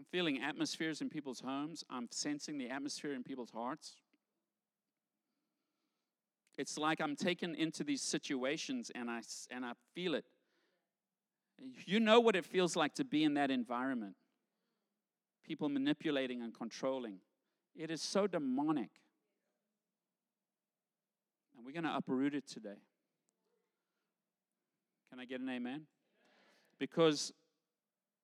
I'm 0.00 0.06
feeling 0.10 0.40
atmospheres 0.42 1.02
in 1.02 1.10
people's 1.10 1.40
homes. 1.40 1.84
I'm 1.90 2.08
sensing 2.10 2.56
the 2.56 2.70
atmosphere 2.70 3.12
in 3.12 3.22
people's 3.22 3.50
hearts. 3.50 3.96
It's 6.56 6.78
like 6.78 7.02
I'm 7.02 7.14
taken 7.16 7.54
into 7.54 7.84
these 7.84 8.00
situations 8.00 8.90
and 8.94 9.10
I, 9.10 9.20
and 9.50 9.62
I 9.62 9.72
feel 9.94 10.14
it. 10.14 10.24
You 11.84 12.00
know 12.00 12.18
what 12.18 12.34
it 12.34 12.46
feels 12.46 12.76
like 12.76 12.94
to 12.94 13.04
be 13.04 13.24
in 13.24 13.34
that 13.34 13.50
environment. 13.50 14.14
People 15.44 15.68
manipulating 15.68 16.40
and 16.40 16.54
controlling. 16.54 17.18
It 17.76 17.90
is 17.90 18.00
so 18.00 18.26
demonic. 18.26 18.88
And 21.54 21.66
we're 21.66 21.72
going 21.72 21.84
to 21.84 21.94
uproot 21.94 22.34
it 22.34 22.48
today. 22.48 22.80
Can 25.10 25.20
I 25.20 25.26
get 25.26 25.42
an 25.42 25.50
amen? 25.50 25.82
Because 26.78 27.34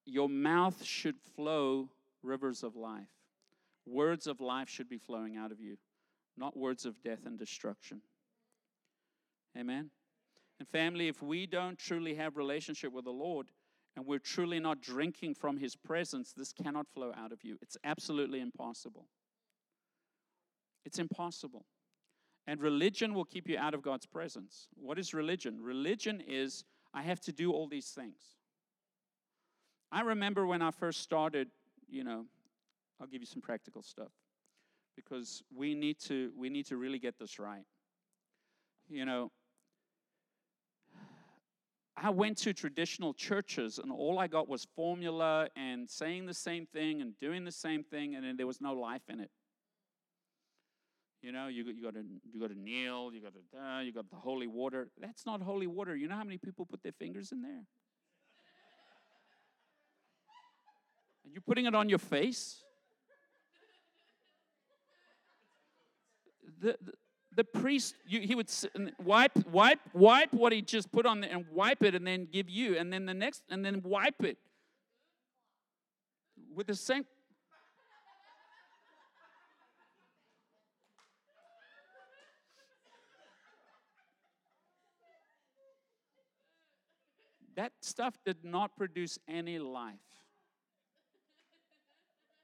your 0.07 0.29
mouth 0.29 0.83
should 0.83 1.15
flow 1.35 1.89
rivers 2.23 2.63
of 2.63 2.75
life. 2.75 3.09
Words 3.85 4.25
of 4.27 4.39
life 4.39 4.69
should 4.69 4.89
be 4.89 4.97
flowing 4.97 5.37
out 5.37 5.51
of 5.51 5.59
you, 5.59 5.77
not 6.37 6.57
words 6.57 6.85
of 6.85 7.01
death 7.01 7.25
and 7.25 7.37
destruction. 7.37 8.01
Amen. 9.57 9.89
And 10.59 10.67
family, 10.67 11.07
if 11.07 11.21
we 11.21 11.45
don't 11.45 11.77
truly 11.77 12.15
have 12.15 12.37
relationship 12.37 12.91
with 12.91 13.05
the 13.05 13.11
Lord 13.11 13.47
and 13.95 14.05
we're 14.05 14.19
truly 14.19 14.59
not 14.59 14.81
drinking 14.81 15.35
from 15.35 15.57
his 15.57 15.75
presence, 15.75 16.33
this 16.35 16.53
cannot 16.53 16.87
flow 16.87 17.11
out 17.15 17.31
of 17.31 17.43
you. 17.43 17.57
It's 17.61 17.77
absolutely 17.83 18.39
impossible. 18.39 19.07
It's 20.85 20.99
impossible. 20.99 21.65
And 22.47 22.61
religion 22.61 23.13
will 23.13 23.25
keep 23.25 23.49
you 23.49 23.57
out 23.57 23.73
of 23.73 23.81
God's 23.81 24.05
presence. 24.05 24.67
What 24.75 24.97
is 24.97 25.13
religion? 25.13 25.61
Religion 25.61 26.23
is 26.25 26.63
I 26.93 27.01
have 27.01 27.19
to 27.21 27.33
do 27.33 27.51
all 27.51 27.67
these 27.67 27.89
things. 27.89 28.36
I 29.91 30.01
remember 30.01 30.45
when 30.45 30.61
I 30.61 30.71
first 30.71 31.01
started, 31.01 31.49
you 31.89 32.03
know, 32.03 32.25
I'll 32.99 33.07
give 33.07 33.21
you 33.21 33.27
some 33.27 33.41
practical 33.41 33.81
stuff 33.81 34.11
because 34.95 35.43
we 35.55 35.75
need 35.75 35.99
to 36.01 36.31
we 36.37 36.49
need 36.49 36.65
to 36.67 36.77
really 36.77 36.99
get 36.99 37.17
this 37.19 37.39
right. 37.39 37.63
You 38.89 39.05
know, 39.05 39.31
I 41.95 42.09
went 42.09 42.37
to 42.39 42.53
traditional 42.53 43.13
churches 43.13 43.79
and 43.79 43.91
all 43.91 44.19
I 44.19 44.27
got 44.27 44.47
was 44.47 44.67
formula 44.75 45.49
and 45.55 45.89
saying 45.89 46.25
the 46.25 46.33
same 46.33 46.65
thing 46.65 47.01
and 47.01 47.17
doing 47.19 47.43
the 47.43 47.51
same 47.51 47.83
thing 47.83 48.15
and 48.15 48.23
then 48.23 48.37
there 48.37 48.47
was 48.47 48.61
no 48.61 48.73
life 48.73 49.03
in 49.09 49.19
it. 49.19 49.31
You 51.21 51.31
know, 51.31 51.47
you, 51.47 51.65
you 51.65 51.83
got 51.83 51.95
to 51.95 52.03
you 52.31 52.39
got 52.39 52.49
to 52.49 52.59
kneel, 52.59 53.11
you 53.13 53.21
got 53.21 53.33
to 53.33 53.59
uh, 53.59 53.81
you 53.81 53.91
got 53.91 54.09
the 54.09 54.15
holy 54.15 54.47
water. 54.47 54.89
That's 54.99 55.25
not 55.25 55.41
holy 55.41 55.67
water. 55.67 55.95
You 55.95 56.07
know 56.07 56.15
how 56.15 56.23
many 56.23 56.37
people 56.37 56.65
put 56.65 56.83
their 56.83 56.91
fingers 56.91 57.31
in 57.31 57.41
there? 57.41 57.63
And 61.27 61.33
you're 61.33 61.41
putting 61.41 61.65
it 61.65 61.75
on 61.75 61.89
your 61.89 61.99
face? 61.99 62.63
The, 66.61 66.77
the, 66.81 66.93
the 67.35 67.43
priest, 67.43 67.95
you, 68.07 68.21
he 68.21 68.33
would 68.33 68.49
wipe, 69.03 69.45
wipe, 69.51 69.81
wipe 69.93 70.31
what 70.31 70.53
he 70.53 70.61
just 70.61 70.89
put 70.89 71.05
on 71.05 71.19
there 71.19 71.29
and 71.29 71.43
wipe 71.51 71.83
it 71.83 71.95
and 71.95 72.07
then 72.07 72.29
give 72.31 72.49
you, 72.49 72.77
and 72.77 72.93
then 72.93 73.05
the 73.05 73.13
next, 73.13 73.43
and 73.49 73.65
then 73.65 73.81
wipe 73.83 74.23
it 74.23 74.37
with 76.55 76.67
the 76.67 76.75
same. 76.75 77.05
That 87.57 87.73
stuff 87.81 88.17
did 88.25 88.45
not 88.45 88.77
produce 88.77 89.19
any 89.27 89.59
life. 89.59 89.95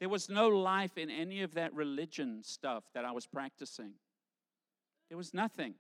There 0.04 0.10
was 0.10 0.28
no 0.28 0.50
life 0.50 0.98
in 0.98 1.10
any 1.10 1.44
of 1.44 1.54
that 1.54 1.74
religion 1.74 2.44
stuff 2.44 2.84
that 2.94 3.06
I 3.06 3.14
was 3.14 3.26
practicing. 3.26 3.92
There 5.08 5.18
was 5.18 5.34
nothing. 5.34 5.76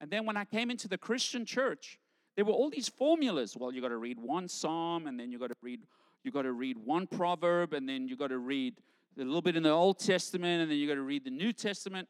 And 0.00 0.10
then 0.10 0.24
when 0.24 0.34
I 0.34 0.46
came 0.46 0.70
into 0.70 0.88
the 0.88 0.96
Christian 0.96 1.44
church, 1.44 1.98
there 2.36 2.46
were 2.46 2.54
all 2.54 2.70
these 2.70 2.88
formulas. 2.88 3.54
Well, 3.54 3.70
you 3.70 3.82
got 3.82 3.88
to 3.88 3.98
read 3.98 4.18
one 4.18 4.48
psalm, 4.48 5.06
and 5.06 5.20
then 5.20 5.30
you 5.30 5.38
got 5.38 5.48
to 5.48 5.56
read 5.60 5.80
you 6.24 6.30
got 6.30 6.44
to 6.44 6.52
read 6.52 6.78
one 6.78 7.06
proverb, 7.06 7.74
and 7.74 7.86
then 7.86 8.08
you 8.08 8.16
got 8.16 8.28
to 8.28 8.38
read 8.38 8.76
a 9.20 9.22
little 9.22 9.42
bit 9.42 9.56
in 9.58 9.64
the 9.64 9.68
Old 9.68 9.98
Testament, 9.98 10.62
and 10.62 10.70
then 10.70 10.78
you 10.78 10.88
got 10.88 10.94
to 10.94 11.02
read 11.02 11.26
the 11.26 11.30
New 11.30 11.52
Testament. 11.52 12.08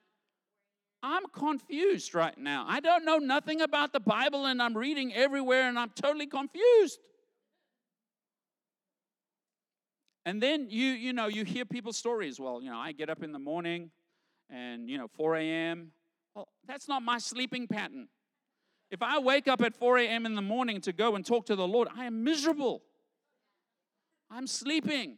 I'm 1.02 1.26
confused 1.32 2.14
right 2.14 2.38
now. 2.38 2.64
I 2.68 2.78
don't 2.78 3.04
know 3.04 3.18
nothing 3.18 3.60
about 3.60 3.92
the 3.92 3.98
Bible, 3.98 4.46
and 4.46 4.62
I'm 4.62 4.76
reading 4.76 5.12
everywhere, 5.12 5.68
and 5.68 5.80
I'm 5.80 5.90
totally 6.00 6.28
confused. 6.28 7.00
And 10.26 10.42
then 10.42 10.66
you, 10.68 10.86
you 10.90 11.12
know, 11.12 11.28
you 11.28 11.44
hear 11.44 11.64
people's 11.64 11.96
stories. 11.96 12.40
Well, 12.40 12.60
you 12.60 12.68
know, 12.68 12.78
I 12.78 12.90
get 12.90 13.08
up 13.08 13.22
in 13.22 13.30
the 13.30 13.38
morning, 13.38 13.92
and 14.50 14.90
you 14.90 14.98
know, 14.98 15.06
4 15.16 15.36
a.m. 15.36 15.92
Well, 16.34 16.48
that's 16.66 16.88
not 16.88 17.02
my 17.02 17.18
sleeping 17.18 17.68
pattern. 17.68 18.08
If 18.90 19.02
I 19.02 19.20
wake 19.20 19.46
up 19.46 19.62
at 19.62 19.76
4 19.76 19.98
a.m. 19.98 20.26
in 20.26 20.34
the 20.34 20.42
morning 20.42 20.80
to 20.82 20.92
go 20.92 21.14
and 21.14 21.24
talk 21.24 21.46
to 21.46 21.54
the 21.54 21.66
Lord, 21.66 21.86
I 21.96 22.06
am 22.06 22.24
miserable. 22.24 22.82
I'm 24.28 24.48
sleeping. 24.48 25.16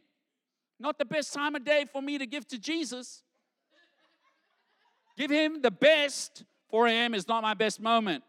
Not 0.79 0.99
the 0.99 1.05
best 1.05 1.33
time 1.33 1.55
of 1.55 1.65
day 1.65 1.85
for 1.91 2.03
me 2.03 2.19
to 2.19 2.27
give 2.27 2.47
to 2.49 2.59
Jesus. 2.59 3.23
Give 5.17 5.31
him 5.31 5.63
the 5.63 5.71
best. 5.71 6.45
4 6.69 6.87
a.m. 6.87 7.15
is 7.15 7.27
not 7.27 7.41
my 7.41 7.55
best 7.55 7.81
moment. 7.81 8.23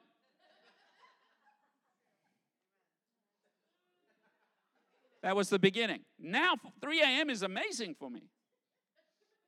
That 5.23 5.37
was 5.37 5.51
the 5.51 5.59
beginning. 5.59 6.01
Now, 6.19 6.55
3 6.81 7.01
a.m. 7.03 7.31
is 7.31 7.43
amazing 7.43 7.95
for 7.99 8.09
me. 8.09 8.23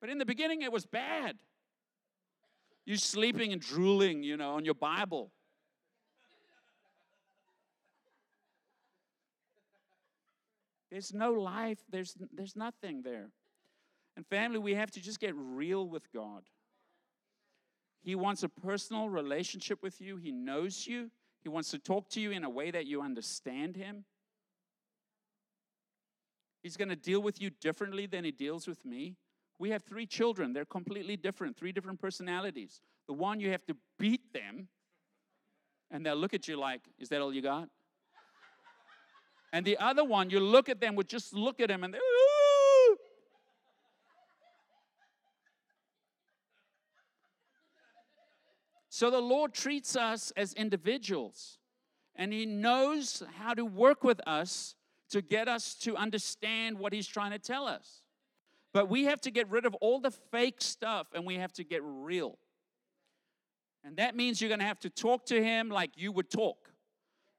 But 0.00 0.10
in 0.10 0.18
the 0.18 0.26
beginning, 0.26 0.62
it 0.62 0.72
was 0.72 0.84
bad. 0.84 1.36
You 2.84 2.96
sleeping 2.96 3.52
and 3.52 3.62
drooling, 3.62 4.22
you 4.22 4.36
know, 4.36 4.54
on 4.54 4.64
your 4.64 4.74
Bible. 4.74 5.30
There's 10.90 11.14
no 11.14 11.32
life, 11.32 11.78
there's, 11.88 12.14
there's 12.34 12.54
nothing 12.54 13.02
there. 13.02 13.30
And 14.14 14.26
family, 14.26 14.58
we 14.58 14.74
have 14.74 14.90
to 14.90 15.00
just 15.00 15.20
get 15.20 15.34
real 15.34 15.88
with 15.88 16.12
God. 16.12 16.42
He 18.02 18.14
wants 18.14 18.42
a 18.42 18.48
personal 18.48 19.08
relationship 19.08 19.82
with 19.82 20.02
you, 20.02 20.16
He 20.16 20.32
knows 20.32 20.86
you, 20.86 21.10
He 21.40 21.48
wants 21.48 21.70
to 21.70 21.78
talk 21.78 22.10
to 22.10 22.20
you 22.20 22.32
in 22.32 22.44
a 22.44 22.50
way 22.50 22.70
that 22.70 22.84
you 22.86 23.00
understand 23.00 23.76
Him. 23.76 24.04
He's 26.62 26.76
going 26.76 26.88
to 26.88 26.96
deal 26.96 27.20
with 27.20 27.40
you 27.40 27.50
differently 27.50 28.06
than 28.06 28.24
He 28.24 28.30
deals 28.30 28.66
with 28.66 28.84
me. 28.84 29.16
We 29.58 29.70
have 29.70 29.82
three 29.82 30.06
children. 30.06 30.52
They're 30.52 30.64
completely 30.64 31.16
different, 31.16 31.56
three 31.56 31.72
different 31.72 32.00
personalities. 32.00 32.80
The 33.06 33.12
one 33.12 33.40
you 33.40 33.50
have 33.50 33.66
to 33.66 33.76
beat 33.98 34.32
them, 34.32 34.68
and 35.90 36.06
they'll 36.06 36.16
look 36.16 36.34
at 36.34 36.48
you 36.48 36.56
like, 36.56 36.82
Is 36.98 37.08
that 37.08 37.20
all 37.20 37.34
you 37.34 37.42
got? 37.42 37.68
And 39.52 39.66
the 39.66 39.76
other 39.76 40.02
one, 40.02 40.30
you 40.30 40.40
look 40.40 40.68
at 40.68 40.80
them, 40.80 40.94
would 40.96 41.08
just 41.08 41.34
look 41.34 41.60
at 41.60 41.68
them 41.68 41.84
and 41.84 41.94
Ooh! 41.94 42.96
So 48.88 49.10
the 49.10 49.20
Lord 49.20 49.52
treats 49.52 49.96
us 49.96 50.32
as 50.36 50.52
individuals, 50.52 51.58
and 52.14 52.32
He 52.32 52.46
knows 52.46 53.22
how 53.38 53.52
to 53.52 53.64
work 53.64 54.04
with 54.04 54.20
us 54.26 54.76
to 55.12 55.22
get 55.22 55.48
us 55.48 55.74
to 55.76 55.96
understand 55.96 56.78
what 56.78 56.92
He's 56.92 57.06
trying 57.06 57.30
to 57.30 57.38
tell 57.38 57.66
us. 57.66 58.02
But 58.72 58.88
we 58.88 59.04
have 59.04 59.20
to 59.22 59.30
get 59.30 59.50
rid 59.50 59.66
of 59.66 59.74
all 59.76 60.00
the 60.00 60.10
fake 60.10 60.60
stuff 60.60 61.08
and 61.14 61.26
we 61.26 61.36
have 61.36 61.52
to 61.54 61.64
get 61.64 61.82
real. 61.84 62.38
And 63.84 63.96
that 63.96 64.16
means 64.16 64.40
you're 64.40 64.48
going 64.48 64.60
to 64.60 64.66
have 64.66 64.80
to 64.80 64.90
talk 64.90 65.26
to 65.26 65.42
him 65.42 65.68
like 65.68 65.90
you 65.96 66.12
would 66.12 66.30
talk. 66.30 66.70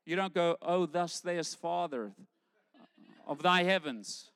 You 0.06 0.16
don't 0.16 0.34
go, 0.34 0.58
Oh, 0.62 0.86
thus 0.86 1.22
says 1.22 1.56
Father 1.56 2.12
of 3.26 3.42
thy 3.42 3.64
heavens, 3.64 4.30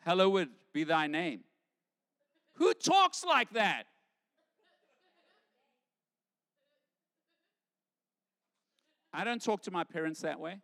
hallowed 0.00 0.48
be 0.72 0.84
thy 0.84 1.06
name. 1.06 1.40
Who 2.54 2.72
talks 2.74 3.24
like 3.24 3.52
that? 3.52 3.84
I 9.12 9.24
don't 9.24 9.42
talk 9.42 9.62
to 9.62 9.70
my 9.70 9.84
parents 9.84 10.20
that 10.20 10.40
way. 10.40 10.60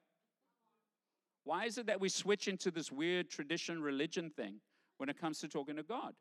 Why 1.47 1.65
is 1.65 1.79
it 1.79 1.87
that 1.87 2.01
we 2.01 2.11
switch 2.11 2.47
into 2.47 2.71
this 2.71 2.93
weird 2.93 3.31
tradition 3.31 3.81
religion 3.81 4.31
thing? 4.37 4.61
when 4.99 5.09
it 5.09 5.21
comes 5.21 5.39
to 5.41 5.49
talking 5.49 5.77
to 5.77 5.83
God. 5.83 6.15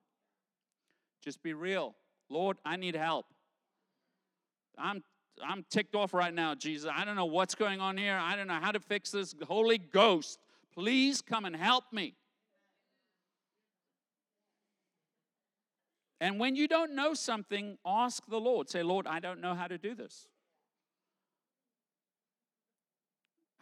Just 1.23 1.41
be 1.41 1.53
real. 1.53 1.95
Lord, 2.29 2.57
I 2.65 2.75
need 2.75 2.95
help. 2.95 3.25
I'm 4.77 5.03
I'm 5.43 5.65
ticked 5.69 5.95
off 5.95 6.13
right 6.13 6.33
now, 6.33 6.55
Jesus. 6.55 6.89
I 6.93 7.03
don't 7.03 7.17
know 7.17 7.25
what's 7.25 7.55
going 7.55 7.81
on 7.81 7.97
here. 7.97 8.17
I 8.17 8.37
don't 8.37 8.47
know 8.47 8.59
how 8.61 8.71
to 8.71 8.79
fix 8.79 9.11
this. 9.11 9.35
Holy 9.45 9.77
Ghost, 9.77 10.39
please 10.73 11.21
come 11.21 11.43
and 11.43 11.53
help 11.55 11.83
me. 11.91 12.13
And 16.21 16.39
when 16.39 16.55
you 16.55 16.69
don't 16.69 16.95
know 16.95 17.13
something, 17.13 17.77
ask 17.85 18.25
the 18.27 18.39
Lord. 18.39 18.69
Say, 18.69 18.81
Lord, 18.81 19.07
I 19.07 19.19
don't 19.19 19.41
know 19.41 19.55
how 19.55 19.67
to 19.67 19.77
do 19.77 19.93
this. 19.93 20.29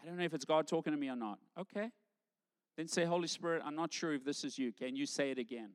I 0.03 0.05
don't 0.05 0.17
know 0.17 0.23
if 0.23 0.33
it's 0.33 0.43
God 0.43 0.67
talking 0.67 0.91
to 0.91 0.99
me 0.99 1.07
or 1.07 1.15
not. 1.15 1.39
Okay. 1.57 1.89
Then 2.75 2.87
say, 2.87 3.05
Holy 3.05 3.27
Spirit, 3.27 3.61
I'm 3.65 3.75
not 3.75 3.93
sure 3.93 4.13
if 4.13 4.25
this 4.25 4.43
is 4.43 4.57
you. 4.57 4.73
Can 4.73 4.95
you 4.95 5.05
say 5.05 5.31
it 5.31 5.37
again? 5.37 5.71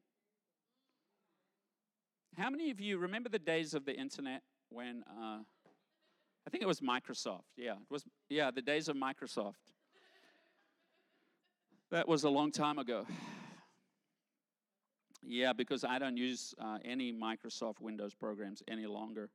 How 2.36 2.50
many 2.50 2.70
of 2.70 2.78
you 2.78 2.98
remember 2.98 3.28
the 3.28 3.38
days 3.38 3.72
of 3.72 3.84
the 3.86 3.94
internet 3.96 4.42
when 4.68 5.02
uh, 5.08 5.38
I 6.46 6.50
think 6.50 6.62
it 6.62 6.66
was 6.66 6.80
Microsoft? 6.80 7.44
Yeah, 7.56 7.72
it 7.72 7.90
was. 7.90 8.04
Yeah, 8.28 8.50
the 8.50 8.62
days 8.62 8.88
of 8.88 8.96
Microsoft. 8.96 9.54
That 11.90 12.06
was 12.06 12.24
a 12.24 12.30
long 12.30 12.52
time 12.52 12.78
ago. 12.78 13.06
Yeah, 15.30 15.52
because 15.52 15.84
I 15.84 15.98
don't 15.98 16.16
use 16.16 16.54
uh, 16.58 16.78
any 16.84 17.12
Microsoft 17.12 17.80
Windows 17.80 18.14
programs 18.14 18.62
any 18.66 18.86
longer. 18.86 19.28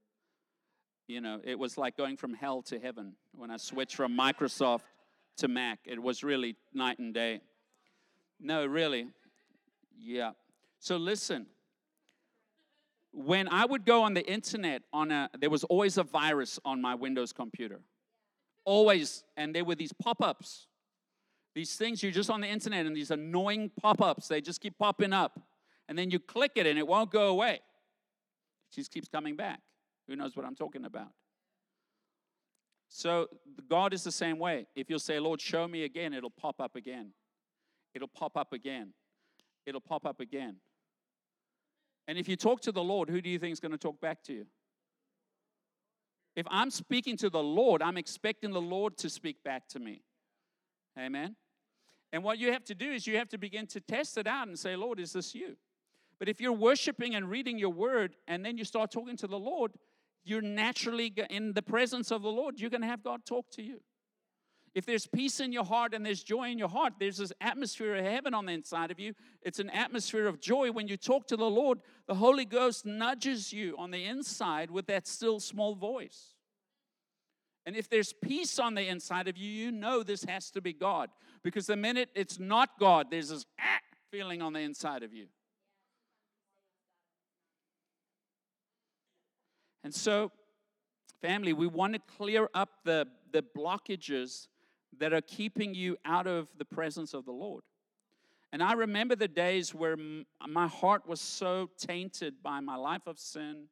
You 1.08 1.20
know, 1.20 1.42
it 1.44 1.60
was 1.60 1.78
like 1.78 1.98
going 1.98 2.16
from 2.16 2.34
hell 2.34 2.62
to 2.64 2.80
heaven 2.80 3.14
when 3.36 3.52
I 3.52 3.58
switched 3.58 3.96
from 3.96 4.18
Microsoft 4.18 4.84
to 5.38 5.48
Mac. 5.48 5.80
It 5.86 6.02
was 6.02 6.24
really 6.24 6.56
night 6.74 7.00
and 7.00 7.14
day. 7.14 7.42
No, 8.40 8.66
really. 8.66 9.08
Yeah. 9.98 10.32
So 10.80 10.98
listen. 10.98 11.48
When 13.12 13.48
I 13.48 13.66
would 13.66 13.86
go 13.86 14.04
on 14.04 14.14
the 14.14 14.26
internet 14.26 14.84
on 14.92 15.12
a 15.12 15.30
there 15.38 15.50
was 15.50 15.64
always 15.66 15.98
a 15.98 16.04
virus 16.04 16.60
on 16.66 16.82
my 16.82 16.96
Windows 16.96 17.34
computer. 17.34 17.82
Always 18.66 19.24
and 19.36 19.54
there 19.54 19.66
were 19.66 19.76
these 19.76 19.94
pop-ups. 19.94 20.68
These 21.54 21.76
things 21.76 22.02
you're 22.02 22.12
just 22.12 22.30
on 22.30 22.42
the 22.42 22.48
internet 22.48 22.86
and 22.86 22.96
these 22.96 23.12
annoying 23.12 23.72
pop-ups, 23.80 24.28
they 24.30 24.42
just 24.42 24.62
keep 24.62 24.78
popping 24.80 25.14
up. 25.14 25.40
And 25.88 25.98
then 25.98 26.10
you 26.10 26.18
click 26.18 26.54
it 26.56 26.66
and 26.66 26.80
it 26.80 26.88
won't 26.88 27.12
go 27.12 27.28
away. 27.28 27.56
It 27.56 28.76
just 28.76 28.92
keeps 28.92 29.10
coming 29.10 29.36
back. 29.36 29.60
Who 30.08 30.16
knows 30.16 30.36
what 30.36 30.46
I'm 30.46 30.56
talking 30.56 30.86
about? 30.86 31.10
So 32.90 33.28
God 33.70 33.94
is 33.94 34.04
the 34.04 34.12
same 34.12 34.38
way. 34.38 34.68
If 34.76 34.90
you'll 34.90 35.00
say, 35.00 35.20
Lord, 35.20 35.42
show 35.42 35.68
me 35.68 35.84
again, 35.84 36.14
it'll 36.14 36.30
pop 36.30 36.60
up 36.60 36.76
again 36.76 37.14
it'll 37.94 38.08
pop 38.08 38.38
up 38.38 38.54
again. 38.54 38.94
It'll 39.66 39.82
pop 39.82 40.06
up 40.06 40.20
again. 40.20 40.58
And 42.08 42.18
if 42.18 42.28
you 42.28 42.36
talk 42.36 42.62
to 42.62 42.72
the 42.72 42.84
Lord, 42.84 43.10
who 43.10 43.22
do 43.22 43.30
you 43.30 43.40
think 43.40 43.54
is 43.54 43.60
going 43.60 43.72
to 43.72 43.78
talk 43.78 44.02
back 44.02 44.24
to 44.24 44.34
you? 44.34 44.46
If 46.36 46.46
I'm 46.50 46.72
speaking 46.72 47.16
to 47.18 47.30
the 47.30 47.44
Lord, 47.44 47.82
I'm 47.82 47.98
expecting 47.98 48.52
the 48.52 48.62
Lord 48.62 48.98
to 48.98 49.10
speak 49.10 49.44
back 49.44 49.68
to 49.70 49.80
me. 49.80 50.02
Amen. 50.98 51.36
And 52.12 52.24
what 52.24 52.40
you 52.40 52.52
have 52.52 52.64
to 52.66 52.76
do 52.76 52.92
is 52.92 53.08
you 53.08 53.18
have 53.18 53.30
to 53.30 53.38
begin 53.38 53.68
to 53.68 53.80
test 53.80 54.18
it 54.18 54.28
out 54.28 54.48
and 54.48 54.58
say, 54.58 54.76
Lord, 54.76 55.00
is 55.00 55.14
this 55.14 55.34
you? 55.34 55.56
But 56.20 56.30
if 56.30 56.42
you're 56.42 56.52
worshiping 56.52 57.16
and 57.16 57.30
reading 57.30 57.58
your 57.58 57.72
word 57.72 58.16
and 58.28 58.44
then 58.44 58.58
you 58.58 58.66
start 58.66 58.92
talking 58.92 59.18
to 59.18 59.28
the 59.28 59.40
Lord, 59.40 59.72
you're 60.24 60.42
naturally 60.42 61.14
in 61.30 61.54
the 61.54 61.62
presence 61.62 62.12
of 62.12 62.22
the 62.22 62.30
Lord, 62.30 62.60
you're 62.60 62.70
going 62.70 62.82
to 62.82 62.88
have 62.88 63.04
God 63.04 63.26
talk 63.26 63.50
to 63.52 63.62
you. 63.62 63.82
If 64.74 64.88
there's 64.88 65.06
peace 65.06 65.40
in 65.40 65.52
your 65.52 65.66
heart 65.66 65.94
and 65.94 66.04
there's 66.04 66.24
joy 66.24 66.50
in 66.50 66.58
your 66.58 66.70
heart, 66.70 66.94
there's 67.00 67.18
this 67.18 67.32
atmosphere 67.40 67.96
of 67.96 68.06
heaven 68.06 68.34
on 68.34 68.48
the 68.48 68.54
inside 68.54 68.90
of 68.90 69.00
you. 69.00 69.14
It's 69.44 69.60
an 69.60 69.70
atmosphere 69.70 70.26
of 70.26 70.40
joy. 70.40 70.72
When 70.72 70.88
you 70.88 70.98
talk 70.98 71.28
to 71.28 71.38
the 71.38 71.50
Lord, 71.50 71.80
the 72.08 72.16
Holy 72.16 72.46
Ghost 72.46 72.86
nudges 72.86 73.54
you 73.54 73.76
on 73.78 73.92
the 73.92 74.06
inside 74.06 74.72
with 74.72 74.88
that 74.88 75.08
still 75.08 75.40
small 75.40 75.76
voice. 75.76 76.34
And 77.68 77.76
if 77.76 77.88
there's 77.88 78.14
peace 78.14 78.58
on 78.58 78.74
the 78.74 78.88
inside 78.88 79.28
of 79.28 79.38
you, 79.38 79.48
you 79.48 79.72
know 79.72 80.02
this 80.02 80.24
has 80.24 80.50
to 80.52 80.62
be 80.62 80.74
God. 80.74 81.10
Because 81.44 81.68
the 81.68 81.78
minute 81.78 82.10
it's 82.16 82.40
not 82.40 82.80
God, 82.80 83.08
there's 83.12 83.30
this 83.30 83.46
ah 83.60 83.80
feeling 84.12 84.42
on 84.42 84.54
the 84.54 84.60
inside 84.60 85.04
of 85.04 85.14
you. 85.14 85.28
And 89.84 89.94
so, 89.94 90.32
family, 91.22 91.54
we 91.54 91.68
want 91.68 91.94
to 91.94 92.00
clear 92.18 92.50
up 92.54 92.70
the, 92.86 93.08
the 93.32 93.44
blockages 93.58 94.48
that 95.00 95.14
are 95.14 95.22
keeping 95.22 95.74
you 95.74 95.98
out 96.06 96.28
of 96.28 96.48
the 96.58 96.66
presence 96.66 97.14
of 97.14 97.26
the 97.26 97.32
Lord. 97.32 97.64
And 98.52 98.62
I 98.62 98.74
remember 98.74 99.16
the 99.16 99.28
days 99.28 99.74
where 99.74 99.94
m- 99.94 100.26
my 100.48 100.68
heart 100.68 101.08
was 101.08 101.20
so 101.20 101.70
tainted 101.78 102.44
by 102.44 102.60
my 102.60 102.76
life 102.76 103.08
of 103.08 103.20
sin 103.20 103.68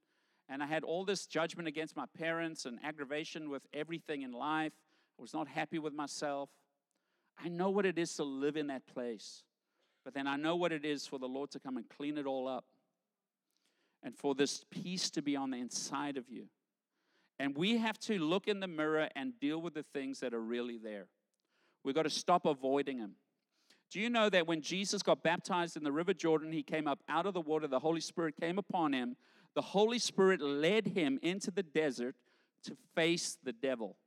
And 0.50 0.62
I 0.62 0.66
had 0.66 0.84
all 0.84 1.06
this 1.06 1.28
judgment 1.28 1.70
against 1.70 1.96
my 1.96 2.06
parents 2.18 2.66
and 2.66 2.78
aggravation 2.84 3.50
with 3.50 3.62
everything 3.74 4.24
in 4.24 4.34
life. 4.34 4.74
I 5.18 5.22
was 5.22 5.34
not 5.34 5.48
happy 5.48 5.80
with 5.80 5.94
myself. 5.94 6.50
I 7.42 7.48
know 7.48 7.70
what 7.70 7.86
it 7.86 7.98
is 7.98 8.14
to 8.16 8.24
live 8.26 8.58
in 8.58 8.68
that 8.68 8.86
place. 8.86 9.44
But 10.04 10.14
then 10.14 10.28
I 10.28 10.36
know 10.36 10.58
what 10.58 10.74
it 10.74 10.84
is 10.84 11.08
for 11.08 11.20
the 11.20 11.28
Lord 11.28 11.52
to 11.52 11.60
come 11.60 11.78
and 11.78 11.88
clean 11.88 12.18
it 12.18 12.26
all 12.26 12.50
up 12.50 12.66
and 14.04 14.16
for 14.16 14.36
this 14.36 14.64
peace 14.70 15.10
to 15.12 15.22
be 15.22 15.36
on 15.36 15.52
the 15.52 15.58
inside 15.58 16.18
of 16.18 16.30
you. 16.30 16.46
And 17.40 17.56
we 17.56 17.78
have 17.78 18.00
to 18.02 18.20
look 18.20 18.48
in 18.48 18.60
the 18.60 18.68
mirror 18.68 19.10
and 19.16 19.40
deal 19.40 19.62
with 19.62 19.74
the 19.74 19.84
things 19.84 20.20
that 20.20 20.34
are 20.34 20.42
really 20.42 20.78
there. 20.78 21.08
We've 21.84 21.96
got 21.96 22.04
to 22.04 22.10
stop 22.10 22.46
avoiding 22.46 23.00
them. 23.00 23.14
Do 23.90 24.00
you 24.00 24.10
know 24.10 24.30
that 24.30 24.48
when 24.48 24.62
Jesus 24.62 25.04
got 25.04 25.24
baptized 25.24 25.76
in 25.76 25.84
the 25.84 25.92
River 25.92 26.14
Jordan, 26.14 26.52
he 26.52 26.64
came 26.64 26.88
up 26.88 27.00
out 27.10 27.26
of 27.26 27.34
the 27.34 27.42
water, 27.42 27.68
the 27.68 27.80
Holy 27.80 28.00
Spirit 28.00 28.36
came 28.40 28.58
upon 28.58 28.94
him. 28.94 29.18
The 29.54 29.62
Holy 29.62 30.00
Spirit 30.00 30.40
led 30.40 30.88
him 30.88 31.20
into 31.22 31.52
the 31.52 31.64
desert 31.64 32.16
to 32.64 32.78
face 32.96 33.38
the 33.44 33.52
devil. 33.52 33.98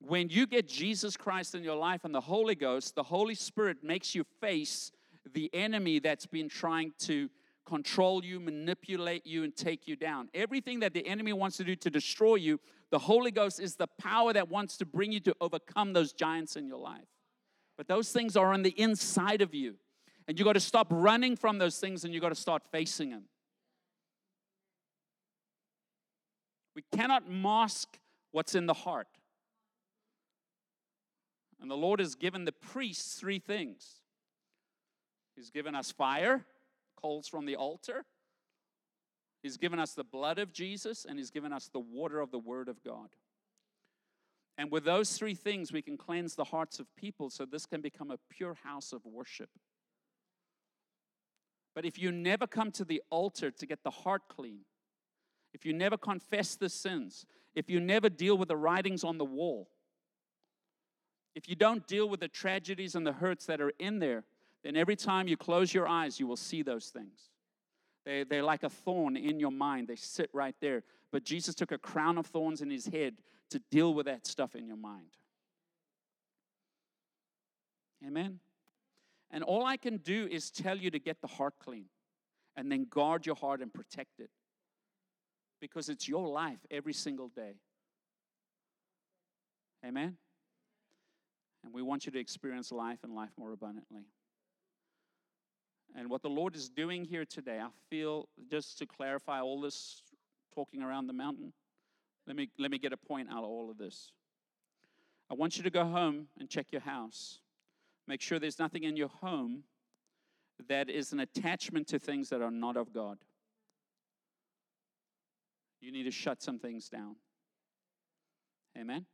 When 0.00 0.28
you 0.28 0.46
get 0.46 0.68
Jesus 0.68 1.16
Christ 1.16 1.54
in 1.54 1.62
your 1.62 1.76
life 1.76 2.04
and 2.04 2.14
the 2.14 2.20
Holy 2.20 2.54
Ghost, 2.54 2.94
the 2.94 3.02
Holy 3.02 3.34
Spirit 3.34 3.78
makes 3.82 4.14
you 4.14 4.24
face 4.40 4.92
the 5.32 5.50
enemy 5.54 5.98
that's 5.98 6.26
been 6.26 6.48
trying 6.48 6.92
to 7.00 7.28
control 7.70 8.24
you, 8.24 8.40
manipulate 8.40 9.24
you, 9.24 9.44
and 9.44 9.54
take 9.54 9.86
you 9.86 9.94
down. 9.94 10.28
Everything 10.34 10.80
that 10.80 10.92
the 10.92 11.06
enemy 11.06 11.32
wants 11.32 11.56
to 11.58 11.64
do 11.64 11.76
to 11.76 11.88
destroy 11.88 12.34
you, 12.34 12.58
the 12.90 12.98
Holy 12.98 13.30
Ghost 13.30 13.60
is 13.60 13.76
the 13.76 13.86
power 13.86 14.32
that 14.32 14.48
wants 14.48 14.76
to 14.78 14.84
bring 14.84 15.12
you 15.12 15.20
to 15.20 15.34
overcome 15.40 15.92
those 15.92 16.12
giants 16.12 16.56
in 16.56 16.66
your 16.66 16.78
life. 16.78 17.06
But 17.78 17.86
those 17.86 18.10
things 18.10 18.36
are 18.36 18.52
on 18.52 18.62
the 18.62 18.74
inside 18.76 19.40
of 19.40 19.54
you. 19.54 19.76
And 20.26 20.38
you 20.38 20.44
got 20.44 20.54
to 20.54 20.60
stop 20.60 20.88
running 20.90 21.36
from 21.36 21.58
those 21.58 21.78
things 21.78 22.04
and 22.04 22.12
you 22.12 22.20
got 22.20 22.28
to 22.30 22.34
start 22.34 22.62
facing 22.72 23.10
them. 23.10 23.24
We 26.74 26.82
cannot 26.92 27.30
mask 27.30 27.98
what's 28.32 28.54
in 28.54 28.66
the 28.66 28.74
heart. 28.74 29.08
And 31.60 31.70
the 31.70 31.76
Lord 31.76 32.00
has 32.00 32.16
given 32.16 32.44
the 32.44 32.52
priests 32.52 33.14
three 33.14 33.38
things 33.38 34.00
He's 35.36 35.50
given 35.50 35.74
us 35.74 35.90
fire, 35.90 36.44
coals 37.00 37.28
from 37.28 37.46
the 37.46 37.56
altar, 37.56 38.04
He's 39.42 39.56
given 39.56 39.78
us 39.78 39.94
the 39.94 40.04
blood 40.04 40.38
of 40.38 40.52
Jesus, 40.52 41.06
and 41.08 41.18
He's 41.18 41.30
given 41.30 41.52
us 41.52 41.68
the 41.72 41.80
water 41.80 42.20
of 42.20 42.30
the 42.30 42.38
Word 42.38 42.68
of 42.68 42.82
God. 42.84 43.08
And 44.58 44.70
with 44.70 44.84
those 44.84 45.16
three 45.16 45.34
things, 45.34 45.72
we 45.72 45.80
can 45.80 45.96
cleanse 45.96 46.34
the 46.34 46.44
hearts 46.44 46.78
of 46.78 46.94
people 46.94 47.30
so 47.30 47.46
this 47.46 47.64
can 47.64 47.80
become 47.80 48.10
a 48.10 48.18
pure 48.28 48.58
house 48.62 48.92
of 48.92 49.00
worship. 49.06 49.48
But 51.74 51.86
if 51.86 51.98
you 51.98 52.12
never 52.12 52.46
come 52.46 52.70
to 52.72 52.84
the 52.84 53.00
altar 53.08 53.50
to 53.50 53.66
get 53.66 53.82
the 53.82 53.90
heart 53.90 54.22
clean, 54.28 54.60
if 55.54 55.64
you 55.64 55.72
never 55.72 55.96
confess 55.96 56.56
the 56.56 56.68
sins, 56.68 57.24
if 57.54 57.70
you 57.70 57.80
never 57.80 58.10
deal 58.10 58.36
with 58.36 58.48
the 58.48 58.56
writings 58.56 59.02
on 59.02 59.18
the 59.18 59.24
wall, 59.24 59.68
if 61.34 61.48
you 61.48 61.54
don't 61.54 61.86
deal 61.86 62.08
with 62.08 62.20
the 62.20 62.28
tragedies 62.28 62.94
and 62.94 63.06
the 63.06 63.12
hurts 63.12 63.46
that 63.46 63.60
are 63.60 63.72
in 63.78 63.98
there, 63.98 64.24
then 64.62 64.76
every 64.76 64.96
time 64.96 65.28
you 65.28 65.36
close 65.36 65.72
your 65.72 65.88
eyes, 65.88 66.20
you 66.20 66.26
will 66.26 66.36
see 66.36 66.62
those 66.62 66.86
things. 66.86 67.30
They, 68.04 68.24
they're 68.24 68.42
like 68.42 68.62
a 68.62 68.70
thorn 68.70 69.16
in 69.16 69.40
your 69.40 69.50
mind, 69.50 69.88
they 69.88 69.96
sit 69.96 70.30
right 70.32 70.54
there. 70.60 70.82
But 71.12 71.24
Jesus 71.24 71.54
took 71.54 71.72
a 71.72 71.78
crown 71.78 72.18
of 72.18 72.26
thorns 72.26 72.60
in 72.60 72.70
his 72.70 72.86
head 72.86 73.16
to 73.50 73.58
deal 73.70 73.94
with 73.94 74.06
that 74.06 74.26
stuff 74.26 74.54
in 74.54 74.66
your 74.66 74.76
mind. 74.76 75.16
Amen. 78.06 78.38
And 79.30 79.44
all 79.44 79.64
I 79.64 79.76
can 79.76 79.98
do 79.98 80.28
is 80.30 80.50
tell 80.50 80.76
you 80.76 80.90
to 80.90 80.98
get 80.98 81.20
the 81.20 81.28
heart 81.28 81.54
clean 81.62 81.86
and 82.56 82.70
then 82.70 82.86
guard 82.88 83.26
your 83.26 83.36
heart 83.36 83.60
and 83.60 83.72
protect 83.72 84.20
it 84.20 84.30
because 85.60 85.88
it's 85.88 86.08
your 86.08 86.26
life 86.26 86.58
every 86.70 86.92
single 86.92 87.28
day. 87.28 87.54
Amen. 89.84 90.16
And 91.64 91.72
we 91.72 91.82
want 91.82 92.06
you 92.06 92.12
to 92.12 92.18
experience 92.18 92.72
life 92.72 92.98
and 93.02 93.14
life 93.14 93.30
more 93.38 93.52
abundantly. 93.52 94.06
And 95.96 96.08
what 96.08 96.22
the 96.22 96.30
Lord 96.30 96.54
is 96.54 96.68
doing 96.68 97.04
here 97.04 97.24
today, 97.24 97.58
I 97.60 97.68
feel 97.88 98.28
just 98.50 98.78
to 98.78 98.86
clarify 98.86 99.40
all 99.40 99.60
this 99.60 100.02
talking 100.54 100.82
around 100.82 101.06
the 101.06 101.12
mountain, 101.12 101.52
let 102.26 102.36
me, 102.36 102.48
let 102.58 102.70
me 102.70 102.78
get 102.78 102.92
a 102.92 102.96
point 102.96 103.28
out 103.30 103.44
of 103.44 103.50
all 103.50 103.70
of 103.70 103.78
this. 103.78 104.12
I 105.30 105.34
want 105.34 105.56
you 105.56 105.62
to 105.62 105.70
go 105.70 105.84
home 105.84 106.26
and 106.38 106.48
check 106.48 106.66
your 106.70 106.80
house. 106.80 107.40
Make 108.06 108.20
sure 108.20 108.38
there's 108.38 108.58
nothing 108.58 108.84
in 108.84 108.96
your 108.96 109.08
home 109.08 109.64
that 110.68 110.90
is 110.90 111.12
an 111.12 111.20
attachment 111.20 111.88
to 111.88 111.98
things 111.98 112.28
that 112.30 112.42
are 112.42 112.50
not 112.50 112.76
of 112.76 112.92
God. 112.92 113.18
You 115.80 115.92
need 115.92 116.04
to 116.04 116.10
shut 116.10 116.42
some 116.42 116.58
things 116.58 116.88
down. 116.88 117.16
Amen? 118.78 119.06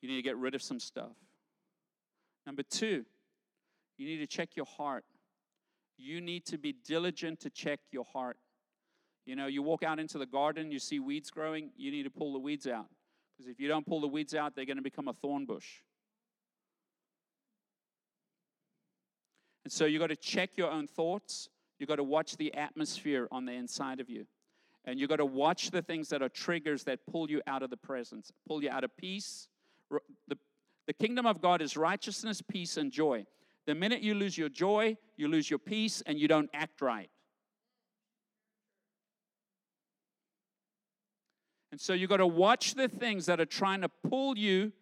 You 0.00 0.08
need 0.08 0.16
to 0.16 0.22
get 0.22 0.36
rid 0.36 0.54
of 0.54 0.62
some 0.62 0.78
stuff. 0.78 1.16
Number 2.44 2.62
two, 2.62 3.04
you 3.96 4.06
need 4.06 4.18
to 4.18 4.26
check 4.26 4.50
your 4.54 4.66
heart. 4.66 5.04
You 5.96 6.20
need 6.20 6.46
to 6.46 6.58
be 6.58 6.72
diligent 6.72 7.40
to 7.40 7.50
check 7.50 7.80
your 7.92 8.04
heart. 8.04 8.36
You 9.26 9.36
know, 9.36 9.46
you 9.46 9.62
walk 9.62 9.82
out 9.82 9.98
into 9.98 10.18
the 10.18 10.26
garden, 10.26 10.70
you 10.70 10.78
see 10.78 10.98
weeds 10.98 11.30
growing, 11.30 11.70
you 11.76 11.90
need 11.90 12.02
to 12.02 12.10
pull 12.10 12.32
the 12.32 12.38
weeds 12.38 12.66
out. 12.66 12.86
Because 13.36 13.50
if 13.50 13.58
you 13.58 13.68
don't 13.68 13.86
pull 13.86 14.00
the 14.00 14.08
weeds 14.08 14.34
out, 14.34 14.54
they're 14.54 14.66
going 14.66 14.76
to 14.76 14.82
become 14.82 15.08
a 15.08 15.14
thorn 15.14 15.46
bush. 15.46 15.66
And 19.64 19.72
so 19.72 19.86
you've 19.86 20.00
got 20.00 20.08
to 20.08 20.16
check 20.16 20.50
your 20.56 20.70
own 20.70 20.86
thoughts. 20.86 21.48
You've 21.78 21.88
got 21.88 21.96
to 21.96 22.04
watch 22.04 22.36
the 22.36 22.54
atmosphere 22.54 23.28
on 23.32 23.46
the 23.46 23.52
inside 23.52 23.98
of 23.98 24.10
you. 24.10 24.26
And 24.84 25.00
you've 25.00 25.08
got 25.08 25.16
to 25.16 25.24
watch 25.24 25.70
the 25.70 25.80
things 25.80 26.10
that 26.10 26.22
are 26.22 26.28
triggers 26.28 26.84
that 26.84 27.00
pull 27.10 27.30
you 27.30 27.40
out 27.46 27.62
of 27.62 27.70
the 27.70 27.76
presence, 27.76 28.30
pull 28.46 28.62
you 28.62 28.68
out 28.68 28.84
of 28.84 28.94
peace. 28.96 29.48
The, 30.28 30.36
the 30.86 30.92
kingdom 30.92 31.24
of 31.24 31.40
God 31.40 31.62
is 31.62 31.76
righteousness, 31.76 32.42
peace, 32.42 32.76
and 32.76 32.92
joy. 32.92 33.24
The 33.66 33.74
minute 33.74 34.02
you 34.02 34.14
lose 34.14 34.36
your 34.36 34.48
joy, 34.48 34.96
you 35.16 35.28
lose 35.28 35.48
your 35.48 35.58
peace, 35.58 36.02
and 36.06 36.18
you 36.18 36.28
don't 36.28 36.50
act 36.52 36.80
right. 36.80 37.10
And 41.72 41.80
so 41.80 41.92
you've 41.92 42.10
got 42.10 42.18
to 42.18 42.26
watch 42.26 42.74
the 42.74 42.88
things 42.88 43.26
that 43.26 43.40
are 43.40 43.46
trying 43.46 43.80
to 43.80 43.88
pull 43.88 44.38
you 44.38 44.72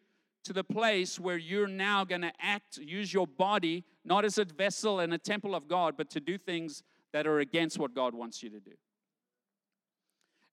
to 0.45 0.53
the 0.53 0.65
place 0.65 1.19
where 1.19 1.39
you're 1.39 1.69
now 1.69 2.05
going 2.05 2.21
to 2.23 2.33
act, 2.41 2.77
use 2.77 3.15
your 3.15 3.27
body, 3.27 3.85
not 4.05 4.25
as 4.25 4.37
a 4.39 4.45
vessel 4.45 5.01
and 5.01 5.15
a 5.15 5.19
temple 5.19 5.55
of 5.55 5.69
God, 5.69 5.95
but 5.97 6.11
to 6.11 6.21
do 6.21 6.37
things 6.37 6.83
that 7.13 7.27
are 7.27 7.39
against 7.39 7.79
what 7.79 7.95
God 7.95 8.15
wants 8.15 8.43
you 8.43 8.51
to 8.51 8.61
do. 8.61 8.73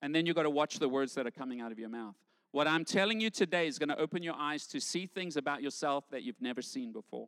And 0.01 0.15
then 0.15 0.25
you've 0.25 0.35
got 0.35 0.43
to 0.43 0.49
watch 0.49 0.79
the 0.79 0.87
words 0.87 1.13
that 1.15 1.27
are 1.27 1.31
coming 1.31 1.59
out 1.59 1.71
of 1.71 1.79
your 1.79 1.89
mouth. 1.89 2.15
What 2.51 2.67
I'm 2.67 2.85
telling 2.85 3.19
you 3.19 3.29
today 3.29 3.67
is 3.67 3.77
going 3.77 3.89
to 3.89 3.97
open 3.97 4.23
your 4.23 4.35
eyes 4.35 4.65
to 4.67 4.79
see 4.79 5.07
things 5.07 5.35
about 5.35 5.61
yourself 5.61 6.05
that 6.11 6.23
you've 6.23 6.41
never 6.41 6.61
seen 6.61 6.91
before. 6.91 7.27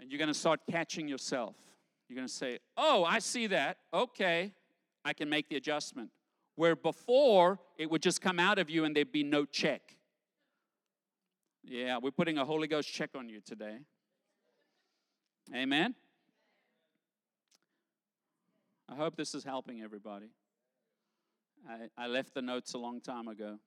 And 0.00 0.10
you're 0.10 0.18
going 0.18 0.28
to 0.28 0.38
start 0.38 0.60
catching 0.70 1.06
yourself. 1.06 1.54
You're 2.08 2.16
going 2.16 2.28
to 2.28 2.32
say, 2.32 2.58
Oh, 2.76 3.04
I 3.04 3.18
see 3.20 3.46
that. 3.48 3.76
Okay, 3.92 4.52
I 5.04 5.12
can 5.12 5.28
make 5.28 5.48
the 5.48 5.56
adjustment 5.56 6.10
where 6.56 6.76
before 6.76 7.58
it 7.78 7.90
would 7.90 8.02
just 8.02 8.20
come 8.20 8.38
out 8.38 8.58
of 8.58 8.68
you 8.68 8.84
and 8.84 8.94
there'd 8.94 9.12
be 9.12 9.22
no 9.22 9.44
check. 9.44 9.96
Yeah, 11.62 11.98
we're 12.02 12.10
putting 12.10 12.38
a 12.38 12.44
Holy 12.44 12.68
Ghost 12.68 12.92
check 12.92 13.10
on 13.14 13.28
you 13.28 13.40
today. 13.40 13.78
Amen. 15.54 15.94
I 18.88 18.94
hope 18.94 19.16
this 19.16 19.34
is 19.34 19.44
helping 19.44 19.80
everybody. 19.80 20.30
I, 21.68 22.04
I 22.04 22.06
left 22.08 22.34
the 22.34 22.42
notes 22.42 22.74
a 22.74 22.78
long 22.78 23.00
time 23.00 23.28
ago, 23.28 23.58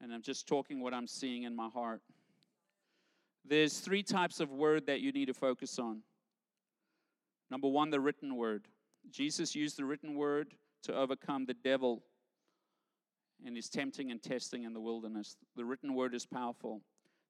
and 0.00 0.12
I'm 0.12 0.22
just 0.22 0.46
talking 0.46 0.80
what 0.80 0.94
I'm 0.94 1.06
seeing 1.06 1.42
in 1.42 1.56
my 1.56 1.68
heart. 1.68 2.00
There's 3.44 3.78
three 3.78 4.02
types 4.02 4.40
of 4.40 4.50
word 4.50 4.86
that 4.86 5.00
you 5.00 5.12
need 5.12 5.26
to 5.26 5.34
focus 5.34 5.78
on. 5.78 6.02
Number 7.50 7.68
one, 7.68 7.90
the 7.90 8.00
written 8.00 8.36
word. 8.36 8.68
Jesus 9.10 9.54
used 9.54 9.76
the 9.76 9.84
written 9.84 10.14
word 10.14 10.54
to 10.84 10.94
overcome 10.94 11.46
the 11.46 11.54
devil 11.54 12.02
and 13.44 13.56
his 13.56 13.68
tempting 13.68 14.10
and 14.10 14.22
testing 14.22 14.64
in 14.64 14.72
the 14.72 14.80
wilderness. 14.80 15.36
The 15.56 15.64
written 15.64 15.94
word 15.94 16.14
is 16.14 16.26
powerful. 16.26 16.82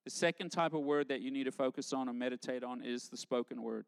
The 0.05 0.11
second 0.11 0.51
type 0.51 0.75
of 0.75 0.83
word 0.83 1.09
that 1.09 1.21
you 1.21 1.31
need 1.31 1.45
to 1.45 1.53
focus 1.53 1.93
on 1.93 2.09
and 2.09 2.19
meditate 2.19 2.65
on 2.65 2.83
is 2.83 3.09
the 3.09 3.17
spoken 3.17 3.63
word, 3.63 3.87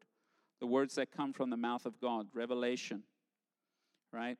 the 0.59 0.67
words 0.67 0.95
that 0.95 1.11
come 1.11 1.33
from 1.33 1.49
the 1.49 1.57
mouth 1.57 1.85
of 1.85 1.99
God, 1.99 2.27
revelation, 2.33 3.03
right? 4.11 4.37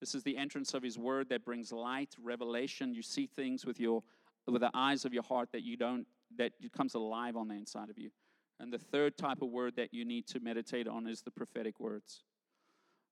This 0.00 0.14
is 0.14 0.22
the 0.22 0.36
entrance 0.36 0.74
of 0.74 0.82
his 0.82 0.98
word 0.98 1.28
that 1.30 1.44
brings 1.44 1.72
light, 1.72 2.14
revelation. 2.22 2.94
You 2.94 3.02
see 3.02 3.26
things 3.26 3.66
with 3.66 3.80
your 3.80 4.02
with 4.46 4.60
the 4.60 4.70
eyes 4.74 5.04
of 5.04 5.12
your 5.12 5.24
heart 5.24 5.50
that 5.52 5.62
you 5.62 5.76
don't 5.76 6.06
that 6.38 6.52
comes 6.76 6.94
alive 6.94 7.36
on 7.36 7.48
the 7.48 7.54
inside 7.54 7.90
of 7.90 7.98
you. 7.98 8.10
And 8.58 8.72
the 8.72 8.78
third 8.78 9.18
type 9.18 9.42
of 9.42 9.50
word 9.50 9.76
that 9.76 9.92
you 9.92 10.04
need 10.04 10.26
to 10.28 10.40
meditate 10.40 10.88
on 10.88 11.06
is 11.06 11.22
the 11.22 11.30
prophetic 11.30 11.78
words 11.78 12.22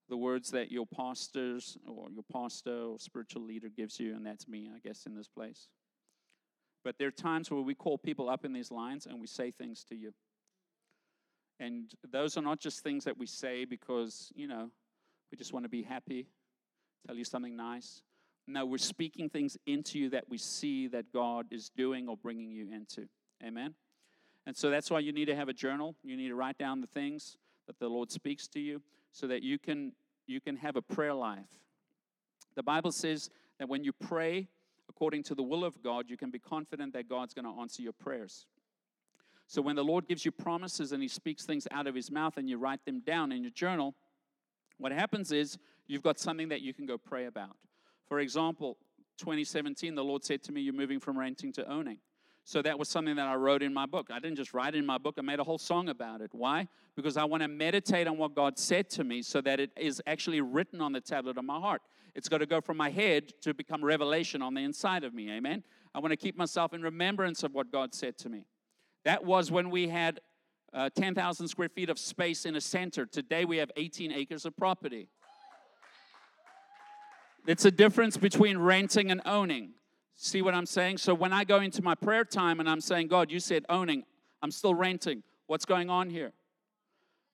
the 0.09 0.17
words 0.17 0.51
that 0.51 0.71
your 0.71 0.85
pastors 0.85 1.77
or 1.87 2.09
your 2.11 2.23
pastor 2.31 2.83
or 2.83 2.99
spiritual 2.99 3.43
leader 3.43 3.69
gives 3.69 3.99
you, 3.99 4.15
and 4.15 4.25
that's 4.25 4.47
me, 4.47 4.69
I 4.73 4.79
guess, 4.87 5.05
in 5.05 5.15
this 5.15 5.27
place. 5.27 5.67
But 6.83 6.99
there 6.99 7.07
are 7.07 7.11
times 7.11 7.49
where 7.49 7.61
we 7.61 7.73
call 7.73 7.97
people 7.97 8.29
up 8.29 8.45
in 8.45 8.53
these 8.53 8.71
lines 8.71 9.07
and 9.07 9.19
we 9.19 9.25
say 9.25 9.49
things 9.49 9.83
to 9.85 9.95
you. 9.95 10.13
And 11.59 11.91
those 12.11 12.37
are 12.37 12.41
not 12.41 12.59
just 12.59 12.81
things 12.81 13.05
that 13.05 13.17
we 13.17 13.25
say 13.25 13.65
because, 13.65 14.31
you 14.35 14.47
know, 14.47 14.69
We 15.31 15.37
just 15.37 15.53
want 15.53 15.65
to 15.65 15.69
be 15.69 15.81
happy, 15.81 16.27
tell 17.07 17.15
you 17.15 17.25
something 17.25 17.55
nice. 17.55 18.03
No, 18.47 18.65
we're 18.65 18.77
speaking 18.77 19.29
things 19.29 19.57
into 19.65 19.97
you 19.97 20.09
that 20.11 20.29
we 20.29 20.37
see 20.37 20.87
that 20.87 21.11
God 21.11 21.47
is 21.51 21.69
doing 21.69 22.07
or 22.07 22.15
bringing 22.15 22.51
you 22.51 22.67
into. 22.71 23.07
Amen? 23.43 23.73
And 24.45 24.55
so 24.55 24.69
that's 24.69 24.91
why 24.91 24.99
you 24.99 25.11
need 25.11 25.25
to 25.25 25.35
have 25.35 25.49
a 25.49 25.53
journal. 25.53 25.95
You 26.03 26.15
need 26.15 26.27
to 26.27 26.35
write 26.35 26.57
down 26.57 26.81
the 26.81 26.87
things 26.87 27.37
that 27.65 27.79
the 27.79 27.87
Lord 27.87 28.11
speaks 28.11 28.47
to 28.49 28.59
you 28.59 28.81
so 29.11 29.27
that 29.27 29.41
you 29.41 29.57
can 29.57 29.93
you 30.27 30.41
can 30.41 30.55
have 30.57 30.75
a 30.75 30.81
prayer 30.81 31.13
life. 31.13 31.45
The 32.55 32.63
Bible 32.63 32.91
says 32.91 33.29
that 33.59 33.69
when 33.69 33.83
you 33.83 33.93
pray 33.93 34.47
according 34.89 35.23
to 35.23 35.35
the 35.35 35.43
will 35.43 35.63
of 35.63 35.81
God, 35.83 36.05
you 36.07 36.17
can 36.17 36.31
be 36.31 36.39
confident 36.39 36.93
that 36.93 37.09
God's 37.09 37.33
going 37.33 37.45
to 37.45 37.61
answer 37.61 37.81
your 37.81 37.93
prayers. 37.93 38.45
So 39.47 39.61
when 39.61 39.75
the 39.75 39.83
Lord 39.83 40.07
gives 40.07 40.25
you 40.25 40.31
promises 40.31 40.91
and 40.91 41.01
He 41.01 41.07
speaks 41.07 41.45
things 41.45 41.67
out 41.71 41.87
of 41.87 41.95
His 41.95 42.09
mouth 42.09 42.37
and 42.37 42.49
you 42.49 42.57
write 42.57 42.83
them 42.85 43.01
down 43.01 43.31
in 43.31 43.43
your 43.43 43.51
journal, 43.51 43.93
what 44.77 44.91
happens 44.91 45.31
is 45.31 45.57
you've 45.87 46.03
got 46.03 46.19
something 46.19 46.49
that 46.49 46.61
you 46.61 46.73
can 46.73 46.85
go 46.85 46.97
pray 46.97 47.25
about. 47.25 47.55
For 48.07 48.19
example, 48.19 48.77
2017, 49.17 49.95
the 49.95 50.03
Lord 50.03 50.23
said 50.23 50.43
to 50.43 50.51
me, 50.51 50.61
You're 50.61 50.73
moving 50.73 50.99
from 50.99 51.17
renting 51.17 51.51
to 51.53 51.69
owning. 51.69 51.97
So 52.47 52.61
that 52.61 52.77
was 52.77 52.89
something 52.89 53.15
that 53.15 53.25
I 53.25 53.33
wrote 53.33 53.63
in 53.63 53.73
my 53.73 53.87
book. 53.87 54.09
I 54.13 54.19
didn't 54.19 54.35
just 54.35 54.53
write 54.53 54.75
it 54.75 54.77
in 54.77 54.85
my 54.85 54.99
book, 54.99 55.15
I 55.17 55.21
made 55.21 55.39
a 55.39 55.43
whole 55.43 55.57
song 55.57 55.89
about 55.89 56.21
it. 56.21 56.29
Why? 56.31 56.67
Because 56.95 57.17
I 57.17 57.23
want 57.23 57.41
to 57.41 57.47
meditate 57.47 58.07
on 58.07 58.17
what 58.17 58.35
God 58.35 58.59
said 58.59 58.89
to 58.91 59.03
me 59.03 59.23
so 59.23 59.41
that 59.41 59.59
it 59.59 59.71
is 59.75 60.01
actually 60.05 60.41
written 60.41 60.79
on 60.79 60.91
the 60.91 61.01
tablet 61.01 61.37
of 61.37 61.43
my 61.43 61.59
heart. 61.59 61.81
It's 62.13 62.29
got 62.29 62.37
to 62.37 62.45
go 62.45 62.61
from 62.61 62.77
my 62.77 62.91
head 62.91 63.33
to 63.41 63.53
become 63.53 63.83
revelation 63.83 64.43
on 64.43 64.53
the 64.53 64.61
inside 64.61 65.03
of 65.03 65.13
me. 65.13 65.31
Amen. 65.31 65.63
I 65.93 65.99
want 65.99 66.11
to 66.11 66.17
keep 66.17 66.37
myself 66.37 66.73
in 66.73 66.81
remembrance 66.81 67.43
of 67.43 67.53
what 67.53 67.71
God 67.71 67.95
said 67.95 68.17
to 68.19 68.29
me. 68.29 68.45
That 69.05 69.25
was 69.25 69.51
when 69.51 69.69
we 69.71 69.87
had 69.87 70.19
uh, 70.71 70.89
10,000 70.95 71.47
square 71.47 71.69
feet 71.69 71.89
of 71.89 71.97
space 71.97 72.45
in 72.45 72.55
a 72.55 72.61
center. 72.61 73.05
Today 73.05 73.45
we 73.45 73.57
have 73.57 73.71
18 73.75 74.11
acres 74.11 74.45
of 74.45 74.55
property. 74.55 75.07
It's 77.47 77.65
a 77.65 77.71
difference 77.71 78.17
between 78.17 78.57
renting 78.57 79.11
and 79.11 79.21
owning. 79.25 79.71
See 80.15 80.41
what 80.41 80.53
I'm 80.53 80.65
saying? 80.65 80.97
So 80.97 81.13
when 81.13 81.33
I 81.33 81.43
go 81.43 81.59
into 81.59 81.83
my 81.83 81.93
prayer 81.93 82.25
time 82.25 82.59
and 82.59 82.69
I'm 82.69 82.81
saying, 82.81 83.07
God, 83.07 83.29
you 83.29 83.39
said 83.39 83.65
owning, 83.69 84.03
I'm 84.41 84.51
still 84.51 84.73
renting. 84.73 85.23
What's 85.47 85.65
going 85.65 85.89
on 85.89 86.09
here? 86.09 86.31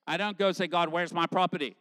I 0.06 0.16
don't 0.16 0.36
go 0.36 0.52
say, 0.52 0.66
God, 0.66 0.90
where's 0.90 1.12
my 1.12 1.26
property? 1.26 1.76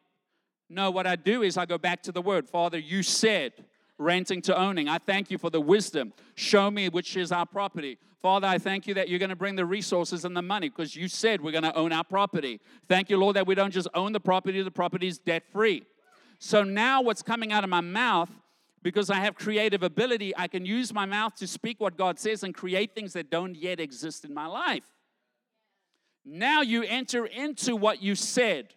No, 0.70 0.92
what 0.92 1.06
I 1.06 1.18
do 1.18 1.42
is 1.42 1.58
I 1.58 1.66
go 1.66 1.78
back 1.78 2.04
to 2.04 2.12
the 2.12 2.22
word. 2.22 2.48
Father, 2.48 2.78
you 2.78 3.04
said 3.04 3.52
renting 3.98 4.42
to 4.44 4.58
owning. 4.58 4.88
I 4.88 5.00
thank 5.00 5.30
you 5.30 5.38
for 5.38 5.50
the 5.50 5.60
wisdom. 5.60 6.14
Show 6.36 6.72
me 6.72 6.88
which 6.88 7.18
is 7.18 7.32
our 7.32 7.46
property. 7.46 7.98
Father, 8.22 8.48
I 8.48 8.60
thank 8.60 8.88
you 8.88 8.94
that 8.94 9.10
you're 9.10 9.20
going 9.20 9.30
to 9.30 9.36
bring 9.36 9.56
the 9.56 9.66
resources 9.66 10.24
and 10.24 10.38
the 10.38 10.42
money 10.42 10.70
because 10.70 10.96
you 10.96 11.08
said 11.08 11.42
we're 11.42 11.52
going 11.52 11.64
to 11.64 11.76
own 11.76 11.92
our 11.92 12.04
property. 12.04 12.62
Thank 12.88 13.10
you, 13.10 13.18
Lord, 13.18 13.36
that 13.36 13.48
we 13.48 13.56
don't 13.56 13.72
just 13.72 13.88
own 13.94 14.14
the 14.14 14.20
property, 14.20 14.62
the 14.62 14.72
property 14.72 15.08
is 15.08 15.18
debt 15.18 15.44
free. 15.52 15.86
So 16.44 16.64
now 16.64 17.04
what's 17.04 17.22
coming 17.22 17.52
out 17.52 17.64
of 17.64 17.70
my 17.70 17.82
mouth 17.82 18.32
because 18.82 19.12
I 19.12 19.18
have 19.18 19.36
creative 19.36 19.84
ability, 19.84 20.36
I 20.36 20.48
can 20.48 20.66
use 20.66 20.92
my 20.92 21.06
mouth 21.06 21.36
to 21.36 21.46
speak 21.46 21.80
what 21.80 21.98
God 21.98 22.18
says 22.18 22.42
and 22.42 22.52
create 22.52 22.96
things 22.96 23.14
that 23.14 23.30
don't 23.30 23.56
yet 23.56 23.80
exist 23.80 24.26
in 24.26 24.34
my 24.34 24.48
life. 24.48 24.84
Now 26.26 26.64
you 26.64 26.82
enter 26.82 27.28
into 27.28 27.76
what 27.76 28.02
you 28.02 28.16
said. 28.16 28.74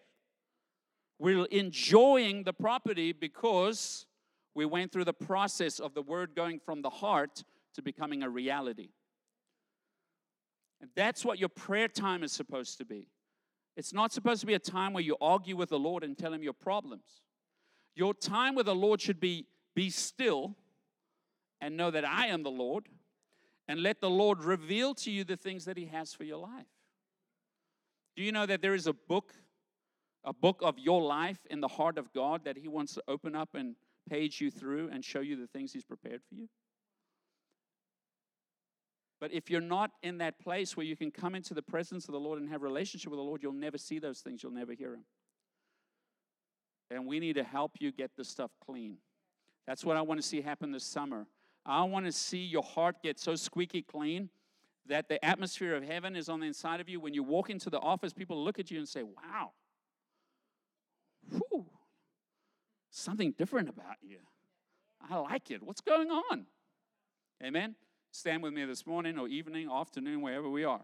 We're 1.18 1.46
enjoying 1.46 2.42
the 2.44 2.52
property 2.52 3.12
because 3.12 4.04
we 4.54 4.66
went 4.66 4.92
through 4.92 5.06
the 5.06 5.14
process 5.14 5.78
of 5.78 5.94
the 5.94 6.02
word 6.02 6.36
going 6.36 6.60
from 6.60 6.82
the 6.82 6.90
heart 6.90 7.44
to 7.76 7.82
becoming 7.82 8.22
a 8.22 8.28
reality. 8.28 8.90
And 10.82 10.90
that's 10.94 11.24
what 11.24 11.38
your 11.38 11.48
prayer 11.48 11.88
time 11.88 12.22
is 12.24 12.32
supposed 12.32 12.76
to 12.76 12.84
be. 12.84 13.08
It's 13.74 13.94
not 13.94 14.12
supposed 14.12 14.40
to 14.40 14.46
be 14.46 14.54
a 14.54 14.58
time 14.58 14.92
where 14.92 15.02
you 15.02 15.16
argue 15.18 15.56
with 15.56 15.70
the 15.70 15.78
Lord 15.78 16.04
and 16.04 16.16
tell 16.16 16.34
him 16.34 16.42
your 16.42 16.52
problems. 16.52 17.23
Your 17.94 18.14
time 18.14 18.54
with 18.54 18.66
the 18.66 18.74
Lord 18.74 19.00
should 19.00 19.20
be 19.20 19.46
be 19.74 19.90
still 19.90 20.54
and 21.60 21.76
know 21.76 21.90
that 21.90 22.04
I 22.04 22.26
am 22.26 22.42
the 22.42 22.50
Lord, 22.50 22.88
and 23.68 23.82
let 23.82 24.00
the 24.00 24.10
Lord 24.10 24.44
reveal 24.44 24.94
to 24.96 25.10
you 25.10 25.24
the 25.24 25.36
things 25.36 25.64
that 25.64 25.76
He 25.76 25.86
has 25.86 26.12
for 26.12 26.24
your 26.24 26.38
life. 26.38 26.66
Do 28.16 28.22
you 28.22 28.32
know 28.32 28.46
that 28.46 28.60
there 28.62 28.74
is 28.74 28.86
a 28.86 28.92
book, 28.92 29.32
a 30.24 30.32
book 30.32 30.60
of 30.62 30.78
your 30.78 31.02
life 31.02 31.38
in 31.50 31.60
the 31.60 31.68
heart 31.68 31.98
of 31.98 32.12
God 32.12 32.44
that 32.44 32.56
He 32.56 32.68
wants 32.68 32.94
to 32.94 33.02
open 33.08 33.34
up 33.34 33.54
and 33.54 33.76
page 34.08 34.40
you 34.40 34.50
through 34.50 34.90
and 34.92 35.04
show 35.04 35.20
you 35.20 35.36
the 35.36 35.46
things 35.46 35.72
He's 35.72 35.84
prepared 35.84 36.20
for 36.28 36.34
you? 36.34 36.48
But 39.20 39.32
if 39.32 39.48
you're 39.48 39.62
not 39.62 39.92
in 40.02 40.18
that 40.18 40.38
place 40.38 40.76
where 40.76 40.84
you 40.84 40.96
can 40.96 41.10
come 41.10 41.34
into 41.34 41.54
the 41.54 41.62
presence 41.62 42.08
of 42.08 42.12
the 42.12 42.20
Lord 42.20 42.38
and 42.38 42.50
have 42.50 42.62
relationship 42.62 43.10
with 43.10 43.18
the 43.18 43.24
Lord, 43.24 43.42
you'll 43.42 43.52
never 43.52 43.78
see 43.78 43.98
those 43.98 44.20
things. 44.20 44.42
You'll 44.42 44.52
never 44.52 44.74
hear 44.74 44.92
Him. 44.92 45.04
And 46.90 47.06
we 47.06 47.18
need 47.18 47.34
to 47.34 47.44
help 47.44 47.72
you 47.80 47.92
get 47.92 48.10
this 48.16 48.28
stuff 48.28 48.50
clean. 48.64 48.98
That's 49.66 49.84
what 49.84 49.96
I 49.96 50.02
want 50.02 50.20
to 50.20 50.26
see 50.26 50.40
happen 50.40 50.72
this 50.72 50.84
summer. 50.84 51.26
I 51.64 51.82
want 51.84 52.06
to 52.06 52.12
see 52.12 52.44
your 52.44 52.62
heart 52.62 52.96
get 53.02 53.18
so 53.18 53.34
squeaky 53.34 53.82
clean 53.82 54.28
that 54.86 55.08
the 55.08 55.24
atmosphere 55.24 55.74
of 55.74 55.82
heaven 55.82 56.14
is 56.14 56.28
on 56.28 56.40
the 56.40 56.46
inside 56.46 56.80
of 56.80 56.88
you. 56.88 57.00
When 57.00 57.14
you 57.14 57.22
walk 57.22 57.48
into 57.48 57.70
the 57.70 57.78
office, 57.78 58.12
people 58.12 58.44
look 58.44 58.58
at 58.58 58.70
you 58.70 58.78
and 58.78 58.88
say, 58.88 59.02
Wow, 59.02 59.52
whew, 61.30 61.64
something 62.90 63.32
different 63.32 63.70
about 63.70 63.96
you. 64.02 64.18
I 65.10 65.16
like 65.18 65.50
it. 65.50 65.62
What's 65.62 65.80
going 65.80 66.10
on? 66.10 66.46
Amen. 67.42 67.74
Stand 68.10 68.42
with 68.42 68.52
me 68.52 68.64
this 68.64 68.86
morning 68.86 69.18
or 69.18 69.26
evening, 69.26 69.70
afternoon, 69.70 70.20
wherever 70.20 70.48
we 70.48 70.64
are. 70.64 70.82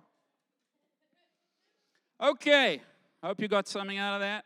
Okay. 2.20 2.82
Hope 3.22 3.40
you 3.40 3.48
got 3.48 3.68
something 3.68 3.98
out 3.98 4.14
of 4.14 4.20
that. 4.20 4.44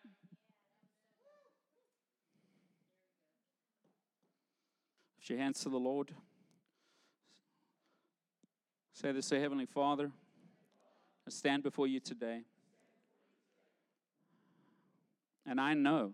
Lift 5.25 5.31
your 5.31 5.39
hands 5.39 5.61
to 5.61 5.71
the 5.71 5.79
Lord. 5.79 6.11
Say 8.93 9.11
this, 9.11 9.25
say, 9.25 9.41
Heavenly 9.41 9.65
Father, 9.65 10.11
I 11.27 11.31
stand 11.31 11.63
before 11.63 11.87
you 11.87 11.99
today. 11.99 12.43
And 15.47 15.59
I 15.59 15.73
know 15.73 16.13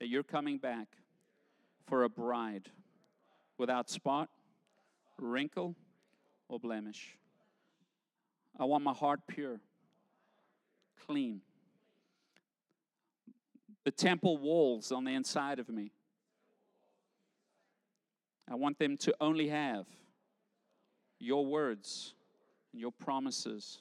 that 0.00 0.08
you're 0.08 0.22
coming 0.22 0.58
back 0.58 0.88
for 1.86 2.04
a 2.04 2.10
bride 2.10 2.68
without 3.56 3.88
spot, 3.88 4.28
wrinkle, 5.18 5.74
or 6.50 6.60
blemish. 6.60 7.16
I 8.60 8.66
want 8.66 8.84
my 8.84 8.92
heart 8.92 9.20
pure, 9.26 9.60
clean. 11.06 11.40
The 13.84 13.90
temple 13.90 14.36
walls 14.36 14.92
on 14.92 15.04
the 15.04 15.14
inside 15.14 15.58
of 15.58 15.70
me 15.70 15.92
I 18.50 18.56
want 18.56 18.78
them 18.78 18.96
to 18.98 19.14
only 19.20 19.48
have 19.48 19.86
your 21.18 21.46
words 21.46 22.14
and 22.72 22.80
your 22.80 22.92
promises 22.92 23.78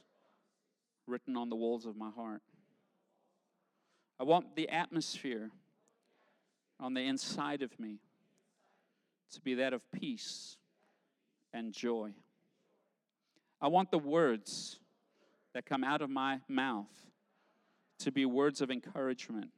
written 1.08 1.36
on 1.36 1.50
the 1.50 1.56
walls 1.56 1.86
of 1.86 1.98
my 1.98 2.10
heart. 2.10 2.42
I 4.20 4.24
want 4.24 4.56
the 4.56 4.70
atmosphere 4.70 5.50
on 6.80 6.94
the 6.94 7.02
inside 7.02 7.62
of 7.62 7.78
me 7.80 8.00
to 9.32 9.42
be 9.42 9.56
that 9.56 9.74
of 9.74 9.82
peace 9.92 10.58
and 11.54 11.74
joy. 11.74 12.12
I 13.60 13.68
want 13.68 13.92
the 13.92 13.98
words 13.98 14.80
that 15.54 15.66
come 15.66 15.84
out 15.84 16.02
of 16.02 16.10
my 16.10 16.40
mouth 16.48 16.90
to 18.00 18.12
be 18.12 18.26
words 18.26 18.62
of 18.62 18.72
encouragement, 18.72 19.52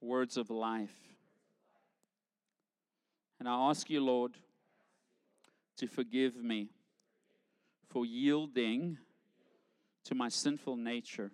words 0.00 0.36
of 0.36 0.50
life 0.50 1.13
and 3.38 3.48
I 3.48 3.68
ask 3.68 3.90
you, 3.90 4.00
Lord, 4.00 4.32
to 5.76 5.86
forgive 5.86 6.36
me 6.36 6.68
for 7.88 8.06
yielding 8.06 8.98
to 10.04 10.14
my 10.14 10.28
sinful 10.28 10.76
nature, 10.76 11.32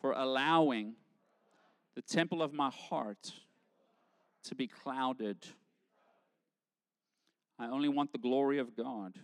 for 0.00 0.12
allowing 0.12 0.94
the 1.94 2.02
temple 2.02 2.42
of 2.42 2.52
my 2.52 2.70
heart 2.70 3.32
to 4.44 4.54
be 4.54 4.66
clouded. 4.66 5.38
I 7.58 7.68
only 7.68 7.88
want 7.88 8.12
the 8.12 8.18
glory 8.18 8.58
of 8.58 8.76
God 8.76 9.14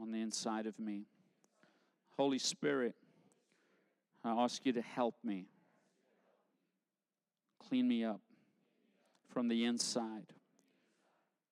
on 0.00 0.10
the 0.10 0.20
inside 0.20 0.66
of 0.66 0.78
me. 0.78 1.06
Holy 2.16 2.38
Spirit, 2.38 2.94
I 4.24 4.30
ask 4.30 4.64
you 4.64 4.72
to 4.72 4.82
help 4.82 5.14
me. 5.24 5.46
Clean 7.68 7.86
me 7.86 8.04
up 8.04 8.20
from 9.32 9.48
the 9.48 9.64
inside. 9.64 10.32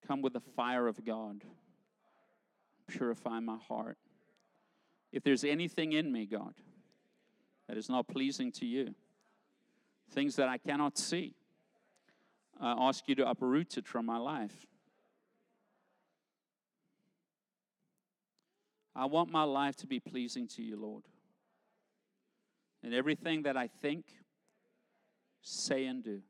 Come 0.07 0.22
with 0.22 0.33
the 0.33 0.41
fire 0.41 0.87
of 0.87 1.05
God. 1.05 1.43
Purify 2.87 3.41
my 3.41 3.59
heart. 3.68 3.99
If 5.12 5.22
there's 5.22 5.45
anything 5.45 5.93
in 5.93 6.12
me, 6.12 6.27
God, 6.27 6.55
that 7.68 7.77
is 7.77 7.89
not 7.89 8.07
pleasing 8.07 8.53
to 8.53 8.66
you, 8.66 8.95
things 10.11 10.37
that 10.37 10.49
I 10.49 10.59
cannot 10.59 10.99
see, 10.99 11.35
I 12.61 12.89
ask 12.89 13.09
you 13.09 13.14
to 13.16 13.29
uproot 13.29 13.77
it 13.77 13.87
from 13.87 14.07
my 14.07 14.18
life. 14.18 14.66
I 18.95 19.05
want 19.05 19.31
my 19.31 19.43
life 19.43 19.77
to 19.77 19.87
be 19.87 20.01
pleasing 20.01 20.49
to 20.49 20.62
you, 20.62 20.77
Lord. 20.77 21.05
And 22.83 22.95
everything 22.95 23.43
that 23.43 23.57
I 23.57 23.66
think, 23.66 24.07
say 25.43 25.85
and 25.85 26.03
do. 26.03 26.22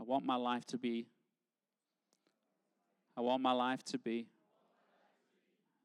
I 0.00 0.02
want 0.02 0.24
my 0.24 0.36
life 0.36 0.64
to 0.66 0.78
be 0.78 1.06
I 3.16 3.20
want 3.20 3.42
my 3.42 3.52
life 3.52 3.84
to 3.86 3.98
be 3.98 4.28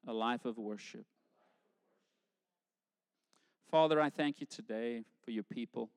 a 0.08 0.14
life 0.14 0.46
of 0.46 0.58
worship. 0.58 1.06
Father, 3.70 4.00
I 4.00 4.10
thank 4.10 4.40
you 4.40 4.48
today 4.48 5.04
for 5.26 5.32
your 5.32 5.44
people. 5.44 5.90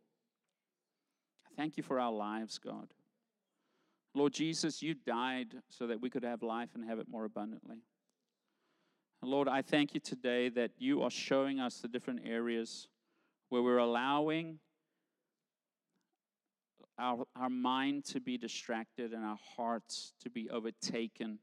I 1.47 1.55
thank 1.55 1.77
you 1.77 1.85
for 1.85 2.01
our 2.01 2.11
lives, 2.11 2.59
God. 2.59 2.89
Lord 4.15 4.33
Jesus, 4.33 4.83
you 4.83 4.95
died 4.95 5.55
so 5.69 5.87
that 5.87 6.01
we 6.01 6.11
could 6.11 6.25
have 6.25 6.43
life 6.43 6.71
and 6.75 6.85
have 6.85 6.99
it 6.99 7.07
more 7.09 7.25
abundantly. 7.25 7.83
Lord, 9.23 9.47
I 9.47 9.63
thank 9.63 9.95
you 9.95 10.01
today 10.01 10.49
that 10.49 10.73
you 10.79 11.03
are 11.03 11.11
showing 11.11 11.61
us 11.61 11.79
the 11.79 11.89
different 11.89 12.23
areas 12.25 12.89
where 13.49 13.63
we're 13.63 13.79
allowing 13.79 14.59
our, 16.99 17.25
our 17.37 17.49
mind 17.49 18.05
to 18.07 18.21
be 18.21 18.37
distracted 18.37 19.13
and 19.13 19.25
our 19.25 19.39
hearts 19.57 20.13
to 20.23 20.31
be 20.31 20.51
overtaken 20.51 21.39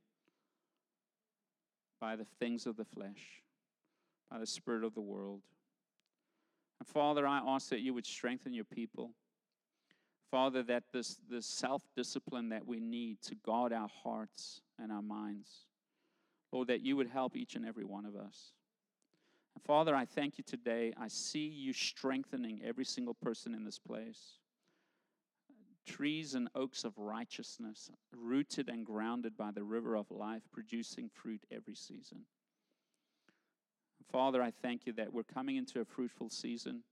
by 2.01 2.15
the 2.15 2.25
things 2.39 2.65
of 2.65 2.75
the 2.75 2.85
flesh, 2.85 3.41
by 4.29 4.37
the 4.37 4.45
spirit 4.45 4.83
of 4.83 4.93
the 4.93 5.01
world. 5.01 5.41
And 6.79 6.87
Father, 6.87 7.25
I 7.25 7.39
ask 7.39 7.69
that 7.69 7.79
you 7.79 7.93
would 7.93 8.05
strengthen 8.05 8.53
your 8.53 8.65
people. 8.65 9.11
Father, 10.29 10.61
that 10.63 10.83
this, 10.91 11.17
this 11.29 11.45
self 11.45 11.83
discipline 11.95 12.49
that 12.49 12.67
we 12.67 12.79
need 12.79 13.21
to 13.21 13.35
guard 13.35 13.71
our 13.71 13.87
hearts 14.03 14.61
and 14.77 14.91
our 14.91 15.01
minds, 15.01 15.49
Lord, 16.51 16.67
that 16.67 16.81
you 16.81 16.97
would 16.97 17.07
help 17.07 17.37
each 17.37 17.55
and 17.55 17.65
every 17.65 17.85
one 17.85 18.05
of 18.05 18.15
us. 18.15 18.51
And 19.55 19.63
Father, 19.63 19.95
I 19.95 20.03
thank 20.03 20.37
you 20.37 20.43
today. 20.43 20.93
I 20.99 21.07
see 21.07 21.47
you 21.47 21.71
strengthening 21.71 22.61
every 22.65 22.83
single 22.83 23.13
person 23.13 23.53
in 23.53 23.63
this 23.63 23.79
place 23.79 24.39
trees 25.85 26.35
and 26.35 26.49
oaks 26.55 26.83
of 26.83 26.97
righteousness, 26.97 27.91
rooted 28.15 28.69
and 28.69 28.85
grounded 28.85 29.37
by 29.37 29.51
the 29.51 29.63
river 29.63 29.95
of 29.95 30.09
life, 30.11 30.43
producing 30.51 31.09
fruit 31.09 31.43
every 31.51 31.75
season. 31.75 32.21
Father, 34.11 34.41
I 34.41 34.51
thank 34.51 34.85
you 34.85 34.93
that 34.93 35.13
we're 35.13 35.23
coming 35.23 35.55
into 35.55 35.81
a 35.81 35.85
fruitful 35.85 36.29
season 36.29 36.83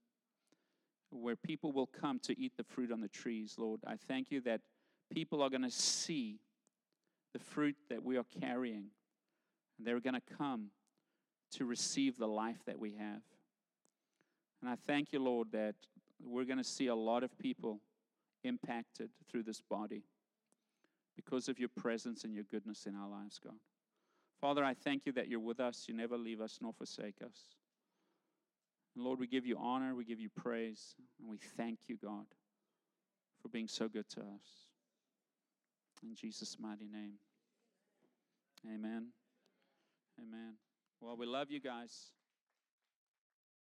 where 1.09 1.35
people 1.35 1.71
will 1.71 1.87
come 1.87 2.19
to 2.19 2.39
eat 2.39 2.53
the 2.57 2.63
fruit 2.63 2.91
on 2.91 3.01
the 3.01 3.07
trees, 3.07 3.55
Lord. 3.57 3.81
I 3.85 3.95
thank 3.95 4.31
you 4.31 4.41
that 4.41 4.61
people 5.11 5.41
are 5.41 5.49
going 5.49 5.61
to 5.61 5.71
see 5.71 6.39
the 7.33 7.39
fruit 7.39 7.75
that 7.89 8.03
we 8.03 8.17
are 8.17 8.25
carrying, 8.41 8.85
and 9.77 9.87
they're 9.87 9.99
going 9.99 10.15
to 10.15 10.35
come 10.37 10.67
to 11.51 11.65
receive 11.65 12.17
the 12.17 12.27
life 12.27 12.63
that 12.65 12.79
we 12.79 12.93
have. 12.93 13.21
And 14.61 14.69
I 14.69 14.75
thank 14.75 15.13
you, 15.13 15.19
Lord, 15.19 15.49
that 15.51 15.75
we're 16.23 16.45
going 16.45 16.57
to 16.57 16.63
see 16.63 16.87
a 16.87 16.95
lot 16.95 17.23
of 17.23 17.37
people 17.37 17.79
impacted 18.43 19.09
through 19.29 19.43
this 19.43 19.61
body 19.61 20.03
because 21.15 21.47
of 21.47 21.59
your 21.59 21.69
presence 21.69 22.23
and 22.23 22.33
your 22.33 22.43
goodness 22.43 22.85
in 22.85 22.95
our 22.95 23.07
lives, 23.07 23.39
God. 23.43 23.59
Father, 24.41 24.63
I 24.63 24.73
thank 24.73 25.05
you 25.05 25.11
that 25.13 25.27
you're 25.27 25.39
with 25.39 25.59
us. 25.59 25.85
You 25.87 25.93
never 25.93 26.17
leave 26.17 26.41
us 26.41 26.59
nor 26.61 26.73
forsake 26.73 27.21
us. 27.23 27.55
And 28.95 29.03
Lord, 29.03 29.19
we 29.19 29.27
give 29.27 29.45
you 29.45 29.57
honor, 29.57 29.95
we 29.95 30.05
give 30.05 30.19
you 30.19 30.29
praise, 30.29 30.95
and 31.19 31.29
we 31.29 31.37
thank 31.57 31.79
you, 31.87 31.97
God, 31.97 32.25
for 33.41 33.47
being 33.49 33.67
so 33.67 33.87
good 33.87 34.09
to 34.09 34.19
us. 34.19 34.67
In 36.03 36.15
Jesus' 36.15 36.57
mighty 36.59 36.87
name. 36.91 37.13
Amen. 38.67 39.07
Amen. 40.19 40.53
Well, 40.99 41.17
we 41.17 41.25
love 41.25 41.49
you 41.49 41.59
guys. 41.59 42.11